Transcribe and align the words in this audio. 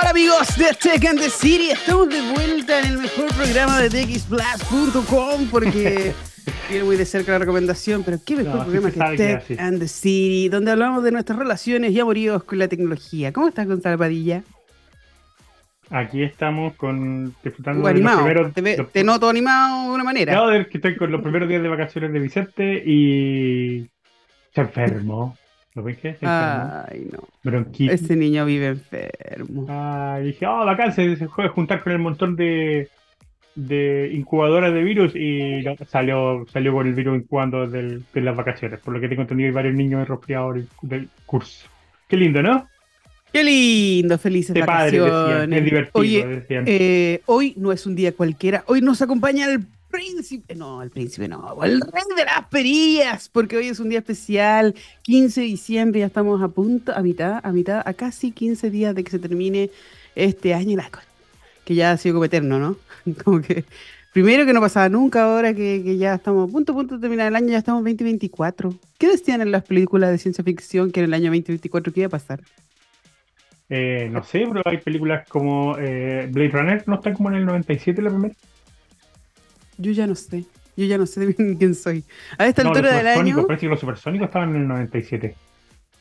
Hola 0.00 0.10
amigos 0.10 0.56
de 0.56 0.66
Tech 0.80 1.04
and 1.06 1.18
the 1.18 1.30
City, 1.30 1.70
estamos 1.70 2.08
de 2.08 2.20
vuelta 2.32 2.78
en 2.80 2.86
el 2.86 2.98
mejor 2.98 3.26
programa 3.34 3.80
de 3.80 3.88
TXBlast.com 3.90 5.46
porque 5.50 6.12
viene 6.70 6.84
muy 6.84 6.96
de 6.96 7.04
cerca 7.04 7.32
la 7.32 7.38
recomendación, 7.40 8.02
pero 8.04 8.18
qué 8.24 8.36
mejor 8.36 8.54
No, 8.56 8.64
programa 8.66 8.90
que 8.90 9.16
Tech 9.16 9.58
and 9.60 9.78
the 9.80 9.88
City, 9.88 10.48
donde 10.48 10.70
hablamos 10.72 11.02
de 11.02 11.10
nuestras 11.12 11.38
relaciones 11.38 11.92
y 11.92 12.00
amoríos 12.00 12.44
con 12.44 12.58
la 12.58 12.68
tecnología. 12.68 13.32
¿Cómo 13.32 13.48
estás, 13.48 13.66
Gonzalo 13.66 13.98
Padilla? 13.98 14.42
Aquí 15.90 16.22
estamos 16.22 16.74
con 16.74 17.34
disfrutando 17.42 17.86
de 17.88 17.94
los 17.94 18.12
primeros. 18.16 18.52
te, 18.52 18.60
ve- 18.60 18.76
los- 18.76 18.92
te 18.92 19.02
noto 19.02 19.28
animado 19.28 19.84
de 19.88 19.94
una 19.94 20.04
manera. 20.04 20.32
Que 20.70 20.76
estoy 20.78 20.96
con 20.96 21.10
los 21.10 21.22
primeros 21.22 21.48
días 21.48 21.62
de 21.62 21.68
vacaciones 21.68 22.12
de 22.12 22.18
Vicente 22.20 22.82
y 22.84 23.88
se 24.54 24.60
enfermó. 24.60 25.37
¿Lo. 25.82 26.16
Ay, 26.22 27.08
no, 27.12 27.18
Bronquitis. 27.42 28.02
ese 28.02 28.16
niño 28.16 28.44
vive 28.44 28.68
enfermo. 28.68 29.66
Ah, 29.68 30.18
dije, 30.22 30.46
oh, 30.46 30.64
bacán, 30.64 30.92
se, 30.92 31.16
se 31.16 31.28
fue 31.28 31.46
a 31.46 31.48
juntar 31.48 31.82
con 31.82 31.92
el 31.92 31.98
montón 31.98 32.36
de, 32.36 32.88
de 33.54 34.10
incubadoras 34.12 34.72
de 34.72 34.82
virus 34.82 35.16
y 35.16 35.64
salió, 35.88 36.46
salió 36.52 36.72
con 36.72 36.86
el 36.86 36.94
virus 36.94 37.18
incubando 37.18 37.66
del, 37.66 38.04
de 38.14 38.20
las 38.20 38.36
vacaciones. 38.36 38.78
Por 38.80 38.94
lo 38.94 39.00
que 39.00 39.08
tengo 39.08 39.22
entendido, 39.22 39.48
hay 39.48 39.54
varios 39.54 39.74
niños 39.74 40.06
resfriados 40.06 40.58
del, 40.82 41.08
curso. 41.26 41.66
Qué 42.06 42.16
lindo, 42.16 42.42
¿no? 42.42 42.68
Qué 43.32 43.44
lindo, 43.44 44.16
felices 44.16 44.54
De 44.54 44.64
padre, 44.64 44.98
decían. 44.98 45.10
vacaciones. 45.10 45.58
Es 45.58 45.64
divertido, 45.64 46.00
Oye, 46.00 46.26
decían. 46.26 46.64
Eh, 46.66 47.20
hoy 47.26 47.54
no 47.56 47.72
es 47.72 47.84
un 47.84 47.96
día 47.96 48.12
cualquiera. 48.12 48.64
Hoy 48.66 48.80
nos 48.80 49.02
acompaña 49.02 49.46
el 49.46 49.66
príncipe. 49.90 50.54
No, 50.54 50.82
el 50.82 50.90
príncipe 50.90 51.28
no. 51.28 51.62
El 51.62 51.80
rey 51.80 52.02
de 52.16 52.24
las 52.24 52.46
perillas. 52.48 53.28
Porque 53.28 53.56
hoy 53.56 53.68
es 53.68 53.80
un 53.80 53.88
día 53.88 53.98
especial. 53.98 54.74
15 55.02 55.40
de 55.40 55.46
diciembre. 55.46 56.00
Ya 56.00 56.06
estamos 56.06 56.42
a 56.42 56.48
punto, 56.48 56.92
a 56.94 57.00
mitad, 57.00 57.40
a 57.42 57.52
mitad, 57.52 57.82
a 57.84 57.94
casi 57.94 58.32
15 58.32 58.70
días 58.70 58.94
de 58.94 59.04
que 59.04 59.10
se 59.10 59.18
termine 59.18 59.70
este 60.14 60.54
año. 60.54 60.76
la 60.76 60.90
Que 61.64 61.74
ya 61.74 61.92
ha 61.92 61.96
sido 61.96 62.14
como 62.14 62.24
eterno, 62.24 62.58
¿no? 62.58 62.76
Como 63.24 63.40
que. 63.40 63.64
Primero 64.12 64.46
que 64.46 64.52
no 64.52 64.60
pasaba 64.60 64.88
nunca, 64.88 65.22
ahora 65.22 65.54
que, 65.54 65.96
ya 65.96 66.14
estamos 66.14 66.48
a 66.48 66.52
punto, 66.52 66.72
punto 66.72 66.96
de 66.96 67.00
terminar 67.00 67.28
el 67.28 67.36
año, 67.36 67.48
ya 67.48 67.58
estamos 67.58 67.80
en 67.80 67.96
2024. 67.96 68.74
¿Qué 68.98 69.06
decían 69.06 69.42
en 69.42 69.52
las 69.52 69.64
películas 69.64 70.10
de 70.10 70.18
ciencia 70.18 70.42
ficción 70.42 70.90
que 70.90 71.00
en 71.00 71.04
el 71.04 71.14
año 71.14 71.26
2024 71.26 71.92
qué 71.92 72.00
iba 72.00 72.06
a 72.08 72.10
pasar? 72.10 72.40
Eh, 73.68 74.08
no 74.10 74.24
sé, 74.24 74.46
pero 74.50 74.62
hay 74.64 74.78
películas 74.78 75.28
como 75.28 75.76
eh, 75.78 76.26
Blade 76.32 76.48
Runner, 76.48 76.84
¿no 76.88 76.96
está 76.96 77.12
como 77.12 77.28
en 77.28 77.36
el 77.36 77.46
97 77.46 78.00
la 78.00 78.10
primera? 78.10 78.34
Yo 79.78 79.92
ya 79.92 80.06
no 80.06 80.14
sé. 80.14 80.44
Yo 80.76 80.84
ya 80.86 80.98
no 80.98 81.06
sé 81.06 81.26
de 81.26 81.34
quién 81.56 81.74
soy. 81.74 82.04
A 82.36 82.46
esta 82.46 82.62
No, 82.62 82.70
altura 82.70 82.96
del 82.96 83.06
año. 83.08 83.46
parece 83.46 83.66
que 83.66 83.70
los 83.70 83.80
supersónicos 83.80 84.26
estaban 84.26 84.50
en 84.54 84.62
el 84.62 84.68
97. 84.68 85.34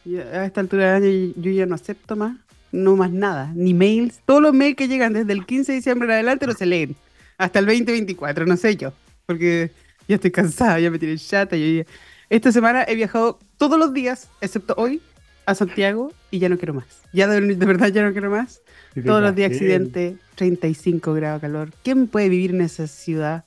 Ya, 0.06 0.22
A 0.22 0.46
esta 0.46 0.62
altura 0.62 1.00
del 1.00 1.04
año 1.04 1.34
yo 1.38 1.52
ya 1.52 1.66
no 1.66 1.76
acepto 1.76 2.16
más, 2.16 2.38
no 2.72 2.96
más 2.96 3.12
nada, 3.12 3.52
ni 3.56 3.74
mails. 3.74 4.20
Todos 4.26 4.42
los 4.42 4.54
mails 4.54 4.76
que 4.76 4.88
llegan 4.88 5.14
desde 5.14 5.34
el 5.34 5.46
15 5.46 5.72
de 5.72 5.76
diciembre 5.78 6.08
en 6.08 6.12
adelante 6.14 6.46
no 6.48 6.54
se 6.54 6.66
leen. 6.66 6.96
Hasta 7.38 7.60
el 7.60 7.66
2024, 7.66 8.46
no 8.46 8.58
sé 8.58 8.76
yo. 8.78 8.94
Porque 9.26 9.72
ya 10.08 10.16
estoy 10.16 10.32
cansada, 10.32 10.80
ya 10.80 10.90
me 10.92 11.00
tienen 11.00 11.18
chata. 11.18 11.56
Yo 11.58 11.66
ya- 11.84 11.86
Esta 12.30 12.52
semana 12.52 12.84
he 12.88 12.96
viajado 12.96 13.40
todos 13.58 13.78
los 13.80 13.94
días, 13.94 14.30
excepto 14.42 14.74
hoy, 14.78 15.02
a 15.46 15.56
Santiago 15.56 16.12
y 16.30 16.40
ya 16.40 16.50
no 16.50 16.58
quiero 16.58 16.74
más. 16.74 16.86
Ya 17.14 17.28
de, 17.28 17.40
de 17.42 17.66
verdad 17.66 17.88
ya 17.90 18.04
no 18.04 18.12
quiero 18.12 18.30
más. 18.30 18.62
Sí, 18.94 19.02
Todos 19.02 19.22
los 19.22 19.36
días 19.36 19.52
accidente, 19.52 20.18
35 20.36 21.14
grados 21.14 21.42
de 21.42 21.48
calor. 21.48 21.70
¿Quién 21.84 22.08
puede 22.08 22.30
vivir 22.30 22.52
en 22.52 22.62
esa 22.62 22.88
ciudad? 22.88 23.46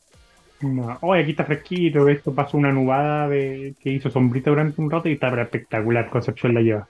No. 0.62 0.98
Oye, 1.00 1.22
aquí 1.22 1.30
está 1.30 1.44
fresquito, 1.44 2.08
esto 2.08 2.34
pasó 2.34 2.56
una 2.56 2.72
nubada 2.72 3.28
de, 3.28 3.74
que 3.80 3.90
hizo 3.90 4.10
sombrita 4.10 4.50
durante 4.50 4.80
un 4.80 4.90
rato 4.90 5.08
y 5.08 5.12
está 5.12 5.28
espectacular, 5.40 6.10
Concepción 6.10 6.54
la 6.54 6.60
lleva. 6.60 6.88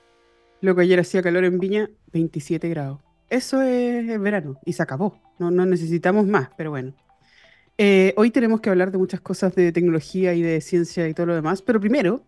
Luego 0.61 0.81
ayer 0.81 1.01
hacía 1.01 1.23
calor 1.23 1.45
en 1.45 1.59
Viña, 1.59 1.89
27 2.13 2.69
grados. 2.69 2.99
Eso 3.29 3.63
es 3.63 4.21
verano 4.21 4.59
y 4.67 4.73
se 4.73 4.83
acabó. 4.83 5.19
No, 5.39 5.51
no 5.51 5.65
necesitamos 5.65 6.27
más, 6.27 6.51
pero 6.57 6.71
bueno. 6.71 6.93
Eh, 7.79 8.13
hoy 8.17 8.31
tenemos 8.31 8.61
que 8.61 8.69
hablar 8.69 8.91
de 8.91 8.99
muchas 8.99 9.21
cosas 9.21 9.55
de 9.55 9.73
tecnología 9.73 10.35
y 10.35 10.43
de 10.43 10.61
ciencia 10.61 11.09
y 11.09 11.15
todo 11.15 11.27
lo 11.27 11.35
demás, 11.35 11.63
pero 11.63 11.81
primero 11.81 12.25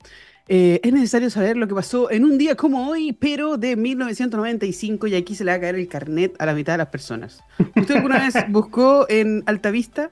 eh, 0.48 0.80
es 0.82 0.92
necesario 0.92 1.28
saber 1.28 1.58
lo 1.58 1.68
que 1.68 1.74
pasó 1.74 2.10
en 2.10 2.24
un 2.24 2.38
día 2.38 2.56
como 2.56 2.88
hoy, 2.88 3.12
pero 3.12 3.58
de 3.58 3.76
1995 3.76 5.08
y 5.08 5.14
aquí 5.14 5.34
se 5.34 5.44
le 5.44 5.50
va 5.50 5.56
a 5.56 5.60
caer 5.60 5.74
el 5.74 5.88
carnet 5.88 6.34
a 6.38 6.46
la 6.46 6.54
mitad 6.54 6.72
de 6.74 6.78
las 6.78 6.88
personas. 6.88 7.42
¿Usted 7.76 7.96
alguna 7.96 8.18
vez 8.18 8.34
buscó 8.48 9.06
en 9.10 9.42
Altavista? 9.46 10.10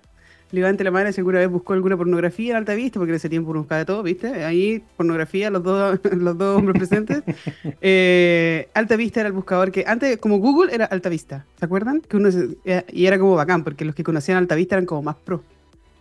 Levante 0.53 0.83
la 0.83 0.91
mano 0.91 1.13
si 1.13 1.21
alguna 1.21 1.39
vez 1.39 1.49
buscó 1.49 1.75
alguna 1.75 1.97
pornografía 1.97 2.51
en 2.51 2.57
Altavista, 2.57 2.99
porque 2.99 3.13
en 3.13 3.17
ese 3.17 3.29
tiempo 3.29 3.51
uno 3.51 3.61
buscaba 3.61 3.79
de 3.79 3.85
todo, 3.85 4.03
¿viste? 4.03 4.43
Ahí, 4.45 4.83
pornografía, 4.97 5.49
los 5.49 5.63
dos, 5.63 6.01
los 6.17 6.37
dos 6.37 6.59
hombres 6.59 6.77
presentes. 6.79 7.23
Eh, 7.81 8.69
Alta 8.75 8.97
Vista 8.97 9.21
era 9.21 9.29
el 9.29 9.33
buscador 9.33 9.71
que 9.71 9.85
antes, 9.87 10.19
como 10.19 10.39
Google, 10.39 10.75
era 10.75 10.85
Alta 10.87 11.09
Vista. 11.09 11.47
¿Se 11.59 11.65
acuerdan? 11.65 12.01
Que 12.01 12.17
uno 12.17 12.31
se- 12.31 12.57
eh, 12.65 12.85
y 12.93 13.07
era 13.07 13.19
como 13.19 13.35
bacán, 13.37 13.65
porque 13.65 13.85
los 13.85 13.95
que 13.95 14.03
conocían 14.05 14.39
Alta 14.39 14.55
Vista 14.55 14.75
eran 14.75 14.87
como 14.87 15.03
más 15.03 15.17
pro. 15.17 15.43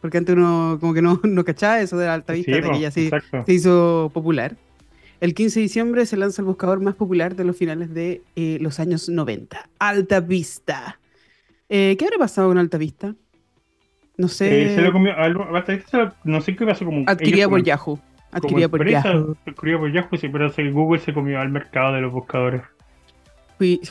Porque 0.02 0.18
antes 0.18 0.36
uno 0.36 0.78
como 0.80 0.94
que 0.94 1.02
no, 1.02 1.20
no 1.24 1.44
cachaba 1.46 1.80
eso 1.82 1.98
de 1.98 2.08
la 2.08 2.16
Alta 2.16 2.34
Vista, 2.34 2.52
Sí, 2.54 2.62
de 2.62 2.68
po, 2.68 2.74
que 2.74 2.80
ya 2.80 2.92
se, 2.92 3.12
se 3.46 3.54
hizo 3.54 4.10
popular. 4.14 4.56
El 5.22 5.34
15 5.34 5.60
de 5.60 5.64
diciembre 5.64 6.06
se 6.06 6.16
lanza 6.18 6.42
el 6.42 6.46
buscador 6.48 6.80
más 6.80 6.96
popular 6.96 7.36
de 7.36 7.44
los 7.44 7.56
finales 7.58 7.94
de 7.94 8.22
eh, 8.36 8.58
los 8.62 8.80
años 8.80 9.10
90. 9.10 9.70
Alta 9.78 10.20
Vista. 10.22 11.00
Eh, 11.70 11.96
¿Qué 12.00 12.06
habrá 12.06 12.18
pasado 12.18 12.48
con 12.48 12.58
Alta 12.58 12.78
Vista? 12.78 13.16
No 14.20 14.28
sé. 14.28 14.74
Eh, 14.74 14.76
se 14.76 14.82
lo 14.82 14.92
comió, 14.92 15.14
no 16.26 16.42
sé 16.42 16.56
qué 16.56 16.66
pasó 16.66 16.84
como. 16.84 17.04
adquirida 17.08 17.46
por 17.46 17.60
como- 17.60 17.64
Yahoo. 17.66 18.00
Adquirida 18.32 18.68
por 18.68 18.82
empresa, 18.82 19.14
Yahoo. 19.14 19.38
adquirida 19.48 19.78
por 19.80 19.92
Yahoo, 19.94 20.18
sí, 20.18 20.28
pero 20.30 20.52
Google 20.74 21.00
se 21.00 21.14
comió 21.14 21.40
al 21.40 21.50
mercado 21.50 21.94
de 21.94 22.02
los 22.02 22.12
buscadores. 22.12 22.62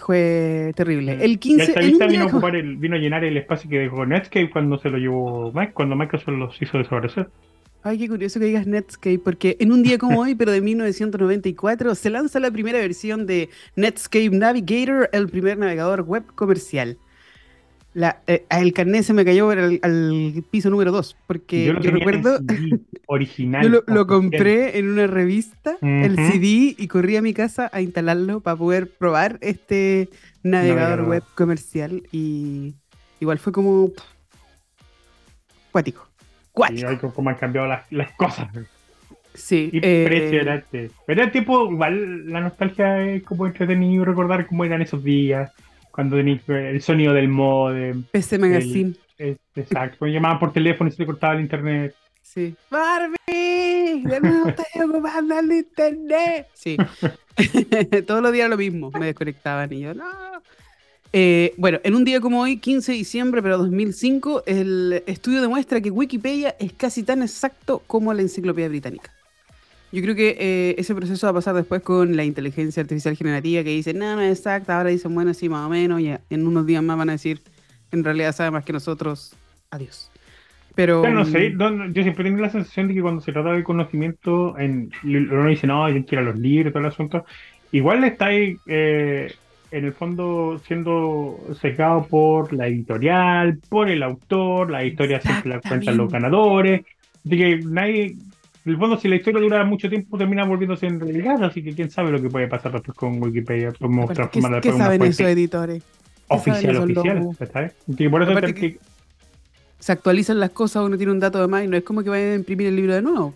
Fue 0.00 0.72
terrible. 0.76 1.18
El 1.24 1.38
15 1.38 1.66
Alta 1.68 1.80
en 1.80 1.86
Vista 1.88 2.04
un 2.04 2.10
vino 2.10 2.22
a, 2.22 2.24
día 2.26 2.30
como- 2.30 2.38
ocupar 2.46 2.56
el, 2.56 2.76
vino 2.76 2.96
a 2.96 2.98
llenar 2.98 3.24
el 3.24 3.36
espacio 3.38 3.68
que 3.70 3.78
dejó 3.78 4.04
Netscape 4.04 4.50
cuando 4.50 4.78
se 4.78 4.90
lo 4.90 4.98
llevó 4.98 5.50
Mike, 5.52 5.72
cuando 5.72 5.96
Microsoft 5.96 6.28
los 6.36 6.60
hizo 6.62 6.76
desaparecer. 6.78 7.30
Ay, 7.82 7.98
qué 7.98 8.08
curioso 8.08 8.38
que 8.38 8.46
digas 8.46 8.66
Netscape, 8.66 9.18
porque 9.18 9.56
en 9.60 9.72
un 9.72 9.82
día 9.82 9.96
como 9.96 10.20
hoy, 10.20 10.34
pero 10.34 10.52
de 10.52 10.60
1994, 10.60 11.94
se 11.94 12.10
lanza 12.10 12.38
la 12.38 12.50
primera 12.50 12.78
versión 12.78 13.24
de 13.26 13.48
Netscape 13.76 14.30
Navigator, 14.30 15.08
el 15.12 15.28
primer 15.30 15.56
navegador 15.56 16.02
web 16.02 16.24
comercial. 16.34 16.98
La, 17.98 18.20
eh, 18.28 18.44
el 18.50 18.72
carnet 18.72 19.02
se 19.02 19.12
me 19.12 19.24
cayó 19.24 19.50
al, 19.50 19.80
al 19.82 20.44
piso 20.52 20.70
número 20.70 20.92
2, 20.92 21.16
porque 21.26 21.64
yo, 21.64 21.72
lo 21.72 21.80
recuerdo, 21.80 22.38
original. 23.06 23.60
yo 23.60 23.82
lo, 23.88 24.06
compré 24.06 24.78
en 24.78 24.88
una 24.90 25.08
revista, 25.08 25.76
el 25.82 26.12
Ujú. 26.12 26.30
CD, 26.30 26.76
y 26.78 26.86
corrí 26.86 27.16
a 27.16 27.22
mi 27.22 27.34
casa 27.34 27.68
a 27.72 27.80
instalarlo 27.80 28.38
para 28.38 28.56
poder 28.56 28.88
probar 28.88 29.38
este 29.40 30.10
navegador, 30.44 31.08
web 31.08 31.24
comercial. 31.34 32.04
Y 32.12 32.76
igual 33.18 33.40
fue 33.40 33.52
como... 33.52 33.88
pff, 33.88 34.04
cuático. 35.72 36.06
Y 36.06 36.50
Cuático. 36.52 36.88
hay 36.88 36.96
como 36.98 37.30
han 37.30 37.36
cambiado 37.36 37.66
las, 37.66 37.90
las 37.90 38.12
cosas. 38.12 38.46
Sí. 39.34 39.70
eh, 39.72 40.02
Impresionante. 40.04 40.92
Pero 41.04 41.24
el 41.24 41.32
tiempo, 41.32 41.68
igual 41.68 42.30
la 42.30 42.42
nostalgia 42.42 43.02
es 43.10 43.24
como 43.24 43.44
entretenido 43.44 44.04
recordar 44.04 44.46
cómo 44.46 44.64
eran 44.64 44.82
esos 44.82 45.02
días, 45.02 45.52
cuando 45.98 46.14
tenías 46.16 46.48
el 46.48 46.80
sonido 46.80 47.12
del 47.12 47.26
modem. 47.26 48.04
PC 48.04 48.38
Magazine. 48.38 48.94
es- 49.18 49.36
exacto, 49.56 49.96
cuando 49.98 50.14
llamaban 50.14 50.38
por 50.38 50.52
teléfono 50.52 50.88
y 50.88 50.92
se 50.92 51.02
le 51.02 51.06
cortaba 51.06 51.34
el 51.34 51.40
internet. 51.40 51.92
Sí. 52.22 52.54
Barbie, 52.70 54.04
de 54.04 54.20
nuevo 54.20 54.48
estoy 54.48 54.82
ocupando 54.88 55.36
el 55.40 55.50
internet. 55.50 56.46
Sí. 56.54 56.76
Todos 58.06 58.22
los 58.22 58.32
días 58.32 58.48
lo 58.48 58.56
mismo. 58.56 58.92
Me 58.92 59.06
desconectaban 59.06 59.72
y 59.72 59.80
yo, 59.80 59.92
no. 59.94 60.04
Eh, 61.12 61.52
bueno, 61.56 61.80
en 61.82 61.96
un 61.96 62.04
día 62.04 62.20
como 62.20 62.42
hoy, 62.42 62.58
15 62.58 62.92
de 62.92 62.98
diciembre, 62.98 63.42
pero 63.42 63.58
2005, 63.58 64.44
el 64.46 65.02
estudio 65.08 65.40
demuestra 65.42 65.80
que 65.80 65.90
Wikipedia 65.90 66.54
es 66.60 66.72
casi 66.74 67.02
tan 67.02 67.22
exacto 67.22 67.82
como 67.88 68.14
la 68.14 68.22
enciclopedia 68.22 68.68
británica. 68.68 69.12
Yo 69.90 70.02
creo 70.02 70.14
que 70.14 70.36
eh, 70.38 70.74
ese 70.78 70.94
proceso 70.94 71.26
va 71.26 71.30
a 71.30 71.34
pasar 71.34 71.54
después 71.54 71.80
con 71.82 72.14
la 72.16 72.24
inteligencia 72.24 72.82
artificial 72.82 73.16
generativa 73.16 73.62
que 73.64 73.70
dice, 73.70 73.94
no, 73.94 74.16
no 74.16 74.20
es 74.22 74.38
exacta, 74.38 74.76
ahora 74.76 74.90
dicen, 74.90 75.14
bueno, 75.14 75.32
sí, 75.32 75.48
más 75.48 75.66
o 75.66 75.70
menos, 75.70 76.00
y 76.00 76.08
en 76.28 76.46
unos 76.46 76.66
días 76.66 76.82
más 76.82 76.98
van 76.98 77.08
a 77.08 77.12
decir, 77.12 77.40
en 77.90 78.04
realidad 78.04 78.34
sabe 78.34 78.50
más 78.50 78.64
que 78.64 78.72
nosotros, 78.74 79.34
adiós. 79.70 80.10
Pero, 80.74 81.02
Pero 81.02 81.14
no 81.14 81.24
sé, 81.24 81.50
mm, 81.50 81.56
no- 81.56 81.70
no, 81.70 81.90
yo 81.90 82.02
siempre 82.02 82.24
tengo 82.24 82.40
la 82.40 82.50
sensación 82.50 82.88
de 82.88 82.94
que 82.94 83.02
cuando 83.02 83.20
se 83.20 83.32
trata 83.32 83.52
de 83.52 83.64
conocimiento, 83.64 84.58
en, 84.58 84.90
uno 85.02 85.48
dice, 85.48 85.66
no, 85.66 85.88
yo 85.88 86.04
quiero 86.04 86.24
los 86.24 86.38
libros, 86.38 86.72
todo 86.72 86.82
el 86.82 86.88
asunto. 86.88 87.24
Igual 87.72 88.04
está 88.04 88.26
ahí, 88.26 88.56
eh, 88.66 89.32
en 89.70 89.84
el 89.84 89.92
fondo, 89.92 90.60
siendo 90.66 91.38
sesgado 91.60 92.06
por 92.06 92.52
la 92.52 92.68
editorial, 92.68 93.58
por 93.68 93.90
el 93.90 94.02
autor, 94.02 94.70
la 94.70 94.84
historia 94.84 95.20
siempre 95.20 95.50
la 95.50 95.60
cuentan 95.60 95.96
los 95.96 96.10
ganadores. 96.10 96.82
De 97.24 97.36
que 97.36 97.56
nadie, 97.64 98.16
en 98.68 98.74
el 98.74 98.78
fondo, 98.78 98.98
si 98.98 99.08
la 99.08 99.16
historia 99.16 99.40
dura 99.40 99.64
mucho 99.64 99.88
tiempo, 99.88 100.18
termina 100.18 100.44
volviéndose 100.44 100.86
en 100.86 101.00
realidad, 101.00 101.42
así 101.42 101.62
que 101.62 101.74
quién 101.74 101.90
sabe 101.90 102.10
lo 102.10 102.20
que 102.20 102.28
puede 102.28 102.48
pasar 102.48 102.72
después 102.72 102.96
con 102.96 103.22
Wikipedia, 103.22 103.72
cómo 103.80 104.06
¿Qué, 104.06 104.14
transformarla 104.14 104.60
qué 104.60 104.68
una 104.70 104.84
saben 104.84 105.02
esos 105.02 105.26
editores? 105.26 105.82
¿Qué 105.82 106.34
oficial, 106.34 106.76
oficial, 106.76 108.54
que- 108.54 108.78
Se 109.78 109.92
actualizan 109.92 110.40
las 110.40 110.50
cosas, 110.50 110.84
uno 110.84 110.96
tiene 110.96 111.12
un 111.12 111.20
dato 111.20 111.40
de 111.40 111.48
más 111.48 111.64
y 111.64 111.68
no 111.68 111.76
es 111.76 111.82
como 111.84 112.02
que 112.02 112.10
vayan 112.10 112.32
a 112.32 112.34
imprimir 112.34 112.66
el 112.66 112.76
libro 112.76 112.94
de 112.94 113.02
nuevo. 113.02 113.34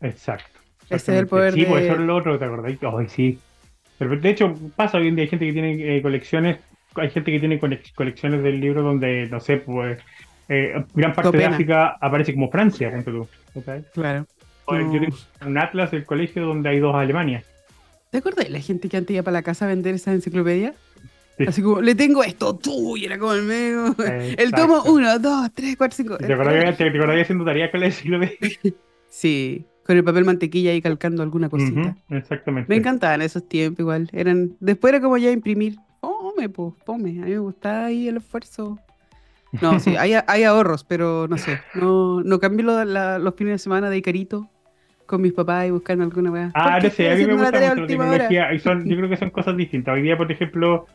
Exacto. 0.00 0.60
Ese 0.90 1.12
es 1.12 1.18
el 1.20 1.26
poder 1.26 1.54
Sí, 1.54 1.60
de- 1.62 1.66
pues 1.66 1.84
eso 1.84 1.94
es 1.94 2.00
lo 2.00 2.16
otro, 2.16 2.38
¿te 2.38 2.44
acordás? 2.44 2.76
Ay, 2.80 3.08
sí. 3.08 3.38
Pero 3.98 4.16
de 4.16 4.30
hecho, 4.30 4.54
pasa 4.76 4.98
hoy 4.98 5.08
en 5.08 5.16
día 5.16 5.24
hay 5.24 5.30
gente 5.30 5.46
que 5.46 5.52
tiene 5.52 5.96
eh, 5.96 6.02
colecciones 6.02 6.58
hay 6.96 7.10
gente 7.10 7.32
que 7.32 7.40
tiene 7.40 7.58
colecciones 7.58 8.42
del 8.42 8.60
libro 8.60 8.82
donde, 8.82 9.26
no 9.28 9.40
sé, 9.40 9.56
pues 9.56 10.00
eh, 10.48 10.84
gran 10.94 11.12
parte 11.12 11.36
de 11.36 11.44
África 11.46 11.96
aparece 12.00 12.34
como 12.34 12.50
Francia, 12.50 12.92
tú. 13.04 13.26
Claro. 13.92 14.26
Yo 14.68 15.00
tengo 15.00 15.16
un 15.46 15.58
atlas 15.58 15.90
del 15.90 16.04
colegio 16.04 16.46
donde 16.46 16.68
hay 16.68 16.78
dos 16.78 16.94
Alemanias. 16.94 17.44
¿Te 18.14 18.18
acuerdas 18.18 18.44
de 18.44 18.52
la 18.52 18.60
gente 18.60 18.88
que 18.88 18.96
antes 18.96 19.12
iba 19.12 19.24
para 19.24 19.38
la 19.38 19.42
casa 19.42 19.64
a 19.64 19.68
vender 19.68 19.96
esa 19.96 20.12
enciclopedia? 20.12 20.74
Así 21.48 21.62
como, 21.62 21.80
le 21.80 21.96
tengo 21.96 22.22
esto, 22.22 22.54
tú, 22.54 22.96
y 22.96 23.06
era 23.06 23.18
como 23.18 23.32
el 23.32 23.42
medio. 23.42 23.94
El 24.38 24.52
tomo 24.52 24.84
1, 24.84 25.18
2, 25.18 25.50
3, 25.52 25.76
4, 25.76 25.96
5. 25.96 26.18
¿Te 26.18 26.32
acordás 26.32 26.80
haciendo 27.22 27.44
tareas 27.44 27.70
con 27.70 27.80
la 27.80 27.86
enciclopedia? 27.86 28.38
Sí, 29.08 29.64
con 29.84 29.96
el 29.96 30.02
papel 30.02 30.24
mantequilla 30.24 30.72
ahí 30.72 30.82
calcando 30.82 31.22
alguna 31.22 31.48
cosita. 31.48 31.96
exactamente. 32.10 32.68
Me 32.68 32.76
encantaban 32.76 33.22
esos 33.22 33.48
tiempos 33.48 33.80
igual. 33.80 34.08
Eran, 34.12 34.56
después 34.58 34.92
era 34.92 35.00
como 35.00 35.16
ya 35.18 35.30
imprimir. 35.30 35.76
Pome, 36.00 36.48
pues, 36.48 36.74
pome. 36.84 37.10
A 37.20 37.24
mí 37.24 37.30
me 37.30 37.38
gustaba 37.38 37.86
ahí 37.86 38.08
el 38.08 38.16
esfuerzo. 38.16 38.78
No, 39.60 39.78
sí, 39.78 39.96
hay, 39.98 40.14
hay 40.26 40.42
ahorros, 40.42 40.82
pero 40.82 41.28
no 41.28 41.38
sé. 41.38 41.60
No, 41.74 42.22
no 42.22 42.40
cambio 42.40 42.84
los 42.84 43.34
fines 43.36 43.54
de 43.54 43.58
semana 43.58 43.88
de 43.88 43.98
Icarito 43.98 44.50
con 45.06 45.22
mis 45.22 45.32
papás 45.32 45.66
y 45.66 45.70
buscando 45.70 46.04
alguna 46.04 46.30
weá. 46.30 46.50
Ah, 46.54 46.78
no 46.82 46.90
sé, 46.90 47.10
a 47.10 47.16
mí 47.16 47.26
me 47.26 47.34
gusta 47.34 47.60
mucho 47.60 47.80
la 47.82 47.86
tecnología. 47.86 48.52
Y 48.52 48.58
son, 48.58 48.84
yo 48.88 48.96
creo 48.96 49.08
que 49.08 49.16
son 49.16 49.30
cosas 49.30 49.56
distintas. 49.56 49.94
Hoy 49.94 50.02
día, 50.02 50.16
por 50.16 50.30
ejemplo, 50.30 50.86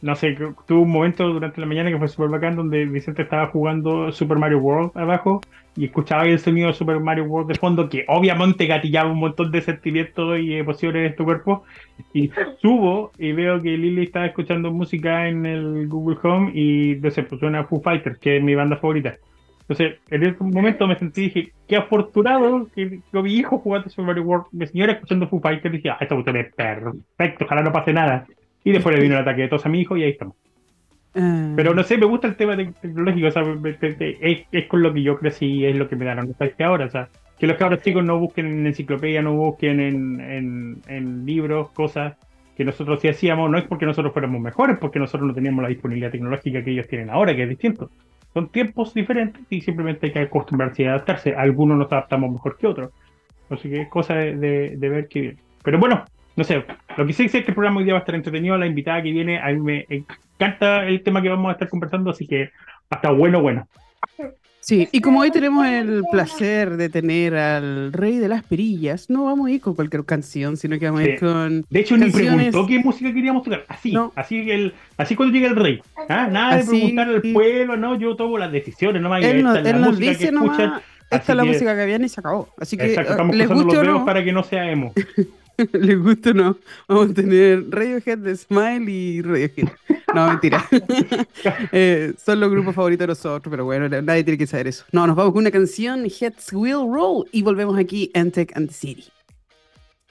no 0.00 0.14
sé, 0.14 0.36
tuve 0.66 0.78
un 0.78 0.90
momento 0.90 1.26
durante 1.28 1.60
la 1.60 1.66
mañana 1.66 1.90
que 1.90 1.98
fue 1.98 2.08
súper 2.08 2.30
bacán 2.30 2.56
donde 2.56 2.84
Vicente 2.86 3.22
estaba 3.22 3.48
jugando 3.48 4.12
Super 4.12 4.38
Mario 4.38 4.58
World 4.58 4.92
abajo 4.94 5.40
y 5.76 5.86
escuchaba 5.86 6.24
el 6.24 6.38
sonido 6.38 6.68
de 6.68 6.74
Super 6.74 7.00
Mario 7.00 7.24
World 7.24 7.48
de 7.48 7.54
fondo 7.56 7.88
que 7.88 8.04
obviamente 8.06 8.66
gatillaba 8.66 9.10
un 9.10 9.18
montón 9.18 9.50
de 9.50 9.60
sentimientos 9.60 10.38
y 10.38 10.54
emociones 10.54 11.10
en 11.10 11.16
tu 11.16 11.24
cuerpo 11.24 11.64
y 12.12 12.30
subo 12.60 13.10
y 13.18 13.32
veo 13.32 13.60
que 13.60 13.76
Lily 13.76 14.04
estaba 14.04 14.26
escuchando 14.26 14.70
música 14.70 15.28
en 15.28 15.46
el 15.46 15.88
Google 15.88 16.18
Home 16.22 16.52
y 16.54 16.96
no 17.00 17.10
sé, 17.10 17.24
pues 17.24 17.40
suena 17.40 17.64
Foo 17.64 17.80
Fighters 17.80 18.18
que 18.18 18.36
es 18.36 18.42
mi 18.42 18.54
banda 18.54 18.76
favorita 18.76 19.16
entonces 19.68 19.98
en 20.10 20.22
ese 20.22 20.36
momento 20.42 20.86
me 20.86 20.98
sentí 20.98 21.22
dije 21.22 21.52
qué 21.66 21.76
afortunado 21.76 22.68
que, 22.74 23.00
mi 23.12 23.34
hijo 23.34 23.58
jugando 23.58 23.90
Super 23.90 24.06
Mario 24.06 24.22
World 24.22 24.46
mi 24.52 24.66
señora 24.66 24.92
escuchando 24.92 25.28
Foo 25.28 25.40
Fighters 25.40 25.72
dije 25.72 25.90
ah, 25.90 25.98
esto 26.00 26.18
es 26.18 26.54
perfecto 26.54 27.44
ojalá 27.44 27.62
no 27.62 27.72
pase 27.72 27.92
nada 27.92 28.26
y 28.64 28.72
después 28.72 28.94
le 28.94 29.02
vino 29.02 29.14
el 29.14 29.22
ataque 29.22 29.42
de 29.42 29.48
tos 29.48 29.64
a 29.64 29.68
mi 29.68 29.80
hijo 29.80 29.96
y 29.96 30.02
ahí 30.04 30.10
estamos. 30.10 30.36
Ah. 31.14 31.52
Pero 31.56 31.74
no 31.74 31.82
sé, 31.82 31.96
me 31.96 32.06
gusta 32.06 32.28
el 32.28 32.36
tema 32.36 32.56
tecnológico, 32.56 33.28
o 33.28 33.30
sea, 33.30 33.42
es, 34.20 34.66
con 34.66 34.82
lo 34.82 34.92
que 34.92 35.02
yo 35.02 35.18
crecí, 35.18 35.64
es 35.64 35.76
lo 35.76 35.88
que 35.88 35.96
me 35.96 36.04
da 36.04 36.14
la 36.14 36.22
nostalgia 36.22 36.66
ahora, 36.66 36.86
o 36.86 36.90
sea, 36.90 37.08
que 37.38 37.46
los 37.46 37.56
cabros 37.56 37.82
chicos 37.82 38.04
no 38.04 38.18
busquen 38.18 38.46
en 38.46 38.66
enciclopedia, 38.66 39.22
no 39.22 39.34
busquen 39.34 39.80
en, 39.80 40.82
en, 40.86 41.24
libros, 41.24 41.70
cosas 41.70 42.16
que 42.56 42.64
nosotros 42.64 43.00
sí 43.00 43.08
hacíamos, 43.08 43.48
no 43.50 43.56
es 43.56 43.64
porque 43.64 43.86
nosotros 43.86 44.12
fuéramos 44.12 44.40
mejores, 44.40 44.76
porque 44.78 44.98
nosotros 44.98 45.28
no 45.28 45.34
teníamos 45.34 45.62
la 45.62 45.68
disponibilidad 45.68 46.10
tecnológica 46.10 46.62
que 46.62 46.72
ellos 46.72 46.88
tienen 46.88 47.08
ahora, 47.08 47.34
que 47.34 47.44
es 47.44 47.48
distinto. 47.48 47.90
Son 48.38 48.50
tiempos 48.50 48.94
diferentes 48.94 49.42
y 49.50 49.60
simplemente 49.62 50.06
hay 50.06 50.12
que 50.12 50.20
acostumbrarse 50.20 50.84
y 50.84 50.86
adaptarse. 50.86 51.34
Algunos 51.34 51.76
nos 51.76 51.90
adaptamos 51.90 52.30
mejor 52.30 52.56
que 52.56 52.68
otros. 52.68 52.92
Así 53.50 53.68
que 53.68 53.80
es 53.80 53.88
cosa 53.88 54.14
de, 54.14 54.76
de 54.76 54.88
ver 54.88 55.08
qué 55.08 55.20
bien. 55.20 55.38
Pero 55.64 55.80
bueno, 55.80 56.04
no 56.36 56.44
sé, 56.44 56.64
lo 56.96 57.04
que 57.04 57.12
sí 57.14 57.24
es 57.24 57.32
que 57.32 57.38
el 57.38 57.54
programa 57.54 57.78
hoy 57.78 57.84
día 57.84 57.94
va 57.94 57.98
a 57.98 58.02
estar 58.02 58.14
entretenido, 58.14 58.56
la 58.56 58.68
invitada 58.68 59.02
que 59.02 59.10
viene, 59.10 59.40
a 59.40 59.48
mí 59.48 59.58
me 59.58 59.86
encanta 59.88 60.86
el 60.86 61.02
tema 61.02 61.20
que 61.20 61.30
vamos 61.30 61.48
a 61.48 61.54
estar 61.54 61.68
conversando, 61.68 62.10
así 62.10 62.28
que 62.28 62.50
hasta 62.88 63.10
bueno, 63.10 63.42
bueno. 63.42 63.66
Sí, 64.68 64.86
y 64.92 65.00
como 65.00 65.20
hoy 65.20 65.30
tenemos 65.30 65.66
el 65.66 66.04
placer 66.10 66.76
de 66.76 66.90
tener 66.90 67.34
al 67.34 67.90
rey 67.90 68.18
de 68.18 68.28
las 68.28 68.42
perillas, 68.42 69.08
no 69.08 69.24
vamos 69.24 69.46
a 69.46 69.50
ir 69.50 69.62
con 69.62 69.74
cualquier 69.74 70.04
canción, 70.04 70.58
sino 70.58 70.78
que 70.78 70.84
vamos 70.84 71.00
a 71.00 71.04
ir 71.04 71.18
con. 71.18 71.64
De 71.70 71.80
hecho, 71.80 71.96
ni 71.96 72.10
preguntó 72.10 72.66
qué 72.66 72.78
música 72.78 73.10
queríamos 73.14 73.44
tocar. 73.44 73.64
Así, 73.66 73.94
así, 74.14 74.50
el, 74.50 74.74
así 74.98 75.16
cuando 75.16 75.32
llega 75.32 75.48
el 75.48 75.56
rey. 75.56 75.80
¿ah? 76.10 76.28
Nada 76.30 76.58
de 76.58 76.64
preguntar 76.64 77.08
al 77.08 77.22
pueblo, 77.22 77.78
no, 77.78 77.98
yo 77.98 78.14
tomo 78.14 78.36
las 78.36 78.52
decisiones, 78.52 79.00
no 79.00 79.16
él, 79.16 79.42
no, 79.42 79.56
él 79.56 79.80
nos 79.80 79.98
dice 79.98 80.30
nomás, 80.30 80.82
esta 81.10 81.32
es 81.32 81.36
la 81.36 81.44
música 81.44 81.74
que 81.74 81.86
viene 81.86 82.04
y 82.04 82.10
se 82.10 82.20
acabó. 82.20 82.50
Así 82.60 82.76
que, 82.76 82.88
exacto, 82.88 83.12
estamos 83.12 83.34
les 83.34 83.48
los 83.48 83.66
dedos 83.72 84.02
para 84.02 84.22
que 84.22 84.32
no 84.34 84.42
sea 84.42 84.70
emo. 84.70 84.92
¿Les 85.72 85.98
gusta 86.00 86.30
o 86.30 86.34
no? 86.34 86.58
Vamos 86.86 87.10
a 87.10 87.14
tener 87.14 87.68
Radiohead 87.70 88.18
de 88.18 88.36
Smile 88.36 88.90
y 88.90 89.22
Radiohead. 89.22 89.68
No, 90.14 90.28
mentira. 90.28 90.64
eh, 91.72 92.14
son 92.24 92.40
los 92.40 92.50
grupos 92.50 92.74
favoritos 92.74 93.00
de 93.00 93.08
nosotros, 93.08 93.50
pero 93.50 93.64
bueno, 93.64 93.88
nadie 93.88 94.24
tiene 94.24 94.38
que 94.38 94.46
saber 94.46 94.68
eso. 94.68 94.84
No, 94.92 95.06
nos 95.06 95.16
vamos 95.16 95.32
con 95.32 95.40
una 95.40 95.50
canción, 95.50 96.04
Heads 96.04 96.52
Will 96.52 96.86
Roll, 96.92 97.26
y 97.32 97.42
volvemos 97.42 97.76
aquí 97.76 98.10
en 98.14 98.30
Tech 98.30 98.56
and 98.56 98.68
the 98.68 98.74
City. 98.74 99.04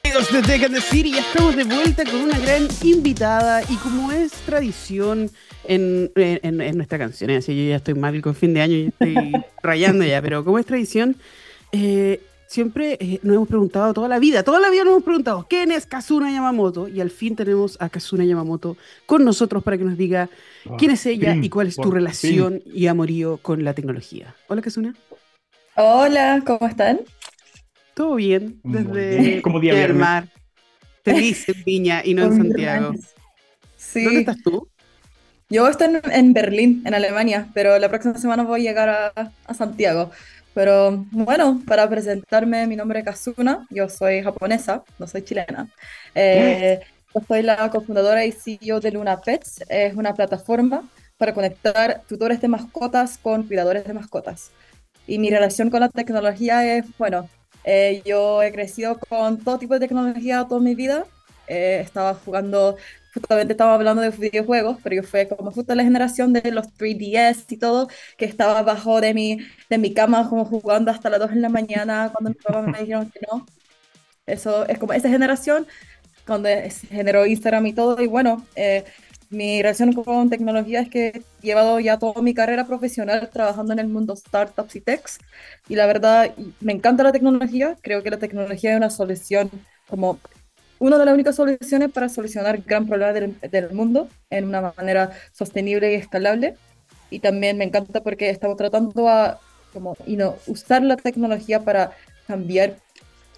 Amigos 0.04 0.32
de 0.32 0.42
Tech 0.42 0.64
and 0.64 0.76
the 0.76 0.82
City, 0.82 1.12
ya 1.12 1.22
estamos 1.22 1.56
de 1.56 1.64
vuelta 1.64 2.04
con 2.06 2.22
una 2.22 2.38
gran 2.40 2.68
invitada, 2.84 3.64
y 3.64 3.76
como 3.78 4.12
es 4.12 4.32
tradición 4.46 5.30
en, 5.64 6.12
en, 6.16 6.78
nuestra 6.78 6.98
canción, 6.98 7.32
así 7.32 7.56
yo 7.56 7.70
ya 7.70 7.78
estoy 7.78 7.94
mal 7.94 8.22
con 8.22 8.36
fin 8.36 8.54
de 8.54 8.62
año, 8.62 8.76
y 8.76 8.88
estoy 8.88 9.32
rayando 9.64 10.06
ya, 10.06 10.22
pero 10.22 10.44
como 10.44 10.60
es 10.60 10.66
tradición, 10.66 11.16
eh, 11.72 12.22
siempre 12.48 12.98
eh, 13.00 13.20
nos 13.22 13.36
hemos 13.36 13.48
preguntado 13.48 13.94
toda 13.94 14.08
la 14.08 14.20
vida, 14.20 14.44
toda 14.44 14.60
la 14.60 14.70
vida 14.70 14.84
nos 14.84 14.94
hemos 14.94 15.04
preguntado, 15.04 15.46
¿quién 15.48 15.72
es 15.72 15.86
Kazuna 15.86 16.32
Yamamoto? 16.32 16.88
Y 16.88 17.02
al 17.02 17.12
fin 17.12 17.36
tenemos 17.36 17.78
a 17.80 17.90
Kazuna 17.90 18.24
Yamamoto 18.24 18.78
con 19.06 19.24
nosotros 19.24 19.64
para 19.64 19.78
que 19.78 19.84
nos 19.84 19.98
diga 19.98 20.30
ah, 20.66 20.76
quién 20.78 20.92
es 20.92 21.06
ella 21.06 21.36
y 21.36 21.50
cuál 21.50 21.68
es 21.68 21.76
tu 21.76 21.92
relación 21.92 22.64
y 22.66 22.88
amorío 22.88 23.38
con 23.38 23.64
la 23.64 23.74
tecnología. 23.74 24.36
Hola 24.48 24.62
Kazuna. 24.62 24.96
Hola, 25.76 26.42
¿cómo 26.46 26.68
están? 26.68 27.02
Todo 27.94 28.16
bien, 28.16 28.60
desde 28.64 29.42
el 29.84 29.94
mar. 29.94 30.28
Feliz 31.04 31.48
en 31.48 31.64
Viña 31.64 32.02
y 32.04 32.14
no 32.14 32.24
en 32.24 32.36
Santiago. 32.36 32.94
¿Dónde 33.94 34.20
estás 34.20 34.42
tú? 34.44 34.68
Yo 35.50 35.68
estoy 35.70 36.00
en, 36.12 36.34
Berlín, 36.34 36.84
en 36.86 36.94
Alemania, 36.94 37.48
pero 37.54 37.80
la 37.80 37.88
próxima 37.88 38.18
semana 38.18 38.44
voy 38.44 38.60
a 38.60 38.70
llegar 38.70 38.90
a, 38.90 39.32
a 39.46 39.54
Santiago. 39.54 40.12
Pero 40.57 41.06
bueno, 41.12 41.62
para 41.68 41.88
presentarme, 41.88 42.65
mi 42.65 42.75
nombre 42.75 42.98
es 42.98 43.06
Kazuna, 43.06 43.68
yo 43.69 43.88
soy 43.89 44.24
japonesa, 44.24 44.83
no 44.98 45.06
soy 45.06 45.21
chilena. 45.21 45.69
Eh, 46.15 46.80
yo 47.13 47.21
soy 47.27 47.44
la 47.44 47.69
cofundadora 47.69 48.25
y 48.25 48.31
CEO 48.31 48.80
de 48.80 48.89
Luna 48.89 49.21
Pets, 49.21 49.65
es 49.69 49.94
una 49.94 50.15
plataforma 50.15 50.81
para 51.19 51.36
conectar 51.36 52.01
tutores 52.09 52.42
de 52.42 52.48
mascotas 52.48 53.19
con 53.19 53.44
cuidadores 53.44 53.86
de 53.86 53.94
mascotas. 53.94 54.50
Y 55.06 55.19
mi 55.19 55.30
relación 55.30 55.69
con 55.69 55.81
la 55.81 55.89
tecnología 55.89 56.65
es, 56.75 56.86
bueno, 56.98 57.30
eh, 57.63 58.01
yo 58.04 58.42
he 58.42 58.51
crecido 58.51 58.98
con 58.98 59.38
todo 59.38 59.59
tipo 59.59 59.75
de 59.75 59.81
tecnología 59.81 60.48
toda 60.50 60.59
mi 60.59 60.74
vida. 60.74 61.06
Eh, 61.48 61.81
estaba 61.83 62.15
jugando 62.15 62.77
justamente 63.19 63.54
estaba 63.54 63.74
hablando 63.74 64.02
de 64.02 64.10
videojuegos, 64.12 64.78
pero 64.84 64.96
yo 64.98 65.04
fue 65.04 65.28
como 65.28 65.52
justo 65.52 65.75
la 65.75 65.84
generación 65.84 66.34
de 66.34 66.52
los 66.52 66.68
3DS 66.78 67.45
y 67.50 67.57
todo, 67.57 67.88
que 68.18 68.26
estaba 68.26 68.59
abajo 68.59 69.02
de 69.02 69.14
mi, 69.14 69.40
de 69.69 69.78
mi 69.78 69.94
cama 69.94 70.30
como 70.30 70.45
jugando 70.45 70.92
hasta 70.92 71.09
las 71.09 71.19
2 71.19 71.31
de 71.31 71.38
la 71.38 71.50
mañana 71.50 72.12
cuando 72.14 72.31
mis 72.31 72.44
papás 72.44 72.68
me 72.68 72.80
dijeron 72.80 73.09
que 73.12 73.19
no. 73.31 73.45
Eso 74.26 74.66
es 74.68 74.78
como 74.80 74.94
esa 74.94 75.09
generación 75.09 75.68
cuando 76.26 76.50
se 76.50 76.88
generó 76.88 77.26
Instagram 77.26 77.66
y 77.68 77.74
todo, 77.74 78.02
y 78.02 78.07
bueno, 78.07 78.45
eh, 78.56 78.83
mi 79.30 79.62
relación 79.62 79.94
con 79.94 80.30
tecnología 80.30 80.81
es 80.81 80.90
que 80.90 81.07
he 81.07 81.24
llevado 81.42 81.80
ya 81.80 81.97
toda 81.97 82.21
mi 82.21 82.33
carrera 82.33 82.66
profesional 82.68 83.30
trabajando 83.31 83.74
en 83.74 83.80
el 83.80 83.88
mundo 83.88 84.16
startups 84.16 84.76
y 84.76 84.81
techs, 84.81 85.19
y 85.69 85.76
la 85.76 85.86
verdad 85.88 86.33
me 86.59 86.74
encanta 86.74 87.04
la 87.04 87.12
tecnología, 87.14 87.78
creo 87.81 88.04
que 88.04 88.09
la 88.12 88.19
tecnología 88.19 88.71
es 88.71 88.78
una 88.78 88.90
solución 88.90 89.50
como 89.88 90.19
una 90.80 90.98
de 90.98 91.06
las 91.06 91.14
únicas 91.14 91.36
soluciones 91.36 91.92
para 91.92 92.10
solucionar 92.10 92.62
gran 92.66 92.88
problema 92.88 93.14
del, 93.14 93.36
del, 93.40 93.72
mundo 93.72 94.07
en 94.30 94.46
una 94.46 94.74
manera 94.76 95.12
sostenible 95.31 95.92
y 95.92 95.96
escalable. 95.96 96.56
Y 97.10 97.19
también 97.19 97.57
me 97.57 97.66
encanta 97.66 98.02
porque 98.02 98.30
estamos 98.30 98.57
tratando 98.57 99.07
a 99.07 99.40
como, 99.74 99.96
y 100.06 100.16
no, 100.16 100.36
usar 100.48 100.81
la 100.84 100.98
tecnología 100.98 101.62
para 101.62 101.92
cambiar 102.28 102.76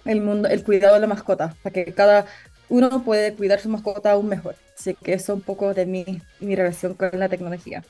el 0.04 0.20
mundo, 0.20 0.48
el 0.48 0.64
cuidado 0.64 0.94
de 0.94 1.00
la 1.00 1.06
mascota, 1.06 1.54
para 1.62 1.72
que 1.72 1.92
cada 1.92 2.26
uno 2.68 3.02
puede 3.02 3.34
cuidar 3.34 3.60
su 3.60 3.68
mascota 3.68 4.12
aún 4.12 4.28
mejor. 4.28 4.56
Así 4.78 4.94
que 4.94 5.14
eso 5.14 5.32
es 5.32 5.36
un 5.38 5.42
poco 5.42 5.74
de 5.74 5.86
mi, 5.86 6.04
mi 6.40 6.56
relación 6.56 6.94
con 6.94 7.10
la 7.12 7.28
tecnología. 7.28 7.84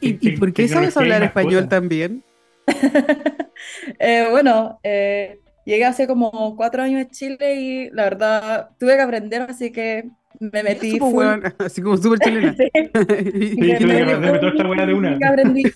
¿Y, 0.00 0.28
¿y 0.28 0.36
por 0.36 0.52
qué 0.52 0.66
sabes 0.68 0.96
hablar 0.96 1.22
español 1.22 1.68
también? 1.68 2.22
eh, 3.98 4.26
bueno, 4.30 4.78
eh, 4.82 5.38
Llegué 5.64 5.84
hace 5.84 6.06
como 6.06 6.56
cuatro 6.56 6.82
años 6.82 7.06
a 7.06 7.10
Chile 7.10 7.54
y 7.54 7.90
la 7.90 8.04
verdad 8.04 8.70
tuve 8.78 8.96
que 8.96 9.02
aprender, 9.02 9.42
así 9.42 9.72
que 9.72 10.10
me 10.38 10.62
metí. 10.62 10.98
Full... 10.98 11.24
así 11.58 11.80
como 11.80 11.96
súper 11.96 12.18
chilena. 12.24 12.54
sí, 12.54 12.70
sí, 12.72 13.56
que 13.56 15.24
aprendí 15.24 15.72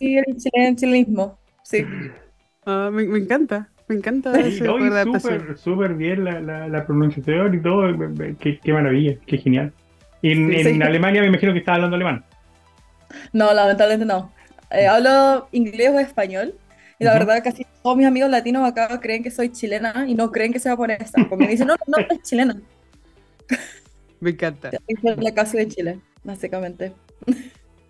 el 0.52 0.76
chilenismo, 0.76 1.38
sí. 1.62 1.84
Ah, 2.66 2.90
me, 2.92 3.04
me, 3.04 3.18
encanta, 3.18 3.70
me 3.88 3.96
encanta. 3.96 4.34
Sí, 4.34 4.58
súper, 4.58 5.56
súper 5.56 5.94
bien 5.94 6.24
la, 6.24 6.40
la, 6.40 6.68
la, 6.68 6.84
pronunciación 6.84 7.54
y 7.54 7.62
todo. 7.62 7.96
Qué, 8.38 8.58
qué 8.62 8.72
maravilla, 8.72 9.16
qué 9.26 9.38
genial. 9.38 9.72
Y 10.20 10.32
en, 10.32 10.52
en 10.52 10.82
Alemania 10.82 11.22
me 11.22 11.28
imagino 11.28 11.52
que 11.52 11.60
estás 11.60 11.76
hablando 11.76 11.96
alemán. 11.96 12.24
No, 13.32 13.54
lamentablemente 13.54 14.04
no. 14.04 14.30
Eh, 14.70 14.86
hablo 14.86 15.48
inglés 15.52 15.90
o 15.94 15.98
español. 15.98 16.54
Y 16.98 17.04
la 17.04 17.12
verdad, 17.12 17.42
casi 17.44 17.64
todos 17.82 17.96
mis 17.96 18.06
amigos 18.06 18.30
latinos 18.30 18.68
acá 18.68 18.98
creen 19.00 19.22
que 19.22 19.30
soy 19.30 19.50
chilena 19.50 20.04
y 20.08 20.14
no 20.14 20.32
creen 20.32 20.52
que 20.52 20.58
sea 20.58 20.76
por 20.76 20.90
esta. 20.90 21.24
Porque 21.28 21.44
me 21.44 21.50
dicen, 21.50 21.68
no, 21.68 21.76
no, 21.86 21.96
no 21.96 22.06
es 22.10 22.22
chilena. 22.22 22.60
Me 24.20 24.30
encanta. 24.30 24.70
Es 24.88 25.16
la 25.16 25.32
casa 25.32 25.58
de 25.58 25.68
Chile, 25.68 26.00
básicamente. 26.24 26.92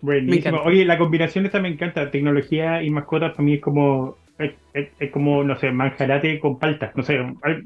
Buenísimo. 0.01 0.61
Oye, 0.61 0.85
la 0.85 0.99
combinación 0.99 1.47
esta 1.47 1.59
me 1.59 1.69
encanta. 1.69 2.11
Tecnología 2.11 2.83
y 2.83 2.91
mascotas 2.91 3.31
para 3.31 3.43
mí 3.43 3.55
es 3.55 3.61
como, 3.61 4.17
es, 4.39 4.53
es- 4.73 4.87
es 4.99 5.11
como, 5.11 5.43
no 5.43 5.55
sé, 5.59 5.69
manjarate 5.71 6.39
con 6.39 6.57
palta. 6.57 6.91
No 6.95 7.03
sé, 7.03 7.19
hay- 7.43 7.63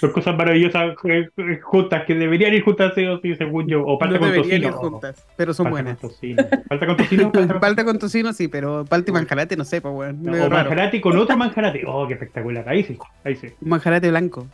son 0.00 0.12
cosas 0.12 0.36
maravillosas 0.36 0.94
eh, 1.04 1.28
eh, 1.36 1.60
juntas 1.62 2.04
que 2.06 2.14
deberían 2.14 2.54
ir 2.54 2.62
juntas, 2.62 2.92
sí 2.94 3.04
o 3.04 3.20
sí, 3.20 3.34
según 3.34 3.66
yo. 3.66 3.82
O 3.84 3.98
palta 3.98 4.14
No 4.14 4.20
con 4.20 4.32
deberían 4.32 4.62
tocino. 4.62 4.68
ir 4.68 4.90
juntas, 4.90 5.26
pero 5.36 5.52
son 5.52 5.64
Palta 5.64 5.72
buenas. 5.82 5.98
con 5.98 6.10
tocino. 6.10 6.44
Palta 6.68 6.86
con 6.86 6.96
tocino. 6.96 7.22
palta 7.32 7.52
con- 7.52 7.60
Palta 7.60 7.84
con 7.84 7.98
tocino, 7.98 8.32
sí, 8.32 8.48
pero 8.48 8.84
palta 8.84 9.10
y 9.10 9.14
manjarate, 9.14 9.56
no 9.56 9.64
sé, 9.64 9.80
pues 9.82 9.92
bueno, 9.94 10.18
No, 10.22 10.32
o 10.32 10.34
raro. 10.36 10.50
manjarate 10.50 11.00
con 11.00 11.16
otro 11.18 11.36
manjarate. 11.36 11.82
Oh, 11.86 12.06
qué 12.08 12.14
espectacular. 12.14 12.68
Ahí 12.68 12.84
sí, 12.84 12.96
ahí 13.24 13.36
sí. 13.36 13.48
Manjarate 13.60 14.08
blanco. 14.08 14.46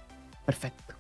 Perfecto. 0.47 0.95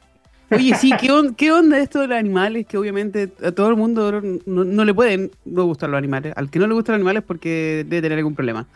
Oye, 0.50 0.74
sí, 0.74 0.92
¿qué, 1.00 1.10
on- 1.10 1.34
qué 1.34 1.50
onda 1.50 1.78
esto 1.78 2.00
de 2.02 2.08
los 2.08 2.18
animales? 2.18 2.66
Que 2.66 2.76
obviamente 2.76 3.30
a 3.42 3.52
todo 3.52 3.70
el 3.70 3.76
mundo 3.76 4.20
no, 4.44 4.64
no 4.64 4.84
le 4.84 4.92
pueden 4.92 5.30
no 5.46 5.64
gustar 5.64 5.88
los 5.88 5.96
animales. 5.96 6.34
Al 6.36 6.50
que 6.50 6.58
no 6.58 6.66
le 6.66 6.74
gustan 6.74 6.92
los 6.92 6.98
animales 6.98 7.22
porque 7.26 7.86
debe 7.88 8.02
tener 8.02 8.18
algún 8.18 8.34
problema. 8.34 8.66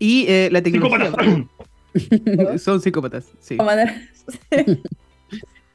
Y 0.00 0.26
eh, 0.26 0.48
la 0.50 0.60
tecnología. 0.62 1.12
Psicópatas. 1.94 2.62
Son 2.62 2.80
psicópatas, 2.80 3.32
sí. 3.38 3.56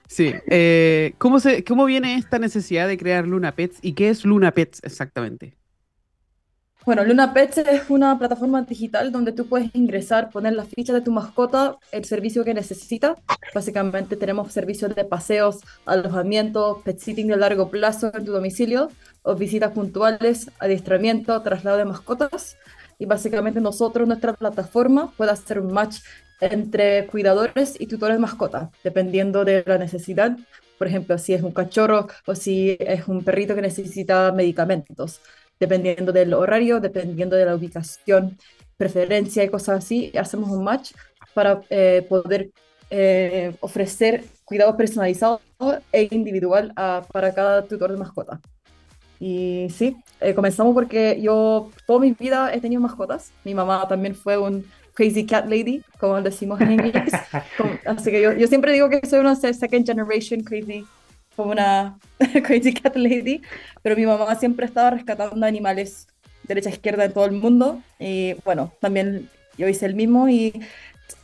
Sí. 0.08 0.34
Eh, 0.48 1.13
¿cómo, 1.17 1.39
se, 1.39 1.63
¿Cómo 1.63 1.86
viene 1.86 2.15
esta 2.15 2.39
necesidad 2.39 2.88
de 2.88 2.98
crear 2.98 3.27
Luna 3.27 3.53
Pets? 3.53 3.79
¿Y 3.82 3.94
qué 3.94 4.10
es 4.10 4.24
Luna 4.24 4.51
Pets 4.51 4.82
exactamente? 4.84 5.58
Bueno, 6.86 7.03
Luna 7.03 7.34
Pets 7.34 7.58
es 7.58 7.89
una 7.89 8.17
plataforma 8.20 8.62
digital 8.62 9.12
donde 9.12 9.32
tú 9.32 9.48
puedes 9.48 9.74
ingresar, 9.74 10.29
poner 10.29 10.53
la 10.53 10.65
ficha 10.65 10.94
de 10.94 11.01
tu 11.01 11.12
mascota, 11.12 11.77
el 11.91 12.05
servicio 12.05 12.46
que 12.46 12.53
necesita. 12.53 13.15
Básicamente 13.55 14.15
tenemos 14.15 14.53
servicios 14.53 14.94
de 14.94 15.03
paseos, 15.03 15.62
alojamiento, 15.88 16.84
pet 16.86 17.00
sitting 17.00 17.27
de 17.27 17.38
largo 17.38 17.72
plazo 17.72 18.12
en 18.13 18.24
tu 18.24 18.32
domicilio, 18.32 18.91
o 19.24 19.34
visitas 19.34 19.72
puntuales, 19.72 20.51
adiestramiento, 20.60 21.41
traslado 21.41 21.77
de 21.77 21.86
mascotas. 21.86 22.55
Y 22.99 23.05
básicamente 23.05 23.59
nosotros, 23.61 24.07
nuestra 24.07 24.33
plataforma, 24.33 25.11
puede 25.17 25.31
hacer 25.31 25.59
un 25.59 25.73
match 25.73 25.97
entre 26.41 27.07
cuidadores 27.07 27.79
y 27.79 27.87
tutores 27.87 28.17
de 28.17 28.21
mascotas, 28.21 28.69
dependiendo 28.83 29.45
de 29.45 29.63
la 29.65 29.77
necesidad. 29.77 30.37
Por 30.77 30.87
ejemplo, 30.87 31.17
si 31.17 31.33
es 31.33 31.41
un 31.41 31.51
cachorro 31.51 32.07
o 32.25 32.35
si 32.35 32.75
es 32.79 33.07
un 33.07 33.23
perrito 33.23 33.55
que 33.55 33.61
necesita 33.61 34.31
medicamentos 34.31 35.21
dependiendo 35.59 36.11
del 36.11 36.33
horario, 36.33 36.79
dependiendo 36.81 37.35
de 37.37 37.45
la 37.45 37.55
ubicación, 37.55 38.37
preferencia 38.77 39.43
y 39.43 39.49
cosas 39.49 39.77
así, 39.79 40.11
hacemos 40.17 40.49
un 40.49 40.63
match 40.65 40.91
para 41.33 41.61
eh, 41.69 42.05
poder 42.09 42.51
eh, 42.89 43.55
ofrecer 43.61 44.25
cuidados 44.43 44.75
personalizados 44.75 45.41
e 45.91 46.07
individual 46.11 46.73
a- 46.75 47.03
para 47.11 47.33
cada 47.33 47.65
tutor 47.65 47.91
de 47.91 47.97
mascota. 47.97 48.39
Y 49.19 49.67
sí, 49.69 49.95
eh, 50.19 50.34
comenzamos 50.36 50.74
porque 50.74 51.19
yo 51.22 51.72
toda 51.88 52.00
mi 52.00 52.12
vida 52.12 52.53
he 52.53 52.60
tenido 52.62 52.81
mascotas. 52.81 53.31
Mi 53.43 53.53
mamá 53.55 53.88
también 53.88 54.15
fue 54.15 54.38
un 54.38 54.65
crazy 54.93 55.25
cat 55.25 55.45
lady, 55.45 55.81
como 56.00 56.22
decimos 56.22 56.60
en 56.62 56.72
inglés. 56.74 57.12
Como- 57.57 57.72
así 57.86 58.12
que 58.12 58.22
yo, 58.22 58.34
yo 58.34 58.48
siempre 58.48 58.74
digo 58.74 58.89
que 58.89 59.05
soy 59.07 59.19
una 59.19 59.36
se- 59.36 59.53
second 59.53 59.86
generation 59.86 60.41
crazy, 60.43 60.86
como 61.36 61.51
una 61.51 61.98
crazy 62.45 62.74
cat 62.74 62.95
lady, 62.95 63.41
pero 63.81 63.95
mi 63.95 64.05
mamá 64.05 64.36
siempre 64.36 64.65
estaba 64.65 64.91
rescatando 64.91 65.45
animales 65.45 66.07
derecha 66.43 66.69
a 66.69 66.74
izquierda 66.74 67.05
en 67.05 67.13
todo 67.13 67.25
el 67.25 67.31
mundo. 67.34 67.81
Y 68.00 68.34
bueno, 68.45 68.72
también 68.79 69.29
yo 69.57 69.67
hice 69.67 69.86
el 69.86 69.95
mismo 69.95 70.29
y 70.29 70.53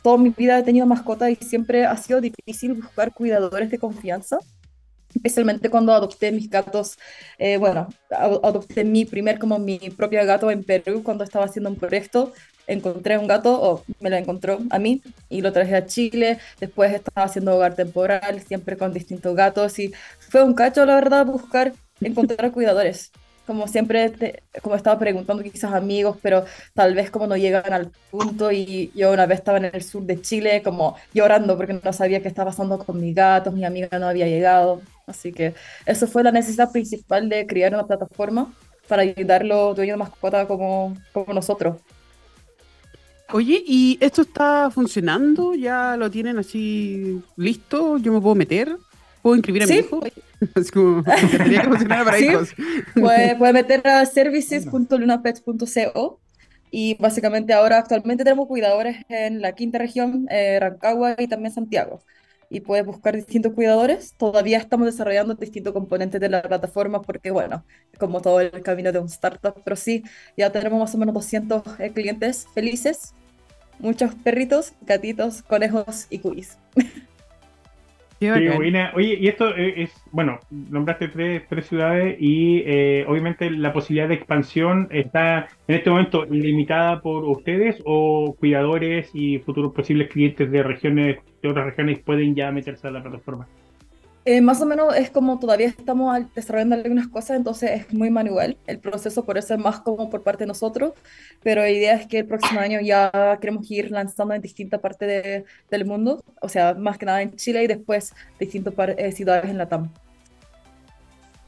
toda 0.02 0.18
mi 0.18 0.30
vida 0.30 0.58
he 0.58 0.62
tenido 0.62 0.86
mascotas 0.86 1.30
y 1.30 1.36
siempre 1.36 1.84
ha 1.86 1.96
sido 1.96 2.20
difícil 2.20 2.74
buscar 2.74 3.12
cuidadores 3.12 3.70
de 3.70 3.78
confianza. 3.78 4.38
Especialmente 5.14 5.70
cuando 5.70 5.92
adopté 5.92 6.32
mis 6.32 6.48
gatos, 6.50 6.98
eh, 7.38 7.56
bueno, 7.58 7.88
adopté 8.10 8.84
mi 8.84 9.04
primer 9.04 9.38
como 9.38 9.58
mi 9.58 9.78
propio 9.96 10.24
gato 10.26 10.50
en 10.50 10.64
Perú 10.64 11.02
cuando 11.04 11.24
estaba 11.24 11.44
haciendo 11.46 11.70
un 11.70 11.76
proyecto 11.76 12.32
encontré 12.66 13.18
un 13.18 13.26
gato, 13.26 13.60
o 13.60 13.84
me 14.00 14.08
lo 14.08 14.16
encontró 14.16 14.58
a 14.70 14.78
mí, 14.78 15.02
y 15.28 15.40
lo 15.42 15.52
traje 15.52 15.74
a 15.76 15.84
Chile. 15.86 16.38
Después 16.60 16.94
estaba 16.94 17.26
haciendo 17.26 17.54
hogar 17.56 17.74
temporal, 17.74 18.40
siempre 18.46 18.76
con 18.76 18.92
distintos 18.92 19.34
gatos, 19.34 19.78
y 19.80 19.92
fue 20.20 20.42
un 20.44 20.54
cacho, 20.54 20.86
la 20.86 20.94
verdad, 20.94 21.26
buscar, 21.26 21.74
encontrar 22.00 22.52
cuidadores. 22.52 23.10
Como 23.46 23.66
siempre, 23.66 24.10
te- 24.10 24.44
como 24.62 24.76
estaba 24.76 24.98
preguntando 25.00 25.42
quizás 25.42 25.72
amigos, 25.74 26.16
pero 26.22 26.44
tal 26.74 26.94
vez 26.94 27.10
como 27.10 27.26
no 27.26 27.36
llegan 27.36 27.72
al 27.72 27.90
punto, 28.10 28.52
y 28.52 28.92
yo 28.94 29.10
una 29.12 29.26
vez 29.26 29.38
estaba 29.40 29.58
en 29.58 29.64
el 29.66 29.82
sur 29.82 30.04
de 30.04 30.20
Chile, 30.20 30.62
como 30.62 30.96
llorando 31.12 31.56
porque 31.56 31.74
no 31.82 31.92
sabía 31.92 32.22
qué 32.22 32.28
estaba 32.28 32.50
pasando 32.50 32.78
con 32.78 33.00
mis 33.00 33.14
gatos, 33.14 33.52
mi 33.54 33.64
amiga 33.64 33.98
no 33.98 34.06
había 34.08 34.26
llegado. 34.28 34.82
Así 35.06 35.32
que 35.32 35.54
eso 35.86 36.06
fue 36.06 36.22
la 36.22 36.32
necesidad 36.32 36.70
principal 36.70 37.28
de 37.28 37.46
crear 37.46 37.72
una 37.74 37.86
plataforma 37.86 38.52
para 38.88 39.02
ayudar 39.02 39.42
a 39.42 39.44
los 39.44 39.76
dueños 39.76 39.94
de 39.94 39.98
mascota 39.98 40.46
como, 40.46 40.96
como 41.12 41.32
nosotros. 41.32 41.76
Oye, 43.32 43.62
¿y 43.66 43.96
esto 44.00 44.22
está 44.22 44.70
funcionando? 44.70 45.54
¿Ya 45.54 45.96
lo 45.96 46.10
tienen 46.10 46.38
así 46.38 47.22
listo? 47.36 47.98
¿Yo 47.98 48.12
me 48.12 48.20
puedo 48.20 48.34
meter? 48.34 48.76
¿Puedo 49.22 49.36
inscribir 49.36 49.62
a 49.62 49.66
mi 49.66 49.76
hijo? 49.76 50.00
Es 50.56 50.72
como, 50.72 51.04
que 51.04 51.60
funcionara 51.62 52.04
para 52.04 52.18
Sí. 52.18 52.24
hijos. 52.24 52.48
Puede, 52.94 53.36
puede 53.40 53.52
meter 53.52 53.86
a 53.86 54.04
services.lunapets.co 54.04 56.18
y 56.72 56.94
básicamente 56.94 57.52
ahora 57.52 57.78
actualmente 57.78 58.24
tenemos 58.24 58.48
cuidadores 58.48 58.96
en 59.08 59.40
la 59.40 59.54
quinta 59.54 59.78
región, 59.78 60.26
eh, 60.30 60.58
Rancagua 60.58 61.14
y 61.16 61.28
también 61.28 61.54
Santiago. 61.54 62.00
Y 62.52 62.60
puedes 62.60 62.84
buscar 62.84 63.16
distintos 63.16 63.54
cuidadores. 63.54 64.14
Todavía 64.18 64.58
estamos 64.58 64.84
desarrollando 64.86 65.34
distintos 65.34 65.72
componentes 65.72 66.20
de 66.20 66.28
la 66.28 66.42
plataforma 66.42 67.00
porque, 67.00 67.30
bueno, 67.30 67.64
como 67.98 68.20
todo 68.20 68.40
el 68.40 68.62
camino 68.62 68.92
de 68.92 68.98
un 68.98 69.06
startup, 69.06 69.54
pero 69.64 69.74
sí, 69.74 70.02
ya 70.36 70.52
tenemos 70.52 70.78
más 70.78 70.94
o 70.94 70.98
menos 70.98 71.14
200 71.14 71.62
eh, 71.80 71.92
clientes 71.94 72.46
felices, 72.54 73.14
muchos 73.78 74.14
perritos, 74.16 74.74
gatitos, 74.82 75.42
conejos 75.42 76.06
y 76.10 76.18
cuis. 76.18 76.58
Qué 78.20 78.30
Qué 78.30 78.30
bacán. 78.30 78.56
buena. 78.56 78.92
Oye, 78.94 79.16
y 79.18 79.26
esto 79.28 79.48
eh, 79.56 79.82
es, 79.82 79.90
bueno, 80.12 80.38
nombraste 80.50 81.08
tres, 81.08 81.42
tres 81.48 81.66
ciudades 81.66 82.16
y 82.20 82.62
eh, 82.66 83.04
obviamente 83.08 83.50
la 83.50 83.72
posibilidad 83.72 84.08
de 84.08 84.14
expansión 84.14 84.88
está 84.92 85.48
en 85.66 85.74
este 85.74 85.90
momento 85.90 86.24
limitada 86.26 87.00
por 87.00 87.24
ustedes 87.24 87.82
o 87.84 88.36
cuidadores 88.38 89.10
y 89.12 89.38
futuros 89.40 89.72
posibles 89.72 90.08
clientes 90.08 90.50
de 90.52 90.62
regiones, 90.62 91.18
otras 91.48 91.66
regiones 91.66 91.98
pueden 92.00 92.34
ya 92.34 92.50
meterse 92.50 92.88
a 92.88 92.90
la 92.90 93.02
plataforma. 93.02 93.46
Eh, 94.24 94.40
más 94.40 94.62
o 94.62 94.66
menos 94.66 94.94
es 94.94 95.10
como 95.10 95.40
todavía 95.40 95.66
estamos 95.66 96.16
desarrollando 96.36 96.76
algunas 96.76 97.08
cosas, 97.08 97.36
entonces 97.36 97.70
es 97.72 97.92
muy 97.92 98.08
manual 98.08 98.56
el 98.68 98.78
proceso, 98.78 99.24
por 99.24 99.36
eso 99.36 99.54
es 99.54 99.58
más 99.60 99.80
como 99.80 100.10
por 100.10 100.22
parte 100.22 100.44
de 100.44 100.46
nosotros, 100.46 100.92
pero 101.42 101.62
la 101.62 101.70
idea 101.70 101.94
es 101.94 102.06
que 102.06 102.20
el 102.20 102.26
próximo 102.26 102.60
año 102.60 102.78
ya 102.80 103.10
queremos 103.40 103.68
ir 103.68 103.90
lanzando 103.90 104.32
en 104.32 104.40
distintas 104.40 104.78
partes 104.78 105.08
de- 105.08 105.44
del 105.68 105.84
mundo, 105.86 106.22
o 106.40 106.48
sea, 106.48 106.74
más 106.74 106.98
que 106.98 107.06
nada 107.06 107.20
en 107.20 107.34
Chile 107.34 107.64
y 107.64 107.66
después 107.66 108.14
distintas 108.38 108.72
eh, 108.96 109.10
ciudades 109.10 109.50
en 109.50 109.58
Latam. 109.58 109.90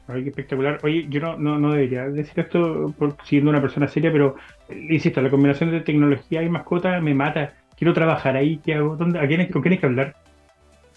Ay, 0.07 0.23
qué 0.23 0.29
espectacular. 0.29 0.79
Oye, 0.83 1.07
yo 1.09 1.21
no, 1.21 1.37
no, 1.37 1.57
no 1.57 1.71
debería 1.71 2.09
decir 2.09 2.41
esto 2.41 2.93
por 2.99 3.15
siendo 3.23 3.49
una 3.51 3.61
persona 3.61 3.87
seria, 3.87 4.11
pero 4.11 4.35
eh, 4.67 4.87
insisto, 4.91 5.21
la 5.21 5.29
combinación 5.29 5.71
de 5.71 5.79
tecnología 5.79 6.43
y 6.43 6.49
mascota 6.49 6.99
me 6.99 7.13
mata. 7.13 7.53
Quiero 7.77 7.93
trabajar 7.93 8.35
ahí. 8.35 8.59
¿Qué 8.63 8.75
hago? 8.75 8.95
¿Dónde, 8.95 9.19
a 9.19 9.27
quién, 9.27 9.51
¿Con 9.51 9.61
quién 9.61 9.73
hay 9.73 9.79
que 9.79 9.85
hablar? 9.85 10.15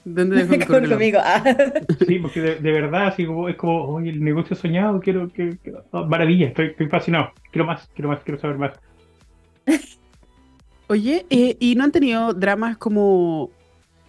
¿Dónde 0.04 0.37
dejo 0.37 0.50
mi 0.52 0.58
Con- 0.64 0.88
conmigo. 0.88 1.18
ah. 1.23 1.42
Sí, 2.06 2.18
porque 2.18 2.40
de, 2.40 2.54
de 2.56 2.73
verdad, 2.73 3.08
así 3.08 3.26
como, 3.26 3.49
es 3.49 3.56
como, 3.56 3.82
oye, 3.85 4.11
el 4.11 4.23
negocio 4.23 4.56
soñado, 4.56 5.00
quiero, 5.00 5.28
que 5.28 5.58
maravilla, 6.06 6.47
estoy, 6.49 6.68
estoy 6.68 6.88
fascinado. 6.88 7.32
Quiero 7.50 7.66
más, 7.66 7.88
quiero 7.94 8.08
más, 8.08 8.23
quiero 8.25 8.40
saber 8.40 8.56
más. 8.58 8.73
Oye, 10.90 11.26
eh, 11.28 11.54
¿y 11.61 11.75
no 11.75 11.85
han 11.85 11.92
tenido 11.92 12.32
dramas 12.32 12.78
como 12.78 13.50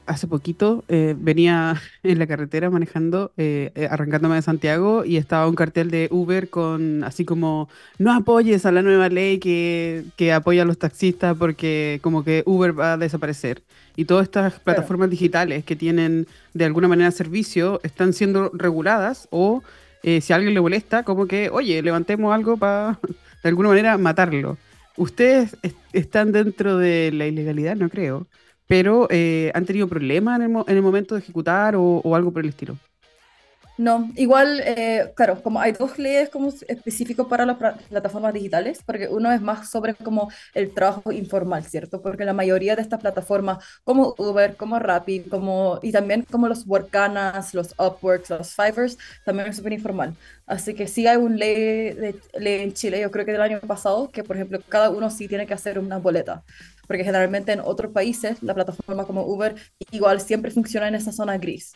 hace 0.10 0.28
poquito? 0.28 0.84
eh, 0.89 1.16
venía 1.18 1.82
en 2.04 2.20
la 2.20 2.28
carretera 2.28 2.70
manejando, 2.70 3.34
eh, 3.38 3.72
eh, 3.75 3.88
arrancándome 3.89 4.36
de 4.36 4.42
Santiago 4.42 5.06
y 5.06 5.18
estaba 5.18 5.48
un 5.48 5.56
cartel 5.56 5.92
de 5.92 6.10
Uber 6.12 6.50
con 6.50 7.04
así 7.04 7.25
como 7.25 7.70
no 7.98 8.13
apoyes 8.13 8.66
a 8.66 8.72
la 8.72 8.82
nueva 8.82 9.10
ley 9.10 9.39
que, 9.39 10.06
que 10.18 10.34
apoya 10.34 10.63
a 10.63 10.66
los 10.66 10.78
taxistas 10.80 11.38
porque 11.38 12.00
como 12.04 12.24
que 12.24 12.44
Uber 12.46 12.78
va 12.80 12.94
a 12.94 12.98
desaparecer. 12.98 13.63
Y 13.96 14.06
todas 14.06 14.25
estas 14.25 14.60
plataformas 14.60 15.10
digitales 15.10 15.63
que 15.66 15.75
tienen 15.75 16.28
de 16.54 16.66
alguna 16.66 16.88
manera 16.88 17.12
servicio 17.12 17.80
están 17.84 18.13
siendo 18.13 18.50
reguladas 18.54 19.28
o 19.32 19.63
eh, 20.04 20.22
si 20.22 20.34
a 20.34 20.38
alguien 20.38 20.54
le 20.54 20.62
molesta, 20.62 21.04
como 21.04 21.28
que, 21.28 21.50
oye, 21.50 21.82
levantemos 21.82 22.34
algo 22.34 22.58
para 22.58 23.00
de 23.44 23.50
alguna 23.50 23.70
manera 23.70 23.98
matarlo. 23.98 24.58
Ustedes 24.96 25.58
est- 25.62 25.78
están 25.94 26.32
dentro 26.32 26.78
de 26.78 27.12
la 27.13 27.28
ilegalidad, 27.28 27.75
no 27.75 27.89
creo, 27.89 28.28
pero 28.69 29.07
eh, 29.09 29.51
¿han 29.55 29.65
tenido 29.65 29.88
problemas 29.88 30.39
en 30.39 30.55
el, 30.55 30.63
en 30.67 30.75
el 30.77 30.83
momento 30.83 31.15
de 31.15 31.21
ejecutar 31.21 31.75
o, 31.75 31.81
o 31.83 32.15
algo 32.15 32.31
por 32.31 32.43
el 32.43 32.49
estilo? 32.49 32.77
No, 33.79 34.11
igual, 34.17 34.61
eh, 34.65 35.13
claro, 35.15 35.41
como 35.41 35.61
hay 35.61 35.71
dos 35.71 35.97
leyes 35.97 36.29
como 36.29 36.49
específicos 36.67 37.27
para 37.27 37.45
las 37.45 37.57
plataformas 37.88 38.33
digitales, 38.33 38.83
porque 38.85 39.07
uno 39.07 39.31
es 39.31 39.39
más 39.41 39.69
sobre 39.71 39.95
como 39.95 40.29
el 40.53 40.73
trabajo 40.73 41.13
informal, 41.13 41.63
¿cierto? 41.63 42.01
Porque 42.01 42.25
la 42.25 42.33
mayoría 42.33 42.75
de 42.75 42.81
estas 42.81 42.99
plataformas, 42.99 43.63
como 43.85 44.15
Uber, 44.17 44.57
como 44.57 44.79
Rappi, 44.79 45.21
como, 45.21 45.79
y 45.81 45.93
también 45.93 46.23
como 46.29 46.49
los 46.49 46.67
Workanas, 46.67 47.53
los 47.53 47.73
Upworks, 47.79 48.29
los 48.31 48.53
Fivers, 48.53 48.97
también 49.23 49.47
es 49.47 49.55
súper 49.55 49.71
informal. 49.73 50.13
Así 50.45 50.73
que 50.73 50.85
sí 50.88 51.07
hay 51.07 51.15
una 51.15 51.38
ley, 51.38 51.55
de, 51.93 52.19
ley 52.38 52.61
en 52.61 52.73
Chile, 52.73 52.99
yo 52.99 53.11
creo 53.11 53.25
que 53.25 53.31
del 53.31 53.41
año 53.41 53.61
pasado, 53.61 54.11
que 54.11 54.25
por 54.25 54.35
ejemplo 54.35 54.59
cada 54.67 54.89
uno 54.89 55.09
sí 55.09 55.29
tiene 55.29 55.47
que 55.47 55.53
hacer 55.53 55.79
una 55.79 55.99
boleta, 55.99 56.43
porque 56.89 57.03
generalmente 57.03 57.51
en 57.51 57.60
otros 57.60 57.91
países 57.91 58.41
la 58.41 58.55
plataforma 58.55 59.05
como 59.05 59.24
Uber 59.24 59.53
igual 59.91 60.19
siempre 60.19 60.50
funciona 60.50 60.88
en 60.88 60.96
esa 60.96 61.12
zona 61.12 61.38
gris. 61.38 61.74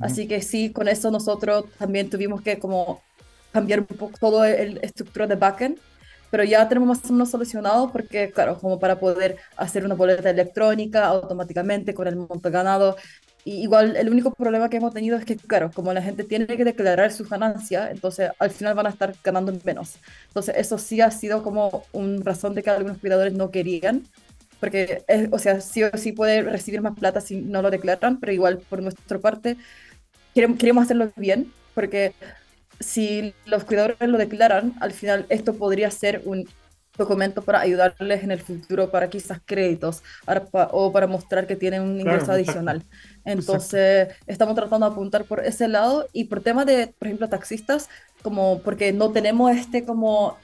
Así 0.00 0.26
que 0.26 0.42
sí, 0.42 0.72
con 0.72 0.88
eso 0.88 1.12
nosotros 1.12 1.66
también 1.78 2.10
tuvimos 2.10 2.42
que 2.42 2.58
como 2.58 3.00
cambiar 3.52 3.80
un 3.80 3.86
poco 3.86 4.18
todo 4.18 4.44
el 4.44 4.80
estructura 4.82 5.28
de 5.28 5.36
backend, 5.36 5.78
pero 6.32 6.42
ya 6.42 6.68
tenemos 6.68 6.88
más 6.88 7.08
o 7.08 7.12
menos 7.12 7.30
solucionado 7.30 7.92
porque, 7.92 8.32
claro, 8.32 8.58
como 8.58 8.80
para 8.80 8.98
poder 8.98 9.36
hacer 9.56 9.84
una 9.84 9.94
boleta 9.94 10.28
electrónica 10.28 11.06
automáticamente 11.06 11.94
con 11.94 12.08
el 12.08 12.16
monto 12.16 12.50
ganado. 12.50 12.96
Y 13.44 13.62
igual 13.62 13.94
el 13.94 14.10
único 14.10 14.32
problema 14.32 14.68
que 14.68 14.78
hemos 14.78 14.92
tenido 14.92 15.16
es 15.16 15.24
que, 15.24 15.36
claro, 15.36 15.70
como 15.72 15.92
la 15.92 16.02
gente 16.02 16.24
tiene 16.24 16.48
que 16.48 16.64
declarar 16.64 17.12
sus 17.12 17.30
ganancias, 17.30 17.92
entonces 17.92 18.32
al 18.40 18.50
final 18.50 18.74
van 18.74 18.86
a 18.86 18.90
estar 18.90 19.14
ganando 19.22 19.56
menos. 19.64 19.98
Entonces 20.26 20.56
eso 20.58 20.78
sí 20.78 21.00
ha 21.00 21.12
sido 21.12 21.44
como 21.44 21.84
una 21.92 22.24
razón 22.24 22.56
de 22.56 22.64
que 22.64 22.70
algunos 22.70 22.98
cuidadores 22.98 23.34
no 23.34 23.52
querían, 23.52 24.02
porque, 24.60 25.04
es, 25.08 25.28
o 25.32 25.38
sea, 25.38 25.60
sí 25.60 25.82
o 25.84 25.90
sí 25.96 26.12
puede 26.12 26.42
recibir 26.42 26.80
más 26.82 26.96
plata 26.98 27.20
si 27.20 27.42
no 27.42 27.62
lo 27.62 27.70
declaran, 27.70 28.20
pero 28.20 28.32
igual 28.32 28.64
por 28.68 28.82
nuestra 28.82 29.18
parte 29.20 29.56
queremos, 30.34 30.58
queremos 30.58 30.84
hacerlo 30.84 31.12
bien, 31.16 31.54
porque 31.74 32.14
si 32.80 33.34
los 33.44 33.64
cuidadores 33.64 33.98
lo 34.08 34.18
declaran, 34.18 34.74
al 34.80 34.92
final 34.92 35.26
esto 35.30 35.56
podría 35.58 35.90
ser 35.90 36.22
un 36.24 36.48
documento 36.96 37.44
para 37.44 37.60
ayudarles 37.60 38.24
en 38.24 38.32
el 38.32 38.40
futuro 38.40 38.90
para 38.90 39.08
quizás 39.08 39.40
créditos 39.44 40.02
para- 40.24 40.46
pa- 40.50 40.68
o 40.72 40.92
para 40.92 41.06
mostrar 41.06 41.46
que 41.46 41.54
tienen 41.56 41.82
un 41.82 42.00
ingreso 42.00 42.32
Claro, 42.32 42.32
adicional. 42.32 42.84
Entonces, 43.24 44.08
estamos 44.26 44.54
tratando 44.56 44.86
de 44.86 44.92
apuntar 44.92 45.24
por 45.26 45.44
ese 45.44 45.68
lado 45.68 46.08
y 46.12 46.24
por 46.24 46.42
tema 46.42 46.64
de, 46.64 46.88
por 46.98 47.06
ejemplo, 47.08 47.28
taxistas, 47.28 47.88
como 48.22 48.62
porque 48.62 48.92
no 48.92 49.12
tenemos 49.12 49.52
este 49.52 49.84
como 49.84 50.42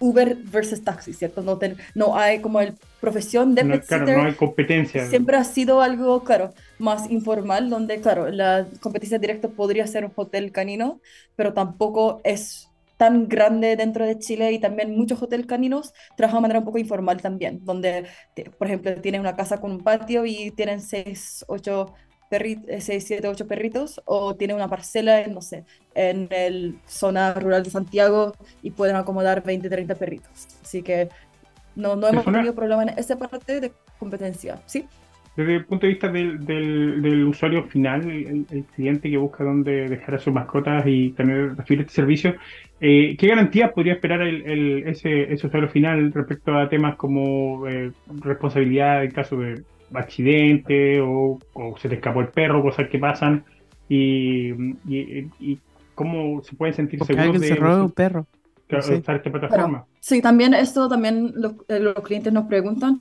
Uber 0.00 0.36
versus 0.44 0.82
taxi, 0.84 1.12
¿cierto? 1.12 1.42
No, 1.42 1.58
ten- 1.58 1.76
no 1.94 2.16
hay 2.16 2.40
como 2.40 2.60
el 2.60 2.74
profesión 3.00 3.54
de 3.54 3.64
No, 3.64 3.80
claro, 3.80 4.06
no 4.08 4.22
hay 4.24 4.34
competencia. 4.34 5.02
siempre 5.02 5.36
ha 5.36 5.44
sido 5.44 5.80
algo, 5.82 6.24
claro, 6.24 6.54
más 6.78 7.10
informal, 7.10 7.70
donde, 7.70 8.00
claro, 8.00 8.28
la 8.30 8.66
competencia 8.80 9.18
directa 9.18 9.48
podría 9.48 9.86
ser 9.86 10.04
un 10.04 10.12
hotel 10.16 10.52
canino, 10.52 11.00
pero 11.36 11.52
tampoco 11.54 12.20
es 12.24 12.68
tan 12.96 13.28
grande 13.28 13.76
dentro 13.76 14.04
de 14.06 14.18
Chile 14.18 14.50
y 14.52 14.58
también 14.58 14.96
muchos 14.96 15.22
hoteles 15.22 15.46
caninos 15.46 15.92
trabajan 16.16 16.38
de 16.38 16.42
manera 16.42 16.58
un 16.60 16.64
poco 16.64 16.78
informal 16.78 17.20
también, 17.22 17.60
donde, 17.64 18.06
por 18.58 18.66
ejemplo, 18.66 19.00
tienen 19.00 19.20
una 19.20 19.36
casa 19.36 19.60
con 19.60 19.70
un 19.72 19.84
patio 19.84 20.26
y 20.26 20.50
tienen 20.52 20.80
seis, 20.80 21.44
ocho 21.48 21.94
perritos, 22.28 22.66
seis, 22.84 23.04
siete, 23.06 23.28
ocho 23.28 23.46
perritos, 23.46 24.00
o 24.04 24.36
tienen 24.36 24.56
una 24.56 24.68
parcela, 24.68 25.20
en, 25.22 25.34
no 25.34 25.40
sé, 25.42 25.64
en 25.94 26.28
el 26.30 26.82
zona 26.86 27.34
rural 27.34 27.62
de 27.64 27.70
Santiago 27.70 28.32
y 28.62 28.70
pueden 28.72 28.96
acomodar 28.96 29.42
20, 29.44 29.68
30 29.70 29.94
perritos. 29.96 30.48
Así 30.62 30.82
que 30.82 31.08
no, 31.74 31.96
no 31.96 32.08
hemos 32.08 32.30
tenido 32.30 32.54
problema 32.54 32.82
en 32.84 32.90
esa 32.98 33.16
parte 33.18 33.60
de 33.60 33.72
competencia, 33.98 34.62
¿sí? 34.66 34.88
Desde 35.36 35.54
el 35.54 35.66
punto 35.66 35.86
de 35.86 35.92
vista 35.92 36.08
del, 36.10 36.44
del, 36.44 37.00
del 37.00 37.24
usuario 37.28 37.64
final, 37.68 38.10
el, 38.10 38.44
el 38.50 38.66
cliente 38.66 39.08
que 39.08 39.16
busca 39.18 39.44
dónde 39.44 39.88
dejar 39.88 40.16
a 40.16 40.18
sus 40.18 40.32
mascotas 40.32 40.82
y 40.86 41.12
tener, 41.12 41.54
recibir 41.56 41.82
este 41.82 41.92
servicio, 41.92 42.34
eh, 42.80 43.16
¿qué 43.16 43.28
garantías 43.28 43.70
podría 43.72 43.92
esperar 43.94 44.20
el, 44.22 44.42
el- 44.50 44.88
ese, 44.88 45.32
ese 45.32 45.46
usuario 45.46 45.68
final 45.68 46.12
respecto 46.12 46.56
a 46.58 46.68
temas 46.68 46.96
como 46.96 47.68
eh, 47.68 47.92
responsabilidad 48.06 49.04
en 49.04 49.12
caso 49.12 49.36
de 49.36 49.64
accidente 49.94 51.00
o, 51.00 51.38
o 51.54 51.76
se 51.78 51.88
te 51.88 51.96
escapó 51.96 52.20
el 52.20 52.28
perro, 52.28 52.62
cosas 52.62 52.88
que 52.88 52.98
pasan? 52.98 53.44
Y, 53.88 54.50
y, 54.84 55.30
y 55.38 55.58
cómo 55.94 56.42
se 56.42 56.54
pueden 56.56 56.74
sentir 56.74 56.98
Porque 56.98 57.14
seguros 57.14 57.40
de 57.40 57.48
se 57.48 57.54
roba 57.56 57.82
un 57.82 57.92
perro. 57.92 58.26
usar, 58.68 58.82
sí. 58.82 58.94
usar 58.94 59.16
esta 59.16 59.30
plataforma? 59.30 59.86
Sí, 60.00 60.20
también 60.22 60.54
esto 60.54 60.88
también 60.88 61.32
los, 61.34 61.54
eh, 61.68 61.80
los 61.80 61.94
clientes 62.02 62.32
nos 62.32 62.46
preguntan. 62.46 63.00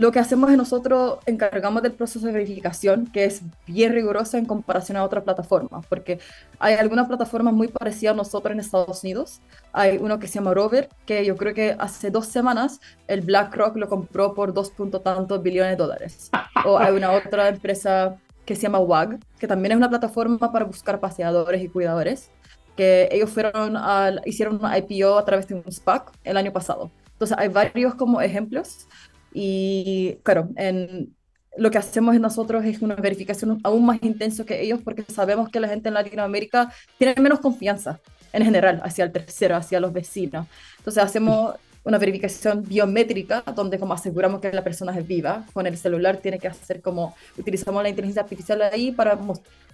Lo 0.00 0.12
que 0.12 0.18
hacemos 0.18 0.50
es 0.50 0.56
nosotros 0.56 1.18
encargamos 1.26 1.82
del 1.82 1.92
proceso 1.92 2.24
de 2.24 2.32
verificación, 2.32 3.06
que 3.08 3.26
es 3.26 3.42
bien 3.66 3.92
riguroso 3.92 4.38
en 4.38 4.46
comparación 4.46 4.96
a 4.96 5.04
otras 5.04 5.24
plataformas, 5.24 5.84
porque 5.90 6.18
hay 6.58 6.72
algunas 6.76 7.06
plataformas 7.06 7.52
muy 7.52 7.68
parecidas 7.68 8.14
a 8.14 8.16
nosotros 8.16 8.54
en 8.54 8.60
Estados 8.60 9.02
Unidos. 9.04 9.42
Hay 9.74 9.98
uno 9.98 10.18
que 10.18 10.26
se 10.26 10.36
llama 10.36 10.54
Rover, 10.54 10.88
que 11.04 11.26
yo 11.26 11.36
creo 11.36 11.52
que 11.52 11.76
hace 11.78 12.10
dos 12.10 12.24
semanas 12.24 12.80
el 13.08 13.20
BlackRock 13.20 13.76
lo 13.76 13.90
compró 13.90 14.32
por 14.32 14.54
dos 14.54 14.70
punto 14.70 15.02
tantos 15.02 15.42
billones 15.42 15.72
de 15.72 15.76
dólares. 15.76 16.30
O 16.64 16.78
hay 16.78 16.94
una 16.94 17.12
otra 17.12 17.48
empresa 17.50 18.16
que 18.46 18.56
se 18.56 18.62
llama 18.62 18.78
WAG, 18.78 19.18
que 19.38 19.46
también 19.46 19.72
es 19.72 19.76
una 19.76 19.90
plataforma 19.90 20.50
para 20.50 20.64
buscar 20.64 20.98
paseadores 20.98 21.62
y 21.62 21.68
cuidadores, 21.68 22.30
que 22.74 23.06
ellos 23.12 23.28
fueron 23.28 23.76
hicieron 24.24 24.56
una 24.60 24.78
IPO 24.78 25.18
a 25.18 25.26
través 25.26 25.46
de 25.46 25.56
un 25.56 25.70
SPAC 25.70 26.10
el 26.24 26.38
año 26.38 26.54
pasado. 26.54 26.90
Entonces 27.12 27.36
hay 27.36 27.48
varios 27.48 27.96
como 27.96 28.22
ejemplos 28.22 28.88
y 29.32 30.16
claro, 30.22 30.48
en, 30.56 31.14
lo 31.56 31.70
que 31.70 31.78
hacemos 31.78 32.18
nosotros 32.18 32.64
es 32.64 32.80
una 32.80 32.94
verificación 32.94 33.60
aún 33.64 33.84
más 33.84 33.98
intensa 34.02 34.44
que 34.44 34.62
ellos 34.62 34.80
porque 34.82 35.04
sabemos 35.12 35.48
que 35.48 35.60
la 35.60 35.68
gente 35.68 35.88
en 35.88 35.94
Latinoamérica 35.94 36.72
tiene 36.98 37.14
menos 37.20 37.40
confianza 37.40 38.00
en 38.32 38.44
general 38.44 38.80
hacia 38.84 39.04
el 39.04 39.12
tercero, 39.12 39.56
hacia 39.56 39.80
los 39.80 39.92
vecinos. 39.92 40.46
Entonces 40.78 41.02
hacemos 41.02 41.56
una 41.82 41.98
verificación 41.98 42.62
biométrica 42.62 43.42
donde 43.54 43.78
como 43.78 43.94
aseguramos 43.94 44.40
que 44.40 44.52
la 44.52 44.62
persona 44.62 44.96
es 44.96 45.06
viva. 45.06 45.44
Con 45.52 45.66
el 45.66 45.76
celular 45.76 46.18
tiene 46.18 46.38
que 46.38 46.48
hacer 46.48 46.80
como, 46.80 47.14
utilizamos 47.36 47.82
la 47.82 47.88
inteligencia 47.88 48.22
artificial 48.22 48.62
ahí 48.62 48.92
para 48.92 49.18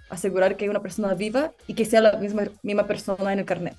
asegurar 0.09 0.55
que 0.55 0.69
una 0.69 0.81
persona 0.81 1.13
viva 1.13 1.51
y 1.67 1.73
que 1.73 1.85
sea 1.85 2.01
la 2.01 2.13
misma, 2.13 2.43
misma 2.63 2.87
persona 2.87 3.33
en 3.33 3.39
el 3.39 3.45
carnet. 3.45 3.75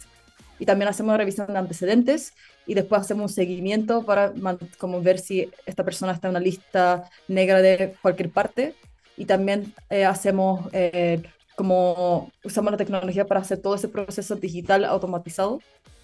Y 0.59 0.67
también 0.67 0.89
hacemos 0.89 1.11
una 1.11 1.19
revisión 1.19 1.47
de 1.47 1.59
antecedentes 1.59 2.33
y 2.69 2.75
después 2.75 3.01
hacemos 3.01 3.31
un 3.31 3.35
seguimiento 3.35 4.05
para 4.05 4.33
como 4.77 5.01
ver 5.01 5.19
si 5.19 5.51
esta 5.65 5.85
persona 5.85 6.13
está 6.13 6.29
en 6.29 6.33
una 6.33 6.41
lista 6.41 7.09
negra 7.27 7.63
de 7.63 7.95
cualquier 8.03 8.31
parte. 8.31 8.75
Y 9.17 9.25
también 9.25 9.73
eh, 9.89 10.05
hacemos 10.05 10.69
eh, 10.73 11.23
como 11.57 12.31
usamos 12.45 12.71
la 12.71 12.77
tecnología 12.77 13.27
para 13.27 13.41
hacer 13.41 13.59
todo 13.59 13.75
ese 13.75 13.89
proceso 13.89 14.37
digital 14.37 14.85
automatizado 14.85 15.61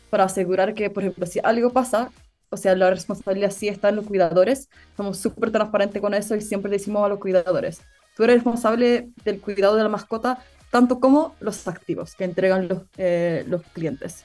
para 0.09 0.25
asegurar 0.25 0.73
que, 0.73 0.89
por 0.89 1.03
ejemplo, 1.03 1.27
si 1.27 1.39
algo 1.45 1.71
pasa, 1.71 2.11
o 2.49 2.57
sea, 2.57 2.75
la 2.75 2.89
responsabilidad 2.89 3.51
sí 3.51 3.69
está 3.69 3.91
en 3.91 3.97
los 3.97 4.07
cuidadores, 4.07 4.71
somos 4.97 5.19
súper 5.19 5.53
transparentes 5.53 6.01
con 6.01 6.15
eso 6.15 6.35
y 6.35 6.41
siempre 6.41 6.73
decimos 6.73 7.05
a 7.05 7.09
los 7.09 7.19
cuidadores, 7.19 7.83
tú 8.17 8.25
eres 8.25 8.37
responsable 8.37 9.11
del 9.25 9.41
cuidado 9.41 9.77
de 9.77 9.83
la 9.83 9.89
mascota 9.89 10.39
tanto 10.71 10.99
como 10.99 11.35
los 11.41 11.69
activos 11.69 12.15
que 12.15 12.25
entregan 12.25 12.69
los, 12.69 12.83
eh, 12.97 13.45
los 13.49 13.63
clientes. 13.75 14.25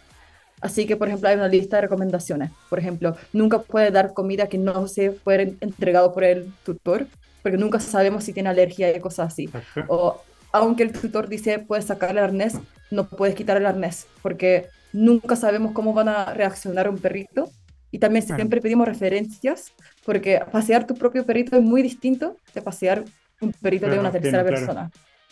Así 0.62 0.86
que, 0.86 0.96
por 0.98 1.08
ejemplo, 1.08 1.30
hay 1.30 1.36
una 1.36 1.48
lista 1.48 1.78
de 1.78 1.84
recomendaciones. 1.84 2.52
Por 2.70 2.80
ejemplo, 2.80 3.16
nunca 3.34 3.60
puede 3.60 3.92
dar 3.92 4.14
comida 4.14 4.48
que 4.48 4.58
no 4.58 4.88
se 4.88 5.12
fue 5.12 5.56
entregado 5.62 6.14
por 6.14 6.24
el 6.24 6.52
tutor, 6.66 7.08
porque 7.42 7.58
nunca 7.58 7.80
sabemos 7.80 8.24
si 8.26 8.34
tiene 8.34 8.50
alergia 8.50 8.96
y 8.96 9.00
cosas 9.00 9.32
así. 9.34 9.50
O 9.88 10.22
aunque 10.52 10.84
el 10.84 10.92
tutor 10.92 11.30
dice 11.30 11.60
puedes 11.60 11.86
sacar 11.86 12.12
el 12.12 12.18
arnés, 12.18 12.56
no 12.92 13.08
puedes 13.08 13.36
quitar 13.36 13.58
el 13.58 13.66
arnés, 13.66 14.08
porque 14.22 14.68
nunca 14.92 15.36
sabemos 15.36 15.72
cómo 15.74 15.94
van 15.94 16.10
a 16.10 16.34
reaccionar 16.34 16.90
un 16.90 16.98
perrito. 16.98 17.50
Y 17.92 17.98
también 18.00 18.24
Claro. 18.26 18.38
siempre 18.38 18.62
pedimos 18.62 18.88
referencias, 18.88 19.72
porque 20.06 20.42
pasear 20.52 20.86
tu 20.86 20.94
propio 20.96 21.26
perrito 21.26 21.56
es 21.56 21.64
muy 21.64 21.82
distinto 21.82 22.36
de 22.54 22.62
pasear 22.62 23.04
un 23.42 23.52
perrito 23.54 23.86
de 23.86 23.94
Claro, 23.94 24.02
una 24.02 24.12
tercera 24.12 24.44
claro. 24.44 24.56
persona. 24.56 24.92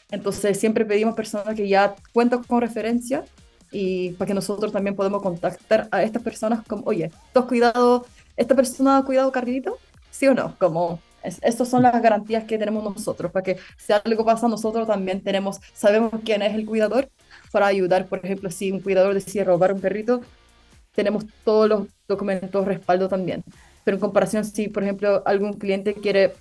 Entonces 0.09 0.59
siempre 0.59 0.85
pedimos 0.85 1.15
personas 1.15 1.53
que 1.55 1.67
ya 1.67 1.93
cuentan 2.13 2.43
con 2.43 2.61
referencia 2.61 3.23
y 3.71 4.11
para 4.13 4.27
que 4.27 4.33
nosotros 4.33 4.71
también 4.71 4.95
podamos 4.95 5.21
contactar 5.21 5.87
a 5.91 6.03
estas 6.03 6.21
personas 6.23 6.65
como, 6.67 6.83
oye, 6.85 7.11
¿tú 7.33 7.39
has 7.39 7.45
cuidado, 7.45 8.05
esta 8.35 8.55
persona 8.55 8.97
ha 8.97 9.03
cuidado 9.05 9.31
Carlito? 9.31 9.79
¿Sí 10.09 10.27
o 10.27 10.33
no? 10.33 10.55
Como, 10.59 10.99
es- 11.23 11.39
estas 11.43 11.69
son 11.69 11.83
las 11.83 12.01
garantías 12.01 12.45
que 12.45 12.57
tenemos 12.57 12.83
nosotros, 12.83 13.31
para 13.31 13.43
que 13.43 13.57
si 13.77 13.93
algo 13.93 14.25
pasa 14.25 14.47
nosotros 14.47 14.87
también 14.87 15.21
tenemos, 15.23 15.59
sabemos 15.73 16.11
quién 16.23 16.41
es 16.41 16.55
el 16.55 16.65
cuidador 16.65 17.09
para 17.51 17.67
ayudar, 17.67 18.07
por 18.07 18.23
ejemplo, 18.23 18.49
si 18.51 18.71
un 18.71 18.79
cuidador 18.81 19.13
decide 19.13 19.43
robar 19.43 19.73
un 19.73 19.81
perrito, 19.81 20.21
tenemos 20.95 21.25
todos 21.43 21.69
los 21.69 21.87
documentos 22.07 22.65
respaldo 22.65 23.07
también. 23.09 23.43
Pero 23.83 23.97
en 23.97 24.01
comparación, 24.01 24.43
si 24.45 24.67
por 24.69 24.83
ejemplo 24.83 25.23
algún 25.25 25.53
cliente 25.53 25.93
quiere 25.95 26.33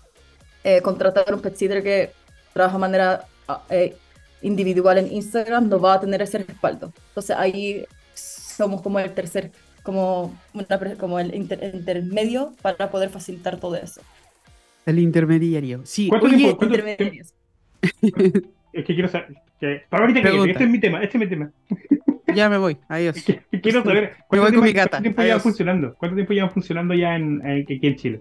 eh, 0.64 0.82
contratar 0.82 1.32
un 1.34 1.40
pet 1.40 1.56
sitter 1.56 1.82
que 1.82 2.12
trabaja 2.52 2.76
de 2.76 2.80
manera 2.80 3.24
ah, 3.48 3.62
eh, 3.70 3.96
individual 4.46 4.98
en 4.98 5.12
Instagram, 5.12 5.68
no 5.68 5.78
va 5.80 5.94
a 5.94 6.00
tener 6.00 6.22
ese 6.22 6.38
respaldo. 6.38 6.92
Entonces 7.08 7.36
ahí 7.36 7.84
somos 8.14 8.80
como 8.82 8.98
el 9.00 9.12
tercer, 9.12 9.50
como, 9.82 10.34
una 10.54 10.78
pre- 10.78 10.96
como 10.96 11.18
el 11.18 11.34
inter- 11.34 11.72
intermedio 11.74 12.52
para 12.62 12.90
poder 12.90 13.10
facilitar 13.10 13.58
todo 13.58 13.76
eso. 13.76 14.00
El 14.86 14.98
intermediario. 15.00 15.80
Sí, 15.84 16.08
¿Cuánto 16.08 16.26
oye, 16.26 16.36
tiempo- 16.36 16.56
cuánto 16.58 16.74
Intermediarios. 16.76 17.34
Es 18.72 18.84
que 18.84 18.94
quiero 18.94 19.08
saber, 19.08 19.34
Que, 19.58 19.82
ahorita 19.90 20.22
que 20.22 20.50
este 20.50 20.64
es 20.64 20.70
mi 20.70 20.80
tema, 20.80 21.02
este 21.02 21.16
es 21.16 21.20
mi 21.24 21.28
tema. 21.28 21.50
Ya 22.34 22.48
me 22.50 22.58
voy, 22.58 22.76
adiós. 22.88 23.16
Quiero 23.62 23.82
saber 23.82 24.16
cuánto, 24.28 24.48
tiempo, 24.48 24.62
mi 24.66 24.72
gata. 24.72 24.90
¿cuánto 24.90 25.02
tiempo 25.02 25.22
lleva 25.22 25.40
funcionando. 25.40 25.94
¿Cuánto 25.98 26.14
tiempo 26.16 26.32
lleva 26.34 26.48
funcionando 26.50 26.94
ya 26.94 27.16
en, 27.16 27.40
aquí 27.46 27.78
en 27.82 27.96
Chile? 27.96 28.20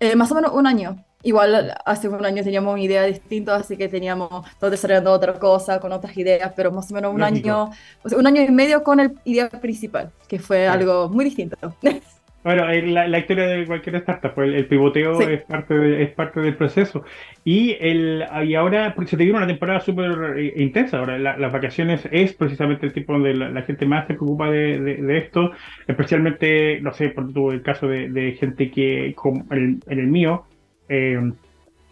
Eh, 0.00 0.16
más 0.16 0.30
o 0.32 0.34
menos 0.34 0.52
un 0.52 0.66
año. 0.66 1.04
Igual 1.22 1.74
hace 1.84 2.08
un 2.08 2.24
año 2.24 2.42
teníamos 2.42 2.72
una 2.72 2.82
idea 2.82 3.04
distinta, 3.04 3.56
así 3.56 3.76
que 3.76 3.88
teníamos 3.88 4.30
todo 4.58 4.70
desarrollando 4.70 5.12
otra 5.12 5.34
cosa, 5.34 5.78
con 5.78 5.92
otras 5.92 6.16
ideas, 6.16 6.52
pero 6.56 6.70
más 6.70 6.90
o 6.90 6.94
menos 6.94 7.14
un 7.14 7.22
año, 7.22 7.70
un 8.04 8.26
año 8.26 8.42
y 8.42 8.50
medio 8.50 8.82
con 8.82 8.98
la 8.98 9.12
idea 9.24 9.48
principal, 9.48 10.10
que 10.28 10.38
fue 10.38 10.66
algo 10.66 11.08
muy 11.08 11.24
distinto. 11.24 11.56
Bueno, 12.42 12.64
la, 12.66 13.18
historia 13.18 13.46
de 13.46 13.66
cualquier 13.66 13.96
startup, 13.96 14.32
pues 14.34 14.54
el, 14.54 14.64
pivoteo 14.64 15.20
es, 15.20 15.42
parte 15.42 16.02
es 16.02 16.10
parte 16.12 16.40
del 16.40 16.56
proceso. 16.56 17.04
Y, 17.44 17.76
el, 17.78 18.24
y 18.46 18.54
ahora, 18.54 18.94
porque 18.94 19.10
se 19.10 19.18
te 19.18 19.24
viene 19.24 19.36
una 19.36 19.46
temporada 19.46 19.80
súper 19.80 20.38
eh, 20.38 20.54
intensa, 20.56 20.98
ahora 20.98 21.18
las 21.18 21.52
vacaciones 21.52 22.08
es 22.10 22.32
precisamente 22.32 22.86
el 22.86 22.94
tipo 22.94 23.12
donde 23.12 23.34
la, 23.34 23.62
gente 23.62 23.84
más 23.84 24.06
se 24.06 24.14
preocupa 24.14 24.50
de, 24.50 25.18
esto, 25.18 25.52
especialmente, 25.86 26.80
no 26.80 26.94
sé, 26.94 27.10
por 27.10 27.30
tu, 27.30 27.50
el 27.50 27.60
caso 27.60 27.86
de, 27.88 28.36
gente 28.40 28.70
que, 28.70 29.12
como 29.14 29.44
en 29.50 29.82
el, 29.86 30.06
mío, 30.06 30.46
eh, 30.90 31.32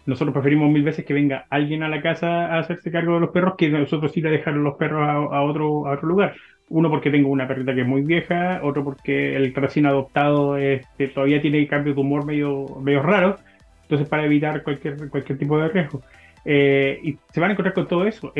nosotros 0.05 0.33
preferimos 0.33 0.69
mil 0.69 0.83
veces 0.83 1.05
que 1.05 1.13
venga 1.13 1.45
alguien 1.49 1.83
a 1.83 1.89
la 1.89 2.01
casa 2.01 2.47
a 2.47 2.59
hacerse 2.59 2.91
cargo 2.91 3.15
de 3.15 3.21
los 3.21 3.29
perros 3.29 3.55
que 3.57 3.69
nosotros 3.69 4.15
ir 4.17 4.27
a 4.27 4.31
dejar 4.31 4.55
los 4.55 4.75
perros 4.75 5.07
a, 5.07 5.41
otro, 5.41 5.87
a 5.87 5.93
otro 5.93 6.07
lugar. 6.07 6.35
Uno 6.67 6.89
porque 6.89 7.09
tengo 7.09 7.29
una 7.29 7.47
perrita 7.47 7.73
que 7.73 7.81
es 7.81 7.87
muy 7.87 8.01
vieja, 8.01 8.59
otro 8.61 8.83
porque 8.83 9.35
el 9.35 9.53
recién 9.55 9.85
adoptado 9.85 10.57
este, 10.57 11.07
todavía 11.07 11.41
tiene 11.41 11.65
cambios 11.67 11.95
de 11.95 12.01
humor 12.01 12.25
medio, 12.25 12.65
medio 12.81 13.01
raros, 13.01 13.39
entonces 13.83 14.07
para 14.07 14.25
evitar 14.25 14.63
cualquier, 14.63 15.09
cualquier 15.09 15.37
tipo 15.39 15.57
de 15.57 15.69
riesgo. 15.69 16.01
Eh, 16.45 16.99
y 17.03 17.17
se 17.31 17.39
van 17.39 17.51
a 17.51 17.53
encontrar 17.53 17.73
con 17.73 17.87
todo 17.87 18.05
eso. 18.05 18.33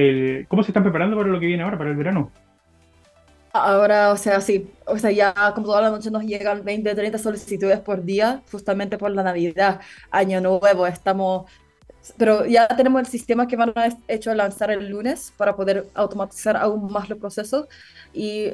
¿Cómo 0.48 0.64
se 0.64 0.72
están 0.72 0.84
preparando 0.84 1.18
para 1.18 1.30
lo 1.30 1.40
que 1.40 1.48
viene 1.48 1.64
ahora, 1.64 1.78
para 1.78 1.90
el 1.90 1.96
verano? 1.96 2.32
Ahora, 3.52 4.12
o 4.12 4.18
sea, 4.18 4.42
sí, 4.42 4.72
o 4.86 4.98
sea, 5.00 5.12
ya 5.12 5.34
como 5.56 5.68
toda 5.68 5.82
la 5.82 5.90
noche 5.90 6.12
nos 6.12 6.24
llegan 6.24 6.64
20, 6.64 6.94
30 6.94 7.18
solicitudes 7.18 7.80
por 7.80 8.04
día, 8.04 8.44
justamente 8.52 8.98
por 8.98 9.12
la 9.12 9.24
Navidad, 9.24 9.82
Año 10.12 10.40
Nuevo, 10.42 10.86
estamos 10.86 11.46
pero 12.18 12.46
ya 12.46 12.68
tenemos 12.68 13.02
el 13.02 13.08
sistema 13.08 13.48
que 13.48 13.56
van 13.56 13.74
a 13.76 13.90
hecho 14.08 14.34
lanzar 14.34 14.72
el 14.72 14.90
lunes 14.90 15.34
para 15.38 15.56
poder 15.56 15.88
automatizar 15.94 16.58
aún 16.58 16.92
más 16.92 17.10
los 17.10 17.20
procesos 17.20 17.68
y 18.14 18.52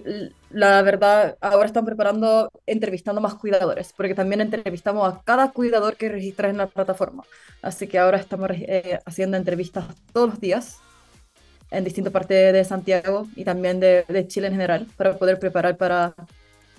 la 0.50 0.82
verdad 0.82 1.38
ahora 1.42 1.68
están 1.68 1.86
preparando 1.86 2.50
entrevistando 2.66 3.22
más 3.22 3.36
cuidadores 3.36 3.94
porque 3.94 4.16
también 4.16 4.42
entrevistamos 4.42 5.08
a 5.08 5.22
cada 5.24 5.52
cuidador 5.52 5.96
que 5.96 6.10
registra 6.10 6.50
en 6.50 6.58
la 6.58 6.68
plataforma. 6.68 7.24
Así 7.62 7.88
que 7.88 8.00
ahora 8.00 8.18
estamos 8.18 8.50
eh, 8.52 9.00
haciendo 9.06 9.38
entrevistas 9.38 9.86
todos 10.12 10.30
los 10.32 10.40
días 10.40 10.85
en 11.72 11.84
distintas 11.84 12.14
partes 12.14 12.54
de 12.54 12.64
Santiago 12.64 13.28
y 13.36 13.44
también 13.44 13.80
de, 13.80 14.06
de 14.08 14.28
Chile 14.28 14.48
en 14.48 14.54
general 14.54 14.88
para 14.98 15.18
poder 15.18 15.40
preparar 15.40 15.78
para 15.78 16.14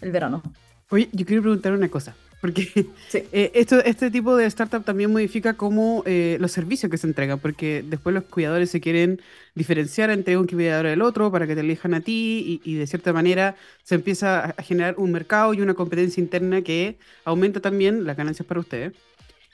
el 0.00 0.12
verano. 0.12 0.42
Oye, 0.90 1.08
yo 1.12 1.26
quiero 1.26 1.42
preguntar 1.42 1.72
una 1.72 1.88
cosa. 1.88 2.14
Porque 2.40 2.68
eh, 3.12 3.50
esto, 3.54 3.82
este 3.82 4.10
tipo 4.10 4.36
de 4.36 4.46
startup 4.46 4.84
también 4.84 5.10
modifica 5.10 5.54
cómo 5.54 6.02
eh, 6.06 6.36
los 6.40 6.52
servicios 6.52 6.90
que 6.90 6.98
se 6.98 7.06
entregan, 7.06 7.38
porque 7.38 7.84
después 7.86 8.14
los 8.14 8.24
cuidadores 8.24 8.70
se 8.70 8.80
quieren 8.80 9.20
diferenciar 9.54 10.10
entre 10.10 10.36
un 10.36 10.46
cuidador 10.46 10.86
y 10.86 10.90
el 10.90 11.02
otro 11.02 11.32
para 11.32 11.46
que 11.46 11.54
te 11.54 11.62
elijan 11.62 11.94
a 11.94 12.00
ti 12.00 12.60
y, 12.64 12.74
de 12.74 12.86
cierta 12.86 13.12
manera 13.12 13.56
se 13.82 13.94
empieza 13.94 14.54
a, 14.56 14.62
generar 14.62 14.96
un 14.98 15.12
mercado 15.12 15.54
y 15.54 15.60
una 15.60 15.74
competencia 15.74 16.20
interna 16.20 16.62
que 16.62 16.98
aumenta 17.24 17.60
también 17.60 18.04
las 18.04 18.16
ganancias 18.16 18.46
para 18.46 18.60
ustedes. 18.60 18.92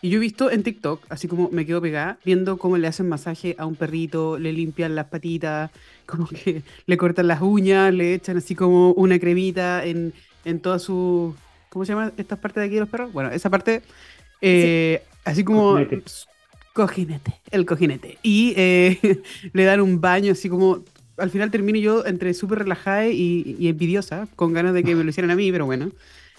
Y 0.03 0.11
yo 0.11 0.19
he 0.19 0.21
visto 0.21 0.51
en 0.51 0.63
TikTok, 0.63 1.05
así 1.09 1.29
como 1.29 1.49
me 1.51 1.65
quedo 1.65 1.81
pegada, 1.81 2.19
viendo 2.25 2.59
cómo 2.59 2.77
le 2.77 2.89
hacen 2.89 3.09
masaje 3.09 3.55
a 3.59 3.67
un 3.67 3.77
perrito, 3.77 4.39
le 4.39 4.53
limpian 4.53 4.95
las 4.95 5.07
patitas, 5.07 5.71
como 6.07 6.27
que 6.27 6.63
le 6.87 6.97
cortan 6.97 7.29
las 7.29 7.41
uñas, 7.41 7.95
le 7.95 8.15
echan 8.15 8.37
así 8.37 8.55
como 8.55 8.93
una 8.93 9.19
cremita 9.19 9.85
en, 9.87 10.13
en 10.45 10.61
toda 10.61 10.79
su 10.79 11.35
¿Cómo 11.73 11.87
se 11.87 11.93
llama 11.95 12.13
esta 12.19 12.37
parte 12.37 12.61
de 12.61 12.67
aquí 12.67 12.75
de 12.75 12.81
los 12.81 12.89
perros? 12.91 13.15
Bueno, 13.15 13.31
esa 13.31 13.49
parte, 13.49 13.81
eh, 14.43 15.03
así 15.25 15.43
como. 15.43 15.79
Cojinete. 16.75 17.41
el 17.51 17.65
cojinete. 17.65 18.19
Y 18.23 18.53
eh, 18.59 19.23
le 19.55 19.65
dan 19.65 19.81
un 19.81 19.99
baño, 19.99 20.33
así 20.33 20.51
como. 20.51 20.85
Al 21.17 21.31
final 21.31 21.51
termino 21.51 21.79
yo 21.79 22.05
entre 22.05 22.35
súper 22.35 22.59
relajada 22.59 23.09
y, 23.09 23.57
y 23.59 23.69
envidiosa, 23.69 24.29
con 24.37 24.53
ganas 24.53 24.75
de 24.75 24.85
que 24.85 24.95
me 24.95 25.03
lo 25.03 25.09
hicieran 25.09 25.31
a 25.31 25.35
mí, 25.35 25.51
pero 25.51 25.65
bueno. 25.65 25.91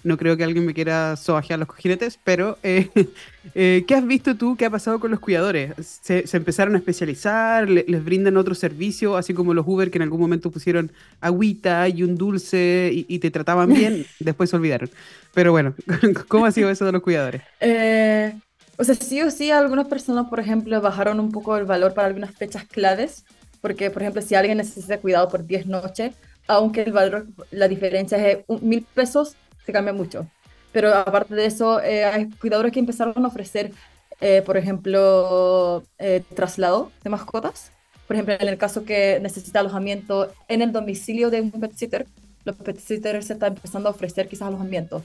No 0.03 0.17
creo 0.17 0.35
que 0.35 0.43
alguien 0.43 0.65
me 0.65 0.73
quiera 0.73 1.15
sobajear 1.15 1.59
los 1.59 1.67
cojinetes, 1.67 2.19
pero 2.23 2.57
eh, 2.61 2.89
eh, 3.55 3.85
¿qué 3.87 3.95
has 3.95 4.05
visto 4.05 4.35
tú? 4.35 4.57
¿Qué 4.57 4.65
ha 4.65 4.69
pasado 4.69 4.99
con 4.99 5.11
los 5.11 5.19
cuidadores? 5.19 5.73
¿Se, 5.79 6.25
empezaron 6.33 6.75
a 6.75 6.77
especializar? 6.77 7.69
¿Les 7.69 8.03
brindan 8.03 8.35
otro 8.37 8.53
servicio? 8.53 9.15
Así 9.15 9.33
como 9.33 9.53
los 9.53 9.65
Uber 9.65 9.89
que 9.89 9.97
en 9.97 10.03
algún 10.03 10.19
momento 10.19 10.51
pusieron 10.51 10.91
agüita 11.21 11.87
y 11.87 12.03
un 12.03 12.15
dulce 12.15 12.91
y, 12.93 13.19
te 13.19 13.31
trataban 13.31 13.69
bien, 13.73 14.05
después 14.19 14.49
se 14.49 14.57
olvidaron. 14.57 14.89
Pero 15.33 15.51
bueno, 15.51 15.73
¿cómo 16.27 16.45
ha 16.45 16.51
sido 16.51 16.69
eso 16.69 16.85
de 16.85 16.91
los 16.91 17.01
cuidadores? 17.01 17.41
Eh, 17.61 18.33
o 18.77 18.83
sea, 18.83 18.95
sí 18.95 19.21
o 19.21 19.31
sí, 19.31 19.51
algunas 19.51 19.87
personas, 19.87 20.27
por 20.27 20.39
ejemplo, 20.39 20.79
bajaron 20.81 21.19
un 21.19 21.31
poco 21.31 21.55
el 21.57 21.65
valor 21.65 21.93
para 21.93 22.07
algunas 22.07 22.31
fechas 22.31 22.65
claves, 22.65 23.23
porque, 23.61 23.89
por 23.89 24.01
ejemplo, 24.01 24.21
si 24.21 24.35
alguien 24.35 24.57
necesita 24.57 24.99
cuidado 24.99 25.29
por 25.29 25.45
10 25.45 25.67
noches, 25.67 26.13
aunque 26.47 26.81
el 26.81 26.91
valor, 26.91 27.27
la 27.51 27.67
diferencia 27.67 28.17
es 28.27 28.39
mil 28.61 28.85
pesos, 28.93 29.35
se 29.65 29.71
cambia 29.71 29.93
mucho. 29.93 30.27
Pero 30.71 30.93
aparte 30.93 31.35
de 31.35 31.45
eso, 31.45 31.79
eh, 31.81 32.03
hay 32.03 32.29
cuidadores 32.31 32.73
que 32.73 32.79
empezaron 32.79 33.23
a 33.23 33.27
ofrecer, 33.27 33.71
eh, 34.19 34.41
por 34.43 34.57
ejemplo, 34.57 35.83
eh, 35.99 36.23
traslado 36.35 36.91
de 37.03 37.09
mascotas. 37.09 37.71
Por 38.07 38.15
ejemplo, 38.15 38.35
en 38.39 38.49
el 38.49 38.57
caso 38.57 38.83
que 38.83 39.19
necesita 39.21 39.59
alojamiento 39.59 40.33
en 40.47 40.61
el 40.61 40.71
domicilio 40.71 41.29
de 41.29 41.41
un 41.41 41.51
pet 41.51 41.73
sitter, 41.73 42.07
los 42.43 42.55
pet 42.57 42.79
sitters 42.79 43.27
se 43.27 43.33
están 43.33 43.53
empezando 43.53 43.87
a 43.87 43.91
ofrecer 43.91 44.27
quizás 44.27 44.47
alojamiento. 44.47 45.03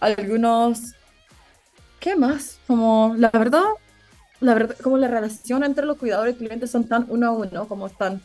Algunos, 0.00 0.94
¿qué 2.00 2.16
más? 2.16 2.60
Como 2.66 3.14
la 3.18 3.30
verdad, 3.30 3.64
la 4.40 4.54
verdad, 4.54 4.76
como 4.82 4.96
la 4.96 5.08
relación 5.08 5.64
entre 5.64 5.84
los 5.84 5.98
cuidadores 5.98 6.36
y 6.36 6.38
clientes 6.38 6.70
son 6.70 6.84
tan 6.84 7.06
uno 7.08 7.26
a 7.26 7.30
uno, 7.32 7.66
como 7.66 7.88
están, 7.88 8.22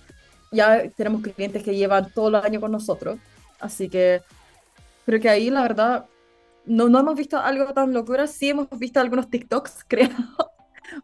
ya 0.52 0.84
tenemos 0.96 1.22
clientes 1.24 1.64
que 1.64 1.76
llevan 1.76 2.12
todo 2.12 2.30
el 2.30 2.36
año 2.36 2.62
con 2.62 2.72
nosotros, 2.72 3.18
así 3.60 3.90
que 3.90 4.22
Creo 5.06 5.20
que 5.20 5.30
ahí, 5.30 5.50
la 5.50 5.62
verdad, 5.62 6.06
no, 6.66 6.90
no 6.90 7.00
hemos 7.00 7.16
visto 7.16 7.38
algo 7.38 7.74
tan 7.74 7.94
locura. 7.94 8.28
Sí 8.28 8.50
hemos 8.50 8.68
visto 8.78 9.00
algunos 9.00 9.30
TikToks 9.30 9.84
creados 9.88 10.28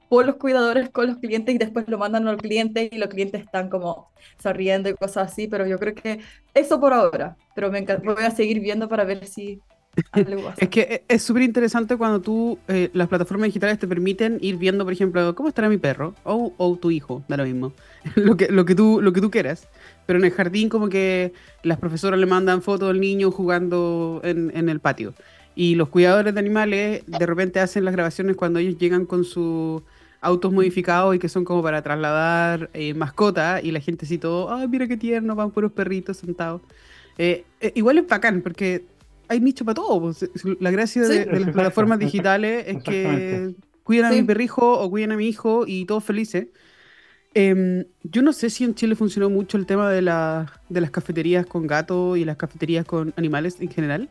por 0.08 0.26
los 0.26 0.36
cuidadores 0.36 0.90
con 0.90 1.08
los 1.08 1.18
clientes 1.18 1.56
y 1.56 1.58
después 1.58 1.88
lo 1.88 1.98
mandan 1.98 2.28
a 2.28 2.32
los 2.34 2.42
clientes 2.42 2.90
y 2.92 2.98
los 2.98 3.10
clientes 3.10 3.42
están 3.42 3.70
como 3.70 4.12
sonriendo 4.38 4.90
y 4.90 4.94
cosas 4.94 5.32
así, 5.32 5.48
pero 5.48 5.66
yo 5.66 5.80
creo 5.80 5.96
que 5.96 6.20
eso 6.54 6.80
por 6.80 6.94
ahora. 6.94 7.38
Pero 7.56 7.72
me 7.72 7.82
voy 7.82 8.24
a 8.24 8.32
seguir 8.32 8.60
viendo 8.60 8.88
para 8.88 9.04
ver 9.04 9.26
si 9.26 9.62
es 10.58 10.70
que 10.70 10.82
e, 10.82 11.04
es 11.08 11.22
súper 11.24 11.44
interesante 11.44 11.98
cuando 11.98 12.22
tú, 12.22 12.60
eh, 12.68 12.90
las 12.94 13.08
plataformas 13.08 13.48
digitales 13.48 13.80
te 13.80 13.88
permiten 13.88 14.38
ir 14.42 14.58
viendo, 14.58 14.84
por 14.84 14.94
ejemplo, 14.94 15.36
cómo 15.36 15.50
estará 15.50 15.70
mi 15.70 15.78
perro 15.78 16.16
o, 16.24 16.54
o 16.58 16.76
tu 16.78 16.92
hijo, 16.92 17.24
da 17.28 17.38
lo 17.38 17.46
mismo, 17.46 17.74
lo, 18.16 18.38
que, 18.38 18.48
lo, 18.50 18.66
que 18.66 18.76
tú, 18.76 19.02
lo 19.02 19.14
que 19.14 19.22
tú 19.22 19.32
quieras. 19.32 19.68
Pero 20.06 20.20
en 20.20 20.26
el 20.26 20.32
jardín 20.32 20.70
como 20.70 20.90
que 20.90 21.34
las 21.64 21.78
profesoras 21.78 22.20
le 22.20 22.26
mandan 22.26 22.62
fotos 22.62 22.90
del 22.90 23.00
niño 23.00 23.32
jugando 23.32 24.22
en, 24.24 24.52
en 24.56 24.70
el 24.70 24.80
patio. 24.80 25.14
Y 25.56 25.76
los 25.76 25.90
cuidadores 25.90 26.34
de 26.34 26.40
animales 26.40 27.04
de 27.06 27.26
repente 27.26 27.60
hacen 27.60 27.84
las 27.84 27.94
grabaciones 27.94 28.36
cuando 28.36 28.60
ellos 28.60 28.78
llegan 28.78 29.06
con 29.06 29.26
sus 29.26 29.84
autos 30.22 30.52
modificados 30.52 31.16
y 31.16 31.20
que 31.20 31.30
son 31.30 31.46
como 31.46 31.64
para 31.64 31.82
trasladar 31.82 32.70
eh, 32.74 32.94
mascotas 32.94 33.64
y 33.64 33.72
la 33.72 33.80
gente 33.80 34.06
así 34.06 34.18
todo, 34.18 34.54
ay, 34.54 34.68
mira 34.68 34.88
qué 34.88 34.98
tierno, 34.98 35.36
van 35.36 35.52
puros 35.52 35.72
perritos 35.72 36.18
sentados. 36.18 36.62
Eh, 37.18 37.46
igual 37.76 37.98
es 37.98 38.08
bacán 38.08 38.42
porque 38.42 38.86
hay 39.30 39.40
nicho 39.40 39.64
para 39.64 39.76
todo. 39.76 40.02
Pues, 40.02 40.30
la 40.60 40.72
gracia 40.72 41.04
de, 41.08 41.26
las 41.26 41.52
plataformas 41.52 42.00
digitales 42.00 42.66
es 42.68 42.84
que 42.84 43.56
cuidan 43.84 44.12
a 44.12 44.16
mi 44.16 44.24
perrijo 44.24 44.80
o 44.80 44.90
cuidan 44.90 45.14
a 45.14 45.18
mi 45.18 45.28
hijo 45.28 45.64
y 45.66 45.86
todos 45.86 46.04
felices. 46.04 46.48
Em, 47.36 47.86
yo 48.04 48.22
no 48.24 48.34
sé 48.34 48.50
si 48.50 48.64
en 48.64 48.74
Chile 48.74 48.96
funcionó 48.96 49.30
mucho 49.30 49.58
el 49.58 49.66
tema 49.66 49.90
de, 49.90 50.02
la, 50.02 50.52
de 50.68 50.82
las 50.82 50.90
cafeterías 50.90 51.46
con 51.46 51.68
gatos 51.68 52.18
y 52.18 52.26
las 52.26 52.38
cafeterías 52.38 52.86
con 52.86 53.14
animales 53.16 53.62
en 53.62 53.70
general. 53.70 54.10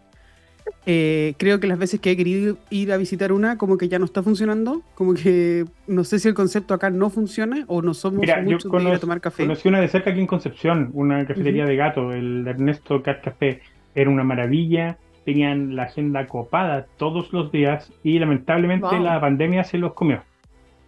Eh, 0.87 1.35
creo 1.39 1.61
que 1.61 1.67
las 1.67 1.79
veces 1.79 2.01
que 2.01 2.11
he 2.11 2.17
querido 2.17 2.59
ir 2.71 2.93
a 2.93 2.97
visitar 2.97 3.33
una, 3.33 3.59
como 3.59 3.77
que 3.77 3.89
ya 3.89 3.99
no 3.99 4.05
está 4.05 4.23
funcionando. 4.23 4.83
Como 4.95 5.15
que 5.15 5.65
no 5.87 6.05
sé 6.05 6.19
si 6.19 6.29
el 6.29 6.35
concepto 6.35 6.75
acá 6.75 6.91
no 6.91 7.11
funciona 7.11 7.65
o 7.67 7.83
no 7.83 7.95
somos 7.95 8.27
muchos 8.45 8.73
de 8.73 8.83
ir 8.83 8.95
a 8.95 8.99
tomar 8.99 9.21
café. 9.21 9.43
Conocí 9.43 9.69
una 9.69 9.81
de 9.81 9.89
cerca 9.89 10.11
aquí 10.11 10.21
en 10.21 10.27
Concepción, 10.27 10.91
una 10.93 11.27
cafetería 11.27 11.65
de 11.67 11.77
gato, 11.77 12.13
el 12.13 12.47
Ernesto 12.47 13.03
Cat 13.03 13.23
Café. 13.23 13.63
Era 13.95 14.11
una 14.11 14.23
maravilla 14.23 14.99
tenían 15.29 15.77
la 15.77 15.83
agenda 15.83 16.27
copada 16.27 16.87
todos 16.97 17.35
los 17.35 17.53
días 17.53 17.93
y 18.03 18.19
lamentablemente 18.19 18.99
la 18.99 19.21
pandemia 19.21 19.63
se 19.63 19.77
los 19.77 19.93
comió. 19.93 20.23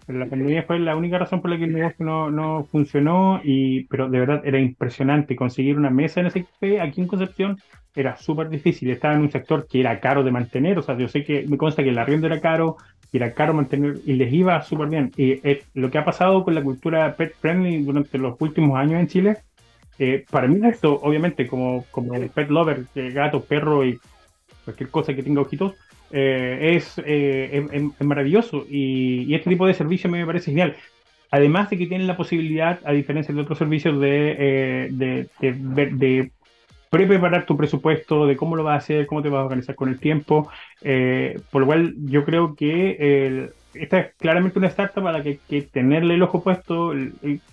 La 0.09 0.24
pandemia 0.24 0.62
fue 0.62 0.79
la 0.79 0.96
única 0.96 1.18
razón 1.18 1.42
por 1.42 1.50
la 1.50 1.59
que 1.59 1.64
el 1.64 1.74
negocio 1.74 2.07
no, 2.07 2.31
no 2.31 2.64
funcionó, 2.64 3.42
y, 3.44 3.85
pero 3.85 4.09
de 4.09 4.18
verdad 4.18 4.40
era 4.46 4.59
impresionante. 4.59 5.37
Conseguir 5.37 5.76
una 5.76 5.90
mesa 5.90 6.20
en 6.20 6.29
ese 6.29 6.44
café 6.44 6.81
aquí 6.81 7.03
en 7.03 7.07
Concepción 7.07 7.59
era 7.94 8.16
súper 8.16 8.48
difícil. 8.48 8.88
Estaba 8.88 9.12
en 9.12 9.20
un 9.20 9.31
sector 9.31 9.66
que 9.68 9.81
era 9.81 10.00
caro 10.00 10.24
de 10.24 10.31
mantener. 10.31 10.79
O 10.79 10.83
sea, 10.83 10.96
yo 10.96 11.07
sé 11.07 11.22
que 11.22 11.44
me 11.46 11.59
consta 11.59 11.83
que 11.83 11.90
el 11.90 11.98
arriendo 11.98 12.26
era 12.26 12.40
caro, 12.40 12.79
y 13.12 13.18
era 13.18 13.35
caro 13.35 13.53
mantener 13.53 13.96
y 14.07 14.14
les 14.14 14.33
iba 14.33 14.62
súper 14.62 14.88
bien. 14.88 15.11
Y 15.18 15.38
lo 15.74 15.90
que 15.90 15.98
ha 15.98 16.05
pasado 16.07 16.44
con 16.44 16.55
la 16.55 16.62
cultura 16.62 17.14
pet 17.14 17.35
friendly 17.38 17.83
durante 17.83 18.16
los 18.16 18.40
últimos 18.40 18.79
años 18.79 19.00
en 19.00 19.07
Chile, 19.07 19.37
eh, 19.98 20.24
para 20.31 20.48
mí 20.48 20.66
esto, 20.66 20.98
obviamente, 21.03 21.46
como, 21.46 21.85
como 21.90 22.14
el 22.14 22.31
pet 22.31 22.48
lover, 22.48 22.87
gato, 22.94 23.42
perro 23.44 23.85
y 23.85 23.98
cualquier 24.64 24.90
cosa 24.90 25.14
que 25.14 25.23
tenga 25.23 25.40
ojitos, 25.40 25.75
eh, 26.11 26.75
es, 26.77 26.99
es, 27.05 28.05
maravilloso 28.05 28.66
y, 28.68 29.33
este 29.35 29.51
tipo 29.51 29.66
de 29.66 29.75
servicio 29.75 30.11
me 30.11 30.27
parece 30.27 30.46
genial. 30.46 30.77
Además 31.31 31.70
de 31.70 31.79
que 31.79 31.87
tienen 31.87 32.09
la 32.09 32.16
posibilidad, 32.16 32.81
a 32.85 32.92
diferencia 32.92 33.33
de 33.33 33.40
otros 33.40 33.59
servicios, 33.59 34.01
de, 34.01 34.88
de, 34.90 35.29
de 35.40 36.31
preparar 36.90 37.46
tu 37.46 37.57
presupuesto, 37.57 38.27
de 38.27 38.37
cómo 38.37 38.57
lo 38.57 38.64
vas 38.64 38.75
a 38.75 38.79
hacer, 38.79 39.07
cómo 39.07 39.23
te 39.23 39.29
vas 39.29 39.40
a 39.40 39.44
organizar 39.44 39.77
con 39.77 39.88
el 39.88 40.01
tiempo. 40.01 40.51
Eh, 40.83 41.40
por 41.51 41.62
lo 41.62 41.66
cual 41.66 41.94
yo 42.05 42.25
creo 42.25 42.57
que 42.57 43.51
esta 43.75 43.99
es 44.01 44.14
claramente 44.16 44.59
una 44.59 44.68
startup 44.68 45.07
a 45.07 45.12
la 45.12 45.23
que 45.23 45.38
que 45.49 45.62
tenerle 45.62 46.14
el 46.14 46.23
ojo 46.23 46.42
puesto. 46.42 46.92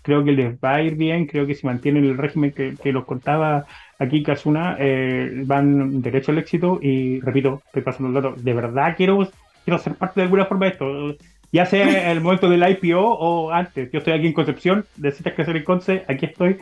Creo 0.01 0.23
que 0.23 0.31
les 0.31 0.55
va 0.55 0.75
a 0.75 0.81
ir 0.81 0.95
bien, 0.95 1.27
creo 1.27 1.45
que 1.45 1.53
si 1.53 1.67
mantienen 1.67 2.03
el 2.05 2.17
régimen 2.17 2.51
que, 2.51 2.75
que 2.81 2.91
los 2.91 3.05
contaba 3.05 3.67
aquí 3.99 4.23
Kazuna, 4.23 4.77
eh, 4.79 5.43
van 5.45 6.01
derecho 6.01 6.31
al 6.31 6.39
éxito. 6.39 6.79
Y 6.81 7.19
repito, 7.21 7.61
estoy 7.67 7.81
pasando 7.81 8.09
el 8.09 8.23
dato, 8.23 8.41
de 8.41 8.53
verdad 8.53 8.95
quiero, 8.95 9.29
quiero 9.63 9.79
ser 9.79 9.95
parte 9.95 10.19
de 10.19 10.25
alguna 10.25 10.45
forma 10.45 10.65
de 10.65 10.71
esto. 10.71 11.15
Ya 11.51 11.65
sea 11.65 12.11
el 12.11 12.21
momento 12.21 12.49
del 12.49 12.67
IPO 12.69 12.99
o 12.99 13.51
antes. 13.51 13.89
Yo 13.91 13.99
estoy 13.99 14.13
aquí 14.13 14.27
en 14.27 14.33
Concepción, 14.33 14.85
necesitas 14.97 15.33
crecer 15.33 15.57
en 15.57 15.63
Conce, 15.63 16.03
aquí 16.07 16.25
estoy. 16.25 16.59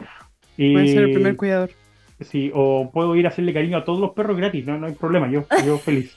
Y... 0.57 0.73
Puede 0.73 0.87
ser 0.87 1.03
el 1.03 1.13
primer 1.13 1.35
cuidador. 1.35 1.71
Sí, 2.21 2.51
o 2.53 2.91
puedo 2.93 3.15
ir 3.15 3.25
a 3.25 3.29
hacerle 3.29 3.53
cariño 3.53 3.77
a 3.77 3.83
todos 3.83 3.99
los 3.99 4.11
perros 4.11 4.37
gratis, 4.37 4.65
no, 4.65 4.77
no 4.77 4.87
hay 4.87 4.93
problema, 4.93 5.29
yo, 5.29 5.45
yo 5.65 5.77
feliz. 5.79 6.15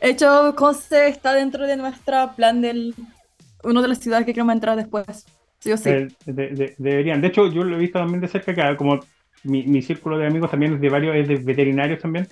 De 0.00 0.10
hecho, 0.10 0.54
Conce 0.56 1.08
está 1.08 1.34
dentro 1.34 1.66
de 1.66 1.76
nuestro 1.76 2.30
plan 2.36 2.60
del 2.60 2.94
uno 3.64 3.82
de 3.82 3.88
las 3.88 3.98
ciudades 3.98 4.24
que 4.24 4.32
queremos 4.32 4.54
entrar 4.54 4.76
después. 4.76 5.26
Sí 5.58 5.72
o 5.72 5.76
sí. 5.76 5.90
deberían. 6.26 7.20
De 7.20 7.28
hecho, 7.28 7.50
yo 7.50 7.64
lo 7.64 7.76
he 7.76 7.80
visto 7.80 7.98
también 7.98 8.20
de 8.20 8.28
cerca 8.28 8.52
acá, 8.52 8.76
como 8.76 9.00
mi, 9.44 9.64
mi, 9.64 9.82
círculo 9.82 10.18
de 10.18 10.26
amigos 10.26 10.50
también 10.50 10.74
es 10.74 10.80
de 10.80 10.88
varios, 10.88 11.16
es 11.16 11.28
de 11.28 11.36
veterinarios 11.36 12.00
también. 12.00 12.28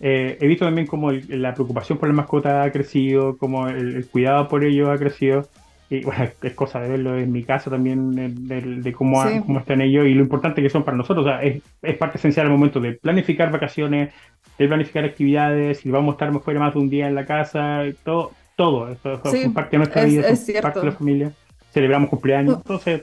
Eh, 0.00 0.36
he 0.40 0.46
visto 0.46 0.64
también 0.64 0.86
como 0.86 1.12
la 1.12 1.54
preocupación 1.54 1.98
por 1.98 2.08
la 2.08 2.14
mascota 2.14 2.62
ha 2.62 2.72
crecido, 2.72 3.36
como 3.36 3.68
el 3.68 4.06
cuidado 4.06 4.48
por 4.48 4.64
ellos 4.64 4.88
ha 4.88 4.98
crecido 4.98 5.48
y 5.92 6.04
bueno, 6.04 6.26
es 6.42 6.54
cosa 6.54 6.80
de 6.80 6.88
verlo 6.88 7.18
en 7.18 7.30
mi 7.30 7.44
caso 7.44 7.68
también, 7.68 8.14
de, 8.14 8.92
cómo, 8.94 9.22
cómo, 9.44 9.58
están 9.58 9.82
ellos 9.82 10.06
y 10.06 10.14
lo 10.14 10.22
importante 10.22 10.62
que 10.62 10.70
son 10.70 10.84
para 10.84 10.96
nosotros. 10.96 11.26
O 11.26 11.28
sea, 11.28 11.42
es, 11.42 11.62
es, 11.82 11.96
parte 11.98 12.16
esencial 12.16 12.46
al 12.46 12.52
momento 12.52 12.80
de 12.80 12.92
planificar 12.94 13.50
vacaciones, 13.50 14.10
de 14.58 14.68
planificar 14.68 15.04
actividades, 15.04 15.80
si 15.80 15.90
vamos 15.90 16.12
a 16.12 16.24
estar 16.24 16.40
fuera 16.40 16.60
más 16.60 16.72
de 16.72 16.80
un 16.80 16.88
día 16.88 17.08
en 17.08 17.14
la 17.14 17.26
casa, 17.26 17.82
todo, 18.04 18.32
todo. 18.56 18.90
Eso, 18.90 19.20
es 19.22 19.48
parte 19.50 19.72
de 19.72 19.78
nuestra 19.78 20.04
vida, 20.04 20.28
es 20.28 20.50
parte 20.62 20.80
de 20.80 20.86
la 20.86 20.92
familia. 20.92 21.32
Celebramos 21.72 22.08
cumpleaños. 22.08 22.56
Entonces, 22.56 23.02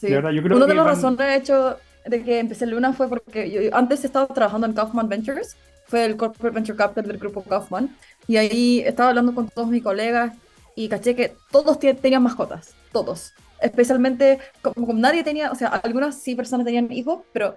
de 0.00 0.10
verdad, 0.10 0.30
yo 0.32 0.42
creo 0.42 0.56
Una 0.56 0.66
de 0.66 0.74
las 0.74 0.86
razones, 0.86 1.18
de 1.18 1.36
hecho, 1.36 1.76
de 2.04 2.22
que 2.22 2.38
empecé 2.38 2.66
Luna 2.66 2.92
fue 2.92 3.08
porque 3.08 3.50
yo 3.50 3.74
antes 3.74 4.04
estaba 4.04 4.26
trabajando 4.26 4.66
en 4.66 4.74
Kaufman 4.74 5.08
Ventures, 5.08 5.56
fue 5.86 6.04
el 6.04 6.16
Corporate 6.16 6.54
Venture 6.54 6.76
Capital 6.76 7.06
del 7.06 7.18
grupo 7.18 7.42
Kaufman, 7.42 7.96
y 8.26 8.36
ahí 8.36 8.80
estaba 8.80 9.10
hablando 9.10 9.34
con 9.34 9.48
todos 9.48 9.68
mis 9.68 9.82
colegas 9.82 10.34
y 10.76 10.88
caché 10.88 11.14
que 11.14 11.34
todos 11.50 11.78
tenían 11.78 12.22
mascotas, 12.22 12.74
todos. 12.92 13.32
Especialmente, 13.60 14.40
como, 14.62 14.92
nadie 14.92 15.22
tenía, 15.24 15.50
o 15.50 15.54
sea, 15.54 15.68
algunas 15.68 16.20
sí 16.20 16.34
personas 16.34 16.66
tenían 16.66 16.90
hijos, 16.92 17.20
pero 17.32 17.56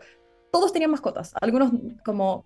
todos 0.52 0.72
tenían 0.72 0.92
mascotas. 0.92 1.34
Algunos 1.42 1.72
como 2.06 2.46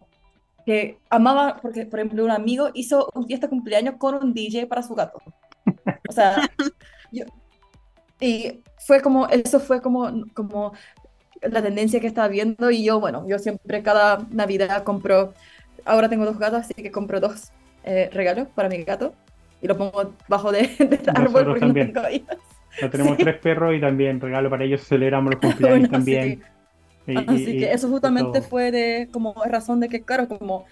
que 0.65 0.97
amaba, 1.09 1.57
porque 1.61 1.85
por 1.85 1.99
ejemplo 1.99 2.23
un 2.23 2.31
amigo 2.31 2.69
hizo 2.73 3.11
un 3.13 3.27
fiesta 3.27 3.49
cumpleaños 3.49 3.95
con 3.97 4.15
un 4.15 4.33
DJ 4.33 4.67
para 4.67 4.83
su 4.83 4.95
gato. 4.95 5.19
O 6.07 6.13
sea, 6.13 6.49
yo, 7.11 7.25
y 8.19 8.61
fue 8.85 9.01
como, 9.01 9.27
eso 9.27 9.59
fue 9.59 9.81
como, 9.81 10.09
como 10.33 10.73
la 11.41 11.61
tendencia 11.61 11.99
que 11.99 12.07
estaba 12.07 12.27
viendo 12.27 12.71
y 12.71 12.83
yo, 12.83 12.99
bueno, 12.99 13.25
yo 13.27 13.39
siempre 13.39 13.81
cada 13.81 14.25
Navidad 14.31 14.83
compro, 14.83 15.33
ahora 15.85 16.09
tengo 16.09 16.25
dos 16.25 16.37
gatos, 16.37 16.61
así 16.61 16.73
que 16.73 16.91
compro 16.91 17.19
dos 17.19 17.51
eh, 17.83 18.09
regalos 18.13 18.47
para 18.53 18.69
mi 18.69 18.83
gato 18.83 19.13
y 19.61 19.67
lo 19.67 19.77
pongo 19.77 20.13
bajo 20.27 20.51
de, 20.51 20.61
de 20.79 20.99
árbol 21.13 21.45
porque 21.45 21.59
también. 21.59 21.93
no 21.93 22.01
tengo 22.01 22.91
tenemos 22.91 23.17
tres 23.17 23.37
perros 23.39 23.75
y 23.75 23.81
también 23.81 24.19
regalo 24.19 24.49
para 24.49 24.63
ellos, 24.63 24.81
celebramos 24.81 25.33
los 25.33 25.41
cumpleaños 25.41 25.89
también. 25.89 26.43
Así 27.27 27.57
que 27.57 27.71
eso 27.71 27.89
justamente 27.89 28.41
fue 28.41 28.71
de 28.71 29.09
como 29.11 29.33
razón 29.45 29.79
de 29.79 29.89
que, 29.89 30.01
claro, 30.01 30.27
como 30.27 30.65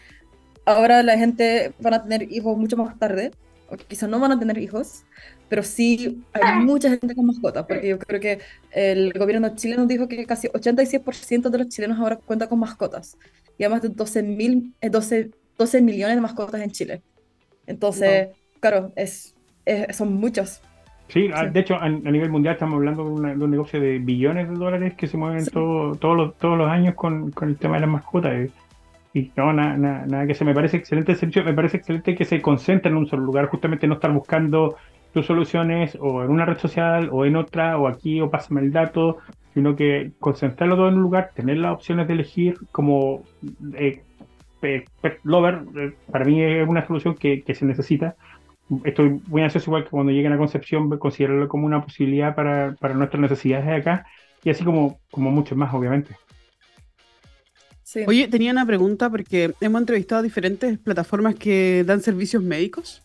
ahora 0.66 1.02
la 1.04 1.18
gente 1.18 1.74
van 1.80 1.96
a 1.96 2.04
tener 2.04 2.32
hijos 2.32 2.58
mucho 2.58 2.78
más 2.78 2.98
tarde, 3.00 3.32
o 3.72 3.78
quizás 3.78 4.10
no 4.10 4.20
van 4.20 4.32
a 4.32 4.40
tener 4.40 4.58
hijos, 4.58 5.06
pero 5.48 5.64
sí 5.64 6.24
hay 6.34 6.64
mucha 6.64 6.90
gente 6.90 7.16
con 7.16 7.26
mascotas, 7.26 7.66
porque 7.68 7.90
yo 7.90 8.00
creo 8.00 8.20
que 8.20 8.40
el 8.72 9.14
gobierno 9.14 9.56
chileno 9.56 9.86
dijo 9.86 10.08
que 10.08 10.26
casi 10.26 10.48
86% 10.48 11.50
de 11.50 11.58
los 11.58 11.70
chilenos 11.70 12.00
ahora 12.00 12.18
cuentan 12.18 12.50
con 12.50 12.60
mascotas, 12.60 13.18
y 13.58 13.64
hay 13.64 13.70
más 13.70 13.82
de 13.82 13.90
12, 13.90 14.24
mil, 14.24 14.74
12, 14.82 15.32
12 15.58 15.82
millones 15.82 16.16
de 16.16 16.22
mascotas 16.22 16.62
en 16.62 16.72
Chile. 16.72 17.02
Entonces, 17.68 18.30
claro, 18.60 18.92
es, 18.96 19.36
son 19.92 20.14
muchos. 20.14 20.62
Sí, 21.10 21.30
ah, 21.34 21.46
de 21.46 21.60
hecho, 21.60 21.76
a, 21.76 21.90
nivel 21.90 22.30
mundial 22.30 22.54
estamos 22.54 22.76
hablando 22.76 23.04
de, 23.04 23.10
un 23.44 23.52
negocio 23.52 23.80
de 23.80 23.98
billones 23.98 24.48
de 24.48 24.56
dólares 24.56 24.94
que 24.94 25.08
se 25.08 25.18
mueven 25.18 25.46
todos, 25.48 25.98
los, 26.02 26.38
todos 26.38 26.58
los 26.58 26.70
años 26.70 26.94
con, 26.94 27.34
el 27.42 27.58
tema 27.58 27.76
de 27.76 27.82
las 27.82 27.90
mascotas. 27.90 28.50
Y, 29.14 29.32
no, 29.36 29.52
nada, 29.54 29.76
nada, 30.06 30.28
que 30.28 30.36
se 30.36 30.46
me 30.46 30.54
parece 30.54 30.78
excelente 30.78 31.16
me 31.44 31.54
parece 31.54 31.78
excelente 31.78 32.16
que 32.16 32.26
se 32.26 32.42
concentren 32.42 32.94
en 32.94 33.00
un 33.00 33.08
solo 33.08 33.24
lugar, 33.24 33.48
justamente 33.48 33.88
no 33.88 33.96
estar 33.96 34.12
buscando 34.12 34.76
tus 35.14 35.26
soluciones 35.26 35.98
o 36.00 36.24
en 36.24 36.30
una 36.30 36.46
red 36.46 36.60
social 36.60 37.10
o 37.12 37.26
en 37.26 37.36
otra 37.36 37.80
o 37.80 37.88
aquí 37.88 38.22
o 38.22 38.30
pásame 38.30 38.62
el 38.62 38.72
dato, 38.72 39.18
sino 39.56 39.76
que 39.76 40.12
concentrarlo 40.20 40.76
todo 40.76 40.90
en 40.90 40.96
un 40.96 41.02
lugar, 41.02 41.32
tener 41.34 41.58
las 41.58 41.74
opciones 41.74 42.08
de 42.08 42.14
elegir 42.14 42.58
como 42.72 43.24
eh, 43.74 44.04
Lover, 45.24 45.62
eh, 45.76 45.94
para 46.12 46.26
mí 46.26 46.44
es 46.44 46.68
una 46.68 46.86
solución 46.86 47.16
que, 47.16 47.42
que 47.42 47.56
se 47.56 47.66
necesita 47.66 48.16
estoy 48.84 49.22
muy 49.28 49.42
ansioso 49.42 49.70
igual 49.70 49.84
que 49.84 49.90
cuando 49.90 50.12
lleguen 50.12 50.34
a 50.34 50.38
Concepción 50.38 50.90
considerarlo 51.00 51.48
como 51.48 51.66
una 51.66 51.84
posibilidad 51.84 52.36
para, 52.36 52.76
para 52.80 52.94
nuestras 52.94 53.22
necesidades 53.22 53.66
de 53.66 53.76
acá 53.76 54.06
y 54.44 54.50
así 54.50 54.64
como, 54.64 55.00
como 55.12 55.32
muchos 55.32 55.58
más, 55.58 55.74
obviamente. 55.74 56.16
Oye, 58.08 58.28
tenía 58.28 58.52
una 58.52 58.66
pregunta 58.66 59.10
porque 59.10 59.54
hemos 59.62 59.82
entrevistado 59.82 60.20
a 60.20 60.24
diferentes 60.24 60.78
plataformas 60.78 61.36
que 61.36 61.84
dan 61.86 62.02
servicios 62.02 62.44
médicos 62.44 63.02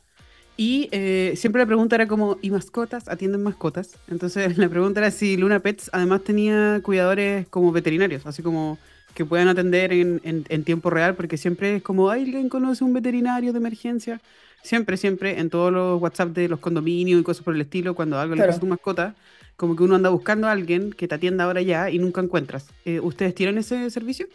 y 0.57 0.89
eh, 0.93 1.35
siempre 1.37 1.61
la 1.61 1.67
pregunta 1.67 1.97
era 1.97 2.07
como, 2.07 2.39
¿y 2.41 2.51
mascotas? 2.51 3.09
¿Atienden 3.09 3.43
mascotas? 3.43 3.97
Entonces 4.09 4.57
la 4.59 4.69
pregunta 4.69 5.01
era 5.01 5.11
si 5.11 5.37
Luna 5.37 5.61
Pets 5.61 5.91
además 5.93 6.23
tenía 6.23 6.81
cuidadores 6.83 7.49
como 7.49 7.73
veterinarios, 7.73 8.27
así 8.27 8.43
como 8.43 8.79
que 9.15 9.25
puedan 9.25 9.49
atender 9.49 9.93
en, 9.93 10.21
en, 10.25 10.45
en 10.49 10.65
tiempo 10.65 10.91
real, 10.91 11.15
porque 11.15 11.37
siempre 11.37 11.77
es 11.77 11.83
como, 11.83 12.11
¿alguien 12.11 12.49
conoce 12.49 12.83
un 12.83 12.93
veterinario 12.93 13.53
de 13.53 13.59
emergencia? 13.59 14.21
Siempre, 14.63 14.97
siempre, 14.97 15.39
en 15.39 15.51
todos 15.51 15.73
los 15.73 16.01
WhatsApp 16.01 16.31
de 16.31 16.49
los 16.49 16.59
condominios 16.59 17.21
y 17.21 17.23
cosas 17.23 17.45
por 17.45 17.55
el 17.55 17.61
estilo, 17.61 17.95
cuando 17.95 18.19
algo 18.19 18.35
le 18.35 18.45
pasa 18.45 18.57
a 18.57 18.61
tu 18.61 18.67
mascota, 18.67 19.15
como 19.57 19.77
que 19.77 19.85
uno 19.85 19.95
anda 19.95 20.09
buscando 20.09 20.49
a 20.49 20.53
alguien 20.53 20.93
que 20.93 21.07
te 21.07 21.15
atienda 21.15 21.45
ahora 21.45 21.63
ya 21.63 21.91
y 21.91 21.99
nunca 21.99 22.21
encuentras. 22.21 22.67
Eh, 22.85 22.99
¿Ustedes 22.99 23.35
tienen 23.35 23.59
ese 23.59 23.89
servicio? 23.91 24.27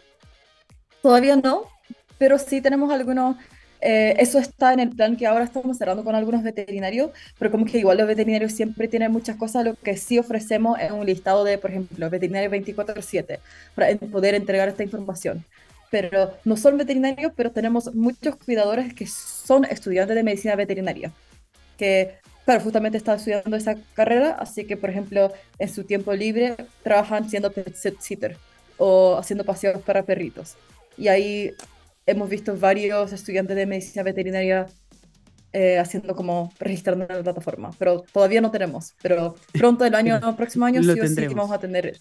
Todavía 1.02 1.36
no, 1.36 1.64
pero 2.18 2.38
sí 2.38 2.60
tenemos 2.60 2.92
algunos. 2.92 3.36
Eh, 3.82 4.14
eso 4.18 4.38
está 4.38 4.74
en 4.74 4.80
el 4.80 4.90
plan 4.90 5.16
que 5.16 5.26
ahora 5.26 5.44
estamos 5.44 5.78
cerrando 5.78 6.04
con 6.04 6.14
algunos 6.14 6.42
veterinarios, 6.42 7.10
pero 7.38 7.50
como 7.50 7.64
que 7.64 7.78
igual 7.78 7.96
los 7.96 8.06
veterinarios 8.06 8.52
siempre 8.52 8.88
tienen 8.88 9.10
muchas 9.10 9.36
cosas. 9.36 9.64
Lo 9.64 9.74
que 9.74 9.96
sí 9.96 10.18
ofrecemos 10.18 10.78
es 10.78 10.90
un 10.90 11.06
listado 11.06 11.44
de, 11.44 11.56
por 11.56 11.70
ejemplo, 11.70 12.10
veterinarios 12.10 12.52
24-7 12.52 13.38
para 13.74 13.96
poder 13.96 14.34
entregar 14.34 14.68
esta 14.68 14.82
información 14.82 15.44
pero 15.90 16.32
no 16.44 16.56
son 16.56 16.78
veterinarios, 16.78 17.32
pero 17.36 17.50
tenemos 17.50 17.94
muchos 17.94 18.36
cuidadores 18.36 18.94
que 18.94 19.06
son 19.06 19.64
estudiantes 19.64 20.14
de 20.14 20.22
medicina 20.22 20.54
veterinaria, 20.54 21.12
que, 21.76 22.14
claro, 22.44 22.60
justamente 22.60 22.96
están 22.96 23.16
estudiando 23.18 23.56
esa 23.56 23.76
carrera, 23.94 24.36
así 24.38 24.64
que, 24.64 24.76
por 24.76 24.90
ejemplo, 24.90 25.32
en 25.58 25.68
su 25.68 25.84
tiempo 25.84 26.14
libre 26.14 26.56
trabajan 26.82 27.28
siendo 27.28 27.50
pet 27.52 27.74
sitter 27.74 28.36
o 28.78 29.16
haciendo 29.18 29.44
paseos 29.44 29.82
para 29.82 30.04
perritos. 30.04 30.56
Y 30.96 31.08
ahí 31.08 31.52
hemos 32.06 32.28
visto 32.28 32.56
varios 32.56 33.12
estudiantes 33.12 33.56
de 33.56 33.66
medicina 33.66 34.02
veterinaria 34.02 34.66
eh, 35.52 35.78
haciendo 35.78 36.14
como 36.14 36.52
registrando 36.58 37.06
en 37.08 37.16
la 37.16 37.22
plataforma, 37.22 37.70
pero 37.78 38.04
todavía 38.12 38.40
no 38.40 38.50
tenemos. 38.50 38.94
Pero 39.02 39.34
pronto, 39.52 39.84
el 39.84 39.94
año, 39.94 40.16
el 40.16 40.34
próximo 40.36 40.66
año, 40.66 40.82
sí 40.82 40.90
o 40.90 41.06
sí 41.06 41.26
vamos 41.28 41.50
a 41.50 41.58
tener 41.58 41.98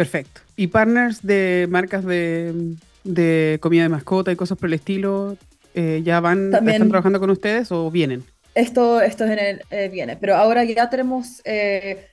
Perfecto. 0.00 0.40
¿Y 0.56 0.68
partners 0.68 1.20
de 1.20 1.66
marcas 1.68 2.06
de, 2.06 3.58
comida 3.60 3.82
de 3.82 3.88
mascota 3.90 4.32
y 4.32 4.36
cosas 4.36 4.56
por 4.56 4.68
el 4.68 4.72
estilo 4.72 5.36
eh, 5.74 6.00
ya 6.02 6.20
van, 6.20 6.54
están 6.54 6.88
trabajando 6.88 7.20
con 7.20 7.28
ustedes 7.28 7.70
o 7.70 7.90
vienen? 7.90 8.24
Esto, 8.54 9.02
esto 9.02 9.24
en 9.24 9.38
el, 9.38 9.62
eh, 9.70 9.90
viene, 9.92 10.16
pero 10.16 10.36
ahora 10.36 10.64
ya 10.64 10.88
tenemos 10.88 11.42
eh, 11.44 12.06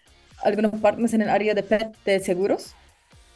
algunos 0.43 0.73
partners 0.82 1.13
en 1.13 1.21
el 1.21 1.30
área 1.30 1.53
de 1.53 1.63
pet 1.63 1.95
de 2.03 2.19
seguros 2.19 2.73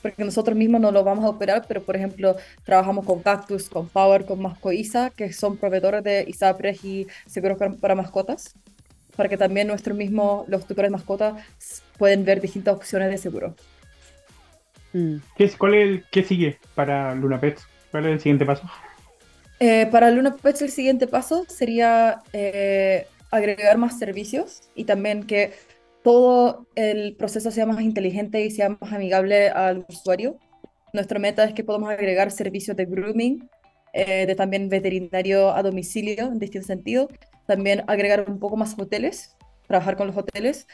porque 0.01 0.23
nosotros 0.23 0.57
mismos 0.57 0.81
no 0.81 0.91
lo 0.91 1.03
vamos 1.03 1.25
a 1.25 1.29
operar, 1.29 1.65
pero 1.67 1.81
por 1.81 1.95
ejemplo, 1.95 2.35
trabajamos 2.63 3.05
con 3.05 3.21
Cactus, 3.21 3.69
con 3.69 3.87
Power, 3.87 4.25
con 4.25 4.41
Mascoisa, 4.41 5.09
que 5.09 5.31
son 5.33 5.57
proveedores 5.57 6.03
de 6.03 6.25
ISAPRES 6.27 6.83
y 6.83 7.07
seguros 7.25 7.57
para 7.79 7.95
mascotas, 7.95 8.55
para 9.15 9.29
que 9.29 9.37
también 9.37 9.67
nuestros 9.67 9.95
mismos, 9.95 10.47
los 10.47 10.65
tutores 10.65 10.89
de 10.89 10.97
mascotas, 10.97 11.43
pueden 11.97 12.25
ver 12.25 12.41
distintas 12.41 12.75
opciones 12.75 13.09
de 13.09 13.17
seguro. 13.17 13.55
Mm. 14.93 15.17
¿Qué, 15.37 15.49
cuál 15.51 15.75
es 15.75 16.03
¿Qué 16.11 16.23
sigue 16.23 16.57
para 16.75 17.15
Luna 17.15 17.39
Pets? 17.39 17.65
¿Cuál 17.91 18.05
es 18.07 18.11
el 18.13 18.19
siguiente 18.19 18.45
paso? 18.45 18.69
Eh, 19.59 19.87
para 19.91 20.09
Luna 20.09 20.35
Pets 20.35 20.63
el 20.63 20.71
siguiente 20.71 21.07
paso 21.07 21.45
sería 21.47 22.21
eh, 22.33 23.05
agregar 23.29 23.77
más 23.77 23.99
servicios 23.99 24.61
y 24.75 24.85
también 24.85 25.23
que 25.23 25.53
todo 26.03 26.67
el 26.75 27.15
proceso 27.15 27.51
sea 27.51 27.65
más 27.65 27.81
inteligente 27.81 28.43
y 28.43 28.51
sea 28.51 28.69
más 28.69 28.91
amigable 28.93 29.49
al 29.49 29.85
usuario. 29.87 30.37
Nuestra 30.93 31.19
meta 31.19 31.43
es 31.43 31.53
que 31.53 31.63
podamos 31.63 31.89
agregar 31.89 32.31
servicios 32.31 32.75
de 32.75 32.85
grooming, 32.85 33.49
eh, 33.93 34.25
de 34.25 34.35
también 34.35 34.69
veterinario 34.69 35.53
a 35.53 35.63
domicilio 35.63 36.27
en 36.27 36.39
distintos 36.39 36.67
sentidos, 36.67 37.07
también 37.45 37.83
agregar 37.87 38.25
un 38.29 38.39
poco 38.39 38.57
más 38.57 38.77
hoteles, 38.77 39.35
trabajar 39.67 39.95
con 39.95 40.07
los 40.07 40.17
hoteles, 40.17 40.67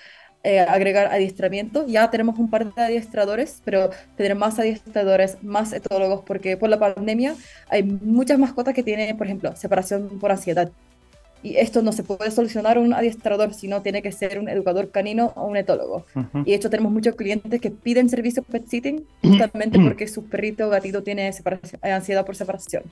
eh, 0.44 0.60
agregar 0.60 1.08
adiestramiento. 1.08 1.86
Ya 1.88 2.10
tenemos 2.10 2.40
un 2.40 2.50
par 2.50 2.74
de 2.74 2.82
adiestradores, 2.82 3.62
pero 3.66 3.90
tener 4.16 4.36
más 4.36 4.60
adiestradores, 4.60 5.38
más 5.44 5.74
etólogos, 5.74 6.24
porque 6.26 6.58
por 6.58 6.70
la 6.70 6.80
pandemia 6.80 7.36
hay 7.70 7.84
muchas 7.84 8.40
mascotas 8.40 8.74
que 8.74 8.84
tienen, 8.84 9.18
por 9.18 9.28
ejemplo, 9.28 9.56
separación 9.56 10.20
por 10.20 10.32
ansiedad. 10.32 10.72
Y 11.48 11.56
esto 11.56 11.82
no 11.82 11.94
se 11.94 12.04
puede 12.04 12.30
solucionar 12.30 12.78
un 12.78 12.94
adiestrador, 12.94 13.54
sino 13.54 13.82
tiene 13.82 14.02
que 14.02 14.12
ser 14.12 14.38
un 14.38 14.50
educador 14.50 14.92
canino 14.92 15.32
o 15.38 15.46
un 15.46 15.56
etólogo. 15.56 16.06
Y 16.44 16.52
de 16.52 16.56
hecho 16.56 16.70
tenemos 16.70 16.92
muchos 16.92 17.16
clientes 17.16 17.62
que 17.62 17.72
piden 17.72 18.10
servicio 18.10 18.44
pet 18.44 18.68
sitting 18.68 19.06
justamente 19.24 19.80
porque 19.80 20.10
su 20.10 20.26
perrito 20.26 20.68
o 20.68 20.70
gatito 20.70 21.04
tiene 21.04 21.30
eh, 21.30 21.92
ansiedad 21.92 22.26
por 22.26 22.36
separación. 22.36 22.84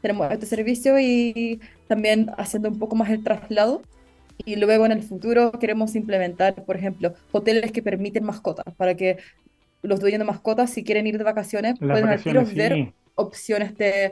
Tenemos 0.00 0.32
este 0.32 0.46
servicio 0.46 0.98
y 0.98 1.60
también 1.86 2.32
haciendo 2.38 2.70
un 2.70 2.80
poco 2.80 2.96
más 2.96 3.08
el 3.10 3.22
traslado. 3.22 3.82
Y 4.44 4.56
luego 4.56 4.84
en 4.84 4.90
el 4.90 5.04
futuro 5.04 5.52
queremos 5.52 5.94
implementar, 5.94 6.56
por 6.64 6.74
ejemplo, 6.74 7.14
hoteles 7.30 7.70
que 7.70 7.82
permiten 7.82 8.24
mascotas, 8.24 8.74
para 8.74 8.96
que 8.96 9.18
los 9.82 10.00
dueños 10.00 10.18
de 10.18 10.24
mascotas, 10.24 10.70
si 10.70 10.82
quieren 10.82 11.06
ir 11.06 11.18
de 11.18 11.24
vacaciones, 11.24 11.78
puedan 11.78 12.08
al 12.08 12.18
ver 12.18 12.92
opciones 13.14 13.76
de 13.76 14.10